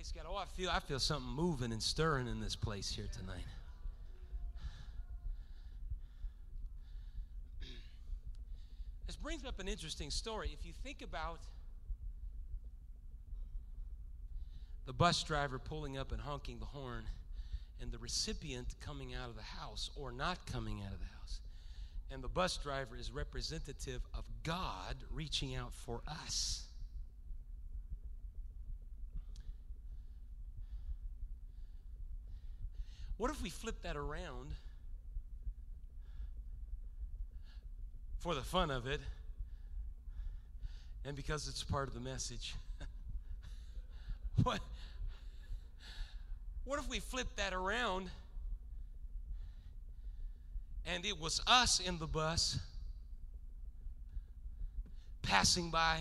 Praise 0.04 0.22
God. 0.22 0.30
Oh, 0.30 0.36
I 0.36 0.44
feel 0.44 0.68
I 0.68 0.80
feel 0.80 0.98
something 0.98 1.32
moving 1.32 1.72
and 1.72 1.82
stirring 1.82 2.28
in 2.28 2.38
this 2.38 2.54
place 2.54 2.90
here 2.90 3.06
tonight. 3.10 3.46
This 9.06 9.16
brings 9.16 9.46
up 9.46 9.60
an 9.60 9.68
interesting 9.68 10.10
story. 10.10 10.50
If 10.52 10.66
you 10.66 10.72
think 10.82 11.00
about 11.00 11.38
the 14.84 14.92
bus 14.92 15.22
driver 15.22 15.58
pulling 15.58 15.96
up 15.96 16.12
and 16.12 16.20
honking 16.20 16.58
the 16.58 16.66
horn, 16.66 17.04
and 17.80 17.90
the 17.90 17.98
recipient 17.98 18.74
coming 18.80 19.14
out 19.14 19.30
of 19.30 19.36
the 19.36 19.42
house 19.42 19.90
or 19.96 20.12
not 20.12 20.44
coming 20.44 20.82
out 20.82 20.92
of 20.92 20.98
the 20.98 21.06
house. 21.18 21.40
And 22.10 22.22
the 22.22 22.28
bus 22.28 22.58
driver 22.58 22.94
is 22.96 23.10
representative 23.10 24.02
of 24.12 24.24
God 24.42 24.96
reaching 25.10 25.54
out 25.54 25.72
for 25.72 26.02
us. 26.06 26.64
What 33.24 33.30
if 33.30 33.40
we 33.40 33.48
flip 33.48 33.80
that 33.84 33.96
around 33.96 34.50
for 38.18 38.34
the 38.34 38.42
fun 38.42 38.70
of 38.70 38.86
it 38.86 39.00
and 41.06 41.16
because 41.16 41.48
it's 41.48 41.64
part 41.64 41.88
of 41.88 41.94
the 41.94 42.00
message? 42.00 42.54
what, 44.42 44.60
what 46.66 46.78
if 46.78 46.86
we 46.90 47.00
flip 47.00 47.26
that 47.36 47.54
around 47.54 48.10
and 50.84 51.06
it 51.06 51.18
was 51.18 51.40
us 51.46 51.80
in 51.80 51.96
the 51.96 52.06
bus 52.06 52.58
passing 55.22 55.70
by 55.70 56.00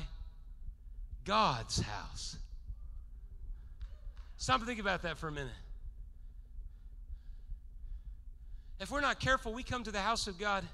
God's 1.24 1.80
house? 1.80 2.36
Stop 4.36 4.58
and 4.58 4.68
think 4.68 4.82
about 4.82 5.04
that 5.04 5.18
for 5.18 5.30
a 5.30 5.32
minute. 5.32 5.54
If 8.84 8.92
we're 8.92 9.00
not 9.00 9.22
careful, 9.22 9.54
we 9.54 9.64
come 9.64 9.86
to 9.86 9.92
the 9.92 10.02
house 10.02 10.28
of 10.28 10.38
God 10.38 10.66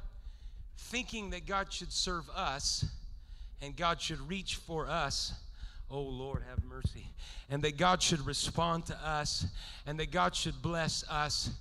thinking 0.75 1.29
that 1.29 1.45
God 1.45 1.71
should 1.71 1.93
serve 1.93 2.27
us 2.31 2.83
and 3.61 3.75
God 3.75 4.01
should 4.01 4.19
reach 4.27 4.55
for 4.55 4.87
us. 4.87 5.31
Oh 5.91 6.01
Lord, 6.01 6.41
have 6.49 6.65
mercy. 6.65 7.05
And 7.51 7.61
that 7.61 7.77
God 7.77 8.01
should 8.01 8.25
respond 8.25 8.87
to 8.87 8.95
us 8.95 9.45
and 9.85 9.99
that 9.99 10.09
God 10.09 10.35
should 10.35 10.59
bless 10.59 11.07
us 11.07 11.51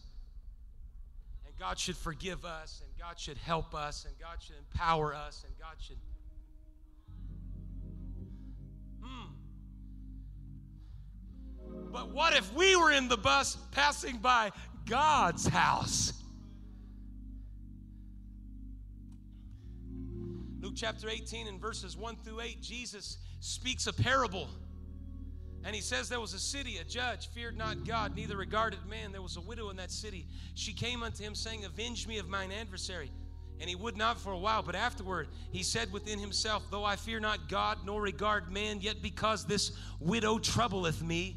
and 1.47 1.55
God 1.59 1.79
should 1.79 1.99
forgive 1.99 2.47
us 2.47 2.81
and 2.83 2.99
God 2.99 3.21
should 3.21 3.37
help 3.37 3.75
us 3.75 4.07
and 4.07 4.19
God 4.19 4.39
should 4.41 4.57
empower 4.73 5.15
us 5.15 5.45
and 5.47 5.53
God 5.59 5.77
should. 5.79 5.99
Hmm. 9.03 9.33
But 11.93 12.09
what 12.11 12.35
if 12.35 12.51
we 12.55 12.75
were 12.75 12.91
in 12.91 13.09
the 13.09 13.19
bus 13.19 13.59
passing 13.73 14.17
by 14.17 14.51
God's 14.87 15.47
house? 15.47 16.15
Luke 20.61 20.75
chapter 20.75 21.09
18 21.09 21.47
and 21.47 21.61
verses 21.61 21.97
1 21.97 22.17
through 22.25 22.41
8, 22.41 22.61
Jesus 22.61 23.19
speaks 23.41 23.87
a 23.87 23.93
parable. 23.93 24.49
And 25.65 25.75
he 25.75 25.81
says, 25.81 26.09
There 26.09 26.21
was 26.21 26.35
a 26.35 26.39
city, 26.39 26.79
a 26.79 26.85
judge, 26.85 27.29
feared 27.29 27.57
not 27.57 27.87
God, 27.87 28.17
neither 28.17 28.37
regarded 28.37 28.81
man. 28.89 29.13
There 29.13 29.23
was 29.23 29.37
a 29.37 29.41
widow 29.41 29.71
in 29.71 29.77
that 29.77 29.91
city. 29.91 30.27
She 30.55 30.73
came 30.73 31.03
unto 31.03 31.23
him, 31.23 31.35
saying, 31.35 31.65
Avenge 31.65 32.07
me 32.07 32.19
of 32.19 32.29
mine 32.29 32.51
adversary. 32.51 33.11
And 33.61 33.69
he 33.69 33.77
would 33.77 33.97
not 33.97 34.21
for 34.21 34.33
a 34.33 34.39
while, 34.39 34.63
but 34.63 34.77
afterward 34.77 35.29
he 35.51 35.63
said 35.63 35.93
within 35.93 36.19
himself, 36.19 36.65
Though 36.71 36.85
I 36.85 36.97
fear 36.97 37.19
not 37.21 37.49
God, 37.49 37.79
nor 37.85 38.01
regard 38.01 38.53
man, 38.53 38.81
yet 38.81 39.03
because 39.03 39.45
this 39.45 39.73
widow 40.01 40.39
troubleth 40.39 41.03
me, 41.03 41.37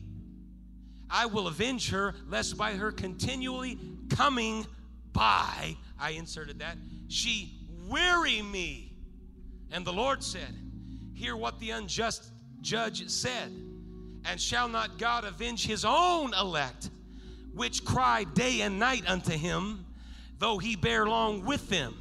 I 1.09 1.25
will 1.25 1.47
avenge 1.47 1.89
her, 1.89 2.15
lest 2.27 2.57
by 2.57 2.73
her 2.73 2.91
continually 2.91 3.79
coming 4.09 4.65
by, 5.13 5.75
I 5.99 6.11
inserted 6.11 6.59
that, 6.59 6.77
she 7.07 7.67
weary 7.87 8.41
me. 8.41 8.90
And 9.71 9.85
the 9.85 9.93
Lord 9.93 10.21
said, 10.23 10.55
Hear 11.13 11.35
what 11.35 11.59
the 11.59 11.71
unjust 11.71 12.31
judge 12.61 13.09
said. 13.09 13.51
And 14.25 14.39
shall 14.39 14.67
not 14.67 14.97
God 14.97 15.23
avenge 15.23 15.65
his 15.65 15.85
own 15.85 16.33
elect, 16.33 16.89
which 17.53 17.83
cry 17.85 18.23
day 18.23 18.61
and 18.61 18.77
night 18.77 19.03
unto 19.07 19.31
him, 19.31 19.85
though 20.37 20.57
he 20.57 20.75
bear 20.75 21.07
long 21.07 21.45
with 21.45 21.69
them? 21.69 21.95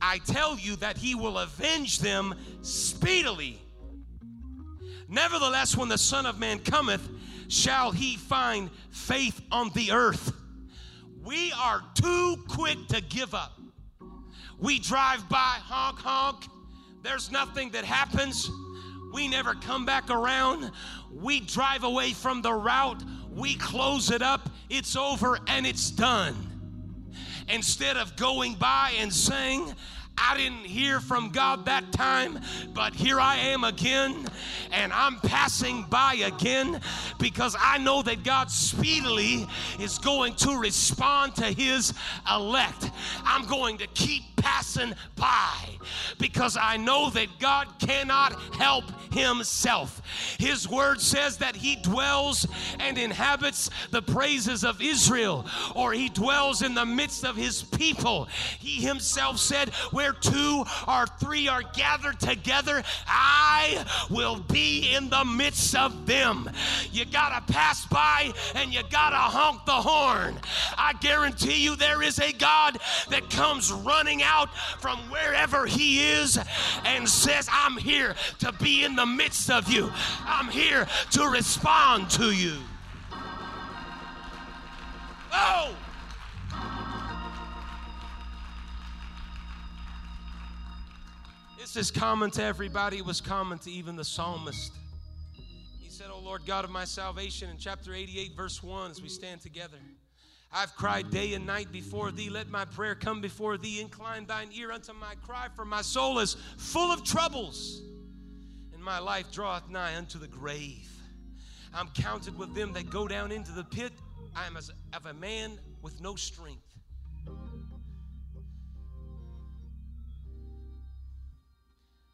I 0.00 0.18
tell 0.18 0.56
you 0.58 0.76
that 0.76 0.96
he 0.96 1.14
will 1.14 1.38
avenge 1.38 1.98
them 1.98 2.34
speedily. 2.62 3.60
Nevertheless, 5.08 5.76
when 5.76 5.88
the 5.88 5.98
Son 5.98 6.26
of 6.26 6.38
Man 6.38 6.60
cometh, 6.60 7.08
shall 7.48 7.90
he 7.90 8.16
find 8.16 8.70
faith 8.90 9.40
on 9.50 9.70
the 9.70 9.90
earth? 9.90 10.32
We 11.24 11.52
are 11.52 11.82
too 11.94 12.36
quick 12.48 12.86
to 12.88 13.00
give 13.00 13.34
up. 13.34 13.58
We 14.58 14.78
drive 14.78 15.28
by, 15.28 15.58
honk, 15.60 15.98
honk 15.98 16.44
there's 17.08 17.30
nothing 17.32 17.70
that 17.70 17.86
happens. 17.86 18.50
We 19.14 19.28
never 19.28 19.54
come 19.54 19.86
back 19.86 20.10
around. 20.10 20.70
We 21.10 21.40
drive 21.40 21.82
away 21.82 22.12
from 22.12 22.42
the 22.42 22.52
route. 22.52 23.02
We 23.34 23.54
close 23.54 24.10
it 24.10 24.20
up. 24.20 24.50
It's 24.68 24.94
over 24.94 25.38
and 25.46 25.66
it's 25.66 25.90
done. 25.90 26.36
Instead 27.48 27.96
of 27.96 28.14
going 28.16 28.56
by 28.56 28.92
and 28.98 29.10
saying, 29.10 29.74
I 30.20 30.36
didn't 30.36 30.64
hear 30.64 31.00
from 31.00 31.30
God 31.30 31.66
that 31.66 31.92
time, 31.92 32.40
but 32.74 32.94
here 32.94 33.20
I 33.20 33.36
am 33.36 33.64
again, 33.64 34.26
and 34.72 34.92
I'm 34.92 35.16
passing 35.20 35.84
by 35.88 36.14
again 36.14 36.80
because 37.18 37.56
I 37.58 37.78
know 37.78 38.02
that 38.02 38.24
God 38.24 38.50
speedily 38.50 39.46
is 39.78 39.98
going 39.98 40.34
to 40.36 40.58
respond 40.58 41.36
to 41.36 41.44
His 41.44 41.94
elect. 42.30 42.90
I'm 43.24 43.46
going 43.46 43.78
to 43.78 43.86
keep 43.88 44.22
passing 44.36 44.94
by 45.16 45.68
because 46.18 46.56
I 46.60 46.76
know 46.76 47.10
that 47.10 47.28
God 47.38 47.66
cannot 47.78 48.40
help 48.54 48.84
himself. 49.12 50.00
His 50.38 50.68
word 50.68 51.00
says 51.00 51.38
that 51.38 51.56
he 51.56 51.76
dwells 51.76 52.46
and 52.78 52.98
inhabits 52.98 53.70
the 53.90 54.02
praises 54.02 54.64
of 54.64 54.80
Israel, 54.80 55.46
or 55.74 55.92
he 55.92 56.08
dwells 56.08 56.62
in 56.62 56.74
the 56.74 56.86
midst 56.86 57.24
of 57.24 57.36
his 57.36 57.62
people. 57.62 58.28
He 58.58 58.80
himself 58.82 59.38
said, 59.38 59.70
Where 59.90 60.07
two 60.12 60.64
or 60.86 61.06
three 61.18 61.48
are 61.48 61.62
gathered 61.74 62.20
together, 62.20 62.82
I 63.06 63.84
will 64.10 64.40
be 64.40 64.94
in 64.94 65.08
the 65.10 65.24
midst 65.24 65.74
of 65.74 66.06
them. 66.06 66.50
You 66.92 67.04
got 67.04 67.46
to 67.46 67.52
pass 67.52 67.86
by 67.86 68.32
and 68.54 68.72
you 68.72 68.82
got 68.90 69.10
to 69.10 69.16
honk 69.16 69.64
the 69.64 69.72
horn. 69.72 70.38
I 70.76 70.94
guarantee 71.00 71.62
you 71.62 71.76
there 71.76 72.02
is 72.02 72.18
a 72.18 72.32
God 72.32 72.78
that 73.10 73.30
comes 73.30 73.72
running 73.72 74.22
out 74.22 74.54
from 74.80 74.98
wherever 75.10 75.66
he 75.66 76.10
is 76.12 76.38
and 76.84 77.08
says, 77.08 77.48
I'm 77.50 77.76
here 77.76 78.14
to 78.40 78.52
be 78.52 78.84
in 78.84 78.96
the 78.96 79.06
midst 79.06 79.50
of 79.50 79.70
you. 79.70 79.92
I'm 80.24 80.48
here 80.48 80.86
to 81.12 81.28
respond 81.28 82.10
to 82.10 82.30
you. 82.30 82.56
Oh! 85.32 85.74
This 91.68 91.76
is 91.76 91.90
common 91.90 92.30
to 92.30 92.42
everybody. 92.42 92.96
It 92.96 93.04
was 93.04 93.20
common 93.20 93.58
to 93.58 93.70
even 93.70 93.94
the 93.94 94.02
psalmist. 94.02 94.72
He 95.78 95.90
said, 95.90 96.06
Oh 96.10 96.18
Lord 96.18 96.46
God 96.46 96.64
of 96.64 96.70
my 96.70 96.86
salvation, 96.86 97.50
in 97.50 97.58
chapter 97.58 97.92
88, 97.92 98.34
verse 98.34 98.62
1, 98.62 98.90
as 98.90 99.02
we 99.02 99.10
stand 99.10 99.42
together. 99.42 99.76
I've 100.50 100.74
cried 100.76 101.10
day 101.10 101.34
and 101.34 101.46
night 101.46 101.70
before 101.70 102.10
thee. 102.10 102.30
Let 102.30 102.48
my 102.48 102.64
prayer 102.64 102.94
come 102.94 103.20
before 103.20 103.58
thee. 103.58 103.82
Incline 103.82 104.24
thine 104.24 104.48
ear 104.54 104.72
unto 104.72 104.94
my 104.94 105.14
cry, 105.16 105.48
for 105.54 105.66
my 105.66 105.82
soul 105.82 106.20
is 106.20 106.38
full 106.56 106.90
of 106.90 107.04
troubles, 107.04 107.82
and 108.72 108.82
my 108.82 108.98
life 108.98 109.30
draweth 109.30 109.68
nigh 109.68 109.94
unto 109.94 110.18
the 110.18 110.26
grave. 110.26 110.90
I'm 111.74 111.88
counted 111.88 112.38
with 112.38 112.54
them 112.54 112.72
that 112.72 112.88
go 112.88 113.06
down 113.06 113.30
into 113.30 113.52
the 113.52 113.64
pit. 113.64 113.92
I 114.34 114.46
am 114.46 114.56
as 114.56 114.70
of 114.94 115.04
a 115.04 115.12
man 115.12 115.58
with 115.82 116.00
no 116.00 116.14
strength. 116.14 116.62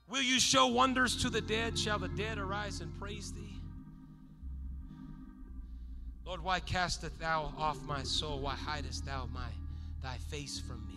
Will 0.08 0.22
you 0.22 0.38
show 0.38 0.66
wonders 0.66 1.16
to 1.22 1.30
the 1.30 1.40
dead? 1.40 1.78
Shall 1.78 1.98
the 1.98 2.08
dead 2.08 2.38
arise 2.38 2.80
and 2.80 2.98
praise 3.00 3.32
thee? 3.32 3.60
Lord, 6.26 6.42
why 6.42 6.60
casteth 6.60 7.18
thou 7.18 7.52
off 7.58 7.82
my 7.82 8.02
soul? 8.02 8.40
Why 8.40 8.54
hidest 8.54 9.04
thou 9.04 9.28
my 9.32 9.48
thy 10.02 10.16
face 10.30 10.58
from 10.58 10.86
me? 10.86 10.94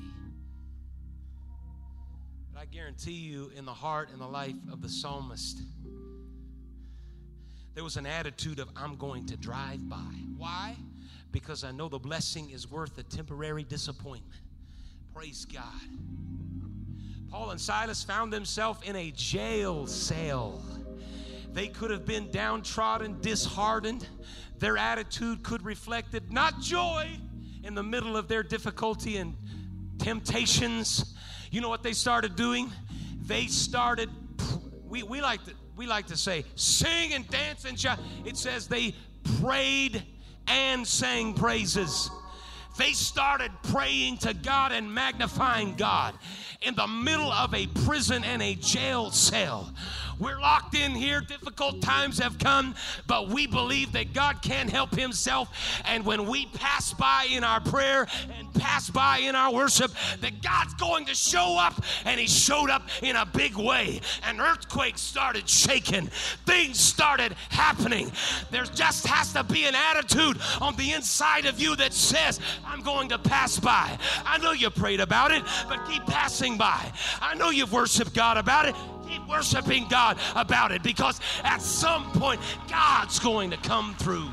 But 2.54 2.62
I 2.62 2.66
guarantee 2.66 3.12
you, 3.12 3.52
in 3.56 3.66
the 3.66 3.74
heart 3.74 4.10
and 4.12 4.22
the 4.22 4.28
life 4.28 4.56
of 4.72 4.82
the 4.82 4.90
psalmist, 4.90 5.62
there 7.76 7.84
was 7.84 7.98
an 7.98 8.06
attitude 8.06 8.60
of 8.60 8.70
I'm 8.76 8.96
going 8.96 9.26
to 9.28 9.38
drive 9.38 9.88
by. 9.88 10.16
Why? 10.38 10.76
Because 11.32 11.64
I 11.64 11.72
know 11.72 11.88
the 11.88 12.00
blessing 12.00 12.50
is 12.50 12.70
worth 12.70 12.98
a 12.98 13.04
temporary 13.04 13.64
disappointment. 13.64 14.42
Praise 15.14 15.46
God. 15.46 15.64
Paul 17.30 17.52
and 17.52 17.60
Silas 17.60 18.04
found 18.04 18.32
themselves 18.32 18.80
in 18.84 18.96
a 18.96 19.12
jail 19.12 19.86
cell. 19.86 20.64
They 21.52 21.68
could 21.68 21.92
have 21.92 22.06
been 22.06 22.32
downtrodden, 22.32 23.20
disheartened. 23.22 24.08
Their 24.60 24.78
attitude 24.78 25.44
could 25.44 25.64
reflected 25.64 26.32
not 26.32 26.60
joy 26.62 27.10
in 27.64 27.76
the 27.76 27.84
middle 27.84 28.16
of 28.16 28.28
their 28.28 28.44
difficulty 28.44 29.18
and 29.18 29.36
temptations. 29.98 31.16
You 31.52 31.62
know 31.62 31.70
what 31.70 31.84
they 31.84 31.94
started 31.94 32.36
doing? 32.36 32.72
They 33.22 33.48
started 33.48 34.10
we, 34.88 35.04
we 35.04 35.22
like 35.22 35.44
to 35.46 35.54
we 35.76 35.86
like 35.86 36.08
to 36.08 36.18
say 36.18 36.46
sing 36.56 37.14
and 37.14 37.28
dance 37.28 37.66
and 37.66 37.78
shout. 37.78 38.00
It 38.26 38.38
says 38.38 38.68
they 38.68 38.96
prayed 39.42 40.04
and 40.48 40.88
sang 40.88 41.34
praises. 41.34 42.10
They 42.78 42.94
started 42.94 43.52
praying 43.64 44.20
to 44.20 44.34
God 44.34 44.72
and 44.72 44.94
magnifying 44.94 45.76
God 45.76 46.18
in 46.62 46.76
the 46.76 46.88
middle 46.88 47.32
of 47.32 47.54
a 47.54 47.68
prison 47.86 48.24
and 48.24 48.42
a 48.42 48.56
jail 48.56 49.12
cell. 49.12 49.72
We're 50.20 50.40
locked 50.40 50.76
in 50.76 50.92
here. 50.92 51.22
Difficult 51.22 51.82
times 51.82 52.18
have 52.20 52.40
come, 52.40 52.74
but 53.06 53.30
we 53.30 53.46
believe 53.46 53.92
that 53.92 54.14
God 54.14 54.42
can 54.42 54.68
help 54.68 54.96
Himself. 54.96 55.50
And 55.86 56.06
when 56.06 56.28
we 56.28 56.48
pass 56.48 56.94
by 56.94 57.28
in 57.32 57.44
our 57.44 57.60
prayer 57.60 58.08
and 58.38 58.52
pass 58.56 58.90
by 58.90 59.20
in 59.20 59.36
our 59.36 59.54
worship, 59.54 59.92
that 60.22 60.42
God's 60.42 60.74
going 60.76 61.06
to 61.06 61.16
show 61.16 61.58
up. 61.60 61.84
And 62.06 62.20
He 62.20 62.28
showed 62.28 62.70
up 62.70 62.90
in 63.02 63.16
a 63.16 63.26
big 63.26 63.56
way. 63.56 64.02
An 64.24 64.42
earthquake 64.42 64.98
started 64.98 65.48
shaking, 65.48 66.08
things 66.46 66.80
started 66.80 67.36
happening. 67.50 68.12
There 68.50 68.64
just 68.64 69.06
has 69.06 69.34
to 69.34 69.44
be 69.44 69.66
an 69.66 69.76
attitude 69.76 70.40
on 70.60 70.76
the 70.78 70.94
inside 70.94 71.46
of 71.46 71.60
you 71.60 71.76
that 71.76 71.94
says, 71.94 72.40
I'm 72.66 72.82
going 72.82 73.10
to 73.10 73.20
pass 73.20 73.60
by. 73.60 73.98
I 74.26 74.38
know 74.40 74.52
you 74.52 74.70
prayed 74.70 75.00
about 75.00 75.32
it, 75.32 75.44
but 75.68 75.86
keep 75.88 76.06
passing 76.06 76.58
by. 76.58 76.92
I 77.22 77.36
know 77.36 77.50
you've 77.50 77.74
worshiped 77.74 78.14
God 78.14 78.38
about 78.38 78.68
it 78.68 78.76
keep 79.08 79.28
worshiping 79.28 79.88
God 79.90 80.18
about 80.36 80.72
it 80.72 80.84
because 80.84 81.20
at 81.44 81.62
some 81.62 82.12
point, 82.12 82.42
God's 82.70 83.20
going 83.20 83.52
to 83.52 83.58
come 83.58 83.96
through. 83.96 84.30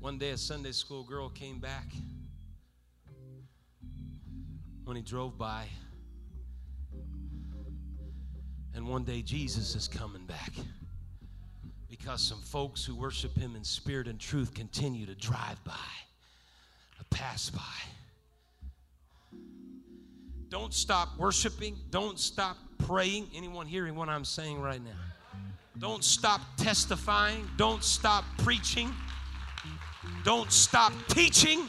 One 0.00 0.18
day, 0.18 0.30
a 0.30 0.38
Sunday 0.38 0.72
school 0.72 1.04
girl 1.04 1.28
came 1.28 1.60
back 1.60 1.86
when 4.84 4.96
he 4.96 5.02
drove 5.02 5.36
by. 5.36 5.66
And 8.74 8.88
one 8.88 9.04
day, 9.04 9.22
Jesus 9.22 9.74
is 9.74 9.86
coming 9.86 10.24
back 10.26 10.52
because 12.00 12.22
some 12.22 12.40
folks 12.40 12.84
who 12.84 12.94
worship 12.94 13.36
him 13.36 13.54
in 13.54 13.62
spirit 13.62 14.08
and 14.08 14.18
truth 14.18 14.54
continue 14.54 15.04
to 15.06 15.14
drive 15.14 15.62
by, 15.64 15.74
pass 17.10 17.50
by. 17.50 17.60
Don't 20.48 20.72
stop 20.72 21.18
worshiping. 21.18 21.76
Don't 21.90 22.18
stop 22.18 22.56
praying. 22.78 23.28
Anyone 23.34 23.66
hearing 23.66 23.94
what 23.94 24.08
I'm 24.08 24.24
saying 24.24 24.60
right 24.60 24.82
now? 24.82 24.90
Don't 25.78 26.02
stop 26.02 26.40
testifying. 26.56 27.48
Don't 27.56 27.84
stop 27.84 28.24
preaching. 28.38 28.92
Don't 30.24 30.50
stop 30.50 30.92
teaching. 31.08 31.68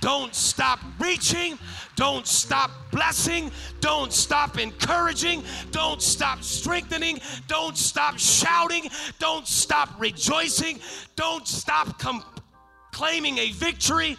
Don't 0.00 0.34
stop 0.34 0.80
reaching. 0.98 1.58
Don't 1.96 2.26
stop 2.26 2.70
blessing. 2.90 3.50
Don't 3.80 4.12
stop 4.12 4.58
encouraging. 4.58 5.44
Don't 5.70 6.00
stop 6.00 6.42
strengthening. 6.42 7.20
Don't 7.46 7.76
stop 7.76 8.18
shouting. 8.18 8.88
Don't 9.18 9.46
stop 9.46 9.90
rejoicing. 9.98 10.80
Don't 11.16 11.46
stop 11.46 11.98
com- 11.98 12.24
claiming 12.92 13.38
a 13.38 13.50
victory. 13.52 14.16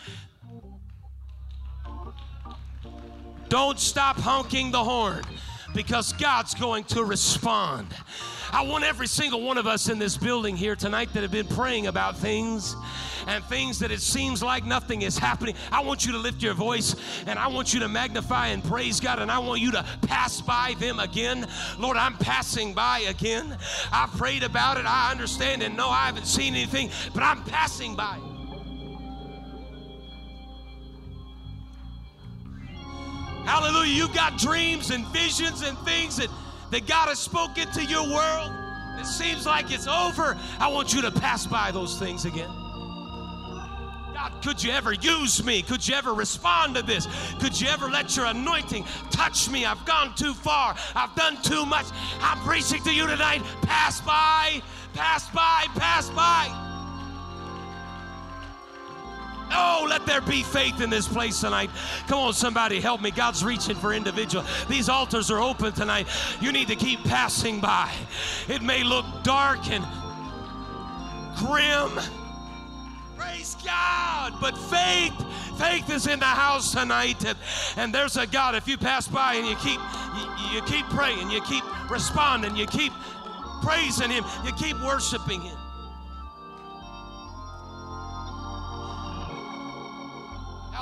Don't 3.49 3.79
stop 3.79 4.17
honking 4.17 4.71
the 4.71 4.84
horn 4.84 5.23
because 5.73 6.13
God's 6.13 6.53
going 6.53 6.84
to 6.86 7.03
respond. 7.03 7.88
I 8.54 8.64
want 8.64 8.84
every 8.84 9.08
single 9.08 9.41
one 9.41 9.58
of 9.58 9.66
us 9.66 9.88
in 9.88 9.97
this 9.97 10.18
building 10.18 10.58
here 10.58 10.76
tonight 10.76 11.14
that 11.14 11.22
have 11.22 11.32
been 11.32 11.47
praying 11.47 11.88
about 11.88 12.18
things 12.18 12.76
and 13.26 13.43
things 13.45 13.80
that 13.80 13.91
it 13.91 14.02
seems 14.02 14.43
like 14.43 14.66
nothing 14.66 15.04
is 15.04 15.18
happening. 15.18 15.56
I 15.72 15.82
want 15.82 16.06
you 16.06 16.12
to 16.12 16.18
lift 16.18 16.41
your 16.43 16.54
voice 16.54 16.95
and 17.28 17.39
I 17.39 17.47
want 17.47 17.74
you 17.74 17.80
to 17.80 17.88
magnify 17.88 18.47
and 18.47 18.62
praise 18.62 18.99
God 18.99 19.20
and 19.20 19.32
I 19.32 19.39
want 19.39 19.62
you 19.62 19.72
to 19.72 19.86
pass 20.02 20.41
by 20.41 20.76
them 20.80 20.99
again. 20.99 21.47
Lord, 21.80 21.95
I'm 21.95 22.18
passing 22.18 22.74
by 22.74 22.99
again. 23.08 23.58
I've 23.91 24.12
prayed 24.12 24.43
about 24.43 24.78
it. 24.78 24.86
I 24.86 25.12
understand 25.12 25.64
and 25.64 25.78
know 25.78 25.88
I 25.88 26.08
haven't 26.08 26.28
seen 26.28 26.54
anything, 26.54 26.89
but 27.14 27.24
I'm 27.24 27.43
passing 27.45 27.95
by. 27.95 28.20
Hallelujah. 33.45 33.93
You've 33.93 34.14
got 34.14 34.38
dreams 34.38 34.91
and 34.91 35.06
visions 35.08 35.62
and 35.62 35.78
things 35.80 36.18
that, 36.18 36.30
that 36.72 36.88
God 36.88 37.09
has 37.09 37.19
spoken 37.19 37.69
to 37.72 37.84
your 37.84 38.03
world. 38.03 38.51
It 38.99 39.05
seems 39.05 39.45
like 39.45 39.72
it's 39.72 39.88
over. 39.88 40.38
I 40.59 40.67
want 40.67 40.93
you 40.93 41.01
to 41.01 41.11
pass 41.11 41.45
by 41.45 41.72
those 41.72 41.97
things 41.99 42.26
again. 42.26 42.49
God, 44.13 44.34
could 44.43 44.63
you 44.63 44.72
ever 44.72 44.93
use 44.93 45.43
me? 45.43 45.63
Could 45.63 45.88
you 45.88 45.95
ever 45.95 46.13
respond 46.13 46.76
to 46.76 46.84
this? 46.84 47.07
Could 47.39 47.59
you 47.59 47.67
ever 47.67 47.88
let 47.88 48.15
your 48.15 48.26
anointing 48.26 48.86
touch 49.09 49.49
me? 49.49 49.65
I've 49.65 49.84
gone 49.86 50.13
too 50.15 50.34
far. 50.34 50.76
I've 50.95 51.15
done 51.15 51.41
too 51.41 51.65
much. 51.65 51.88
I'm 52.22 52.38
preaching 52.39 52.84
to 52.84 52.93
you 52.93 53.07
tonight. 53.07 53.41
Pass 53.63 53.99
by, 54.01 54.61
pass 54.93 55.30
by, 55.32 55.65
pass 55.76 56.09
by. 56.11 56.70
Oh, 59.54 59.86
let 59.89 60.06
there 60.06 60.22
be 60.22 60.43
faith 60.43 60.82
in 60.82 60.89
this 60.89 61.08
place 61.08 61.41
tonight. 61.41 61.70
Come 62.08 62.20
on, 62.20 62.34
somebody, 62.34 62.80
help 62.80 63.02
me. 63.02 63.12
God's 63.12 63.43
reaching 63.43 63.76
for 63.76 63.93
individual. 63.93 64.45
These 64.70 64.89
altars 64.89 65.30
are 65.30 65.39
open 65.39 65.74
tonight. 65.74 66.08
You 66.39 66.52
need 66.52 66.68
to 66.70 66.76
keep 66.76 67.04
passing 67.04 67.60
by. 67.60 67.91
It 68.47 68.62
may 68.62 68.84
look 68.84 69.06
dark 69.24 69.70
and 69.70 69.86
grim. 71.38 71.91
Praise 73.18 73.58
God. 73.66 74.34
But 74.39 74.58
faith, 74.58 75.14
faith 75.58 75.89
is 75.89 76.08
in 76.08 76.20
the 76.20 76.26
house 76.26 76.72
tonight. 76.72 77.24
And, 77.26 77.38
and 77.78 77.93
there's 77.93 78.18
a 78.18 78.28
God. 78.28 78.56
If 78.56 78.68
you 78.68 78.78
pass 78.78 79.08
by 79.08 79.36
and 79.36 79.47
you 79.47 79.56
keep 79.56 79.80
you, 80.16 80.56
you 80.56 80.62
keep 80.64 80.86
praying, 80.89 81.30
you 81.30 81.41
keep 81.41 81.64
responding, 81.89 82.56
you 82.56 82.68
keep 82.68 82.93
praising 83.62 84.10
him, 84.10 84.24
you 84.45 84.52
keep 84.54 84.76
worshiping 84.82 85.41
him. 85.41 85.58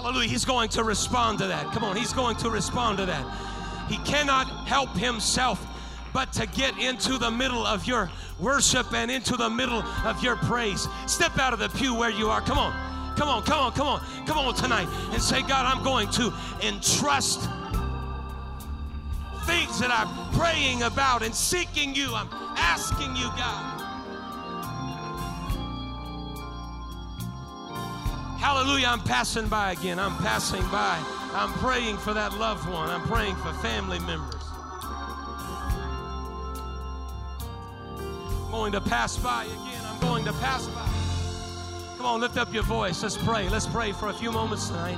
Hallelujah. 0.02 0.30
He's 0.30 0.46
going 0.46 0.70
to 0.70 0.86
respond 0.86 1.40
to 1.40 1.48
that. 1.48 1.74
Come 1.74 1.84
on, 1.84 1.98
he's 1.98 2.14
going 2.14 2.38
to 2.38 2.50
respond 2.50 3.00
to 3.00 3.06
that. 3.06 3.26
He 3.90 3.98
cannot 3.98 4.48
help 4.66 4.96
himself 4.96 5.62
but 6.14 6.32
to 6.34 6.46
get 6.48 6.78
into 6.80 7.18
the 7.18 7.30
middle 7.30 7.66
of 7.66 7.86
your 7.86 8.10
worship 8.40 8.94
and 8.94 9.12
into 9.12 9.36
the 9.36 9.50
middle 9.50 9.84
of 10.06 10.24
your 10.24 10.38
praise. 10.38 10.88
Step 11.06 11.38
out 11.38 11.52
of 11.52 11.60
the 11.60 11.68
pew 11.68 11.94
where 11.94 12.10
you 12.10 12.30
are. 12.30 12.40
Come 12.40 12.58
on. 12.58 13.18
Come 13.18 13.28
on, 13.28 13.44
come 13.44 13.60
on, 13.60 13.74
come 13.74 13.88
on, 13.88 14.26
come 14.26 14.38
on 14.38 14.56
tonight 14.56 14.88
and 15.12 15.22
say, 15.22 15.42
God, 15.42 15.66
I'm 15.66 15.84
going 15.84 16.08
to 16.12 16.34
entrust 16.62 17.42
things 19.44 19.82
that 19.82 19.92
I'm 19.92 20.40
praying 20.40 20.84
about 20.84 21.24
and 21.24 21.36
seeking 21.36 21.94
you. 21.94 22.16
I'm 22.16 22.30
asking 22.56 23.18
you, 23.18 23.28
God. 23.36 23.79
Hallelujah. 28.40 28.88
I'm 28.88 29.02
passing 29.02 29.48
by 29.48 29.74
again. 29.74 30.00
I'm 30.00 30.16
passing 30.18 30.62
by. 30.70 30.98
I'm 31.34 31.52
praying 31.54 31.98
for 31.98 32.14
that 32.14 32.34
loved 32.36 32.68
one. 32.70 32.90
I'm 32.90 33.04
praying 33.04 33.36
for 33.36 33.52
family 33.56 34.00
members. 34.00 34.42
I'm 38.46 38.52
going 38.52 38.72
to 38.72 38.82
pass 38.82 39.18
by 39.18 39.44
again. 39.44 39.82
I'm 39.86 40.00
going 40.00 40.24
to 40.24 40.34
pass 40.34 40.66
by. 40.68 40.88
Come 41.98 42.06
on, 42.06 42.22
lift 42.22 42.38
up 42.38 42.54
your 42.54 42.64
voice. 42.64 43.04
Let's 43.04 43.18
pray. 43.18 43.50
Let's 43.50 43.68
pray 43.68 43.92
for 43.92 44.08
a 44.08 44.14
few 44.14 44.32
moments 44.32 44.70
tonight. 44.70 44.98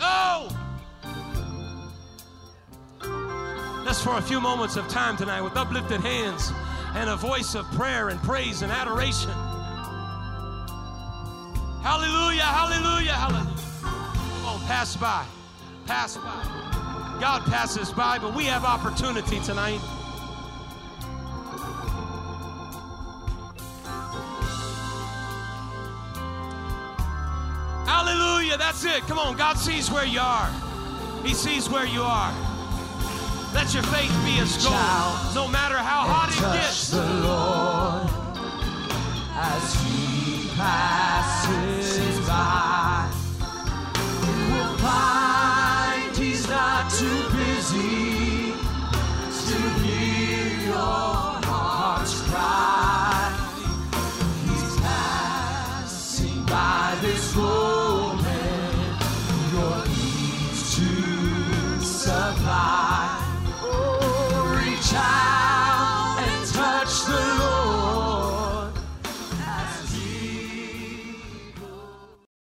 Oh! 0.00 0.48
Let's 3.86 4.02
for 4.02 4.18
a 4.18 4.22
few 4.22 4.40
moments 4.40 4.74
of 4.74 4.88
time 4.88 5.16
tonight 5.16 5.42
with 5.42 5.56
uplifted 5.56 6.00
hands 6.00 6.50
and 6.94 7.08
a 7.08 7.14
voice 7.16 7.54
of 7.54 7.70
prayer 7.72 8.08
and 8.08 8.20
praise 8.22 8.62
and 8.62 8.72
adoration. 8.72 9.30
Hallelujah, 11.84 12.40
hallelujah, 12.40 13.12
hallelujah. 13.12 13.56
Come 13.82 14.46
on, 14.46 14.60
pass 14.60 14.96
by. 14.96 15.26
Pass 15.84 16.16
by. 16.16 17.18
God 17.20 17.42
passes 17.44 17.92
by, 17.92 18.18
but 18.18 18.34
we 18.34 18.44
have 18.44 18.64
opportunity 18.64 19.38
tonight. 19.40 19.80
Hallelujah, 27.86 28.56
that's 28.56 28.82
it. 28.86 29.02
Come 29.02 29.18
on, 29.18 29.36
God 29.36 29.58
sees 29.58 29.90
where 29.90 30.06
you 30.06 30.20
are. 30.20 30.50
He 31.22 31.34
sees 31.34 31.68
where 31.68 31.86
you 31.86 32.00
are. 32.00 32.32
Let 33.52 33.74
your 33.74 33.82
faith 33.82 34.10
be 34.24 34.40
as 34.40 34.56
gold, 34.64 35.34
no 35.34 35.46
matter 35.52 35.76
how 35.76 36.08
hot 36.08 36.30
it 36.30 36.40
gets. 36.58 36.92
The 36.92 37.04
Lord 37.20 38.08
as 39.36 39.74
he 39.84 40.48
passes. 40.56 41.73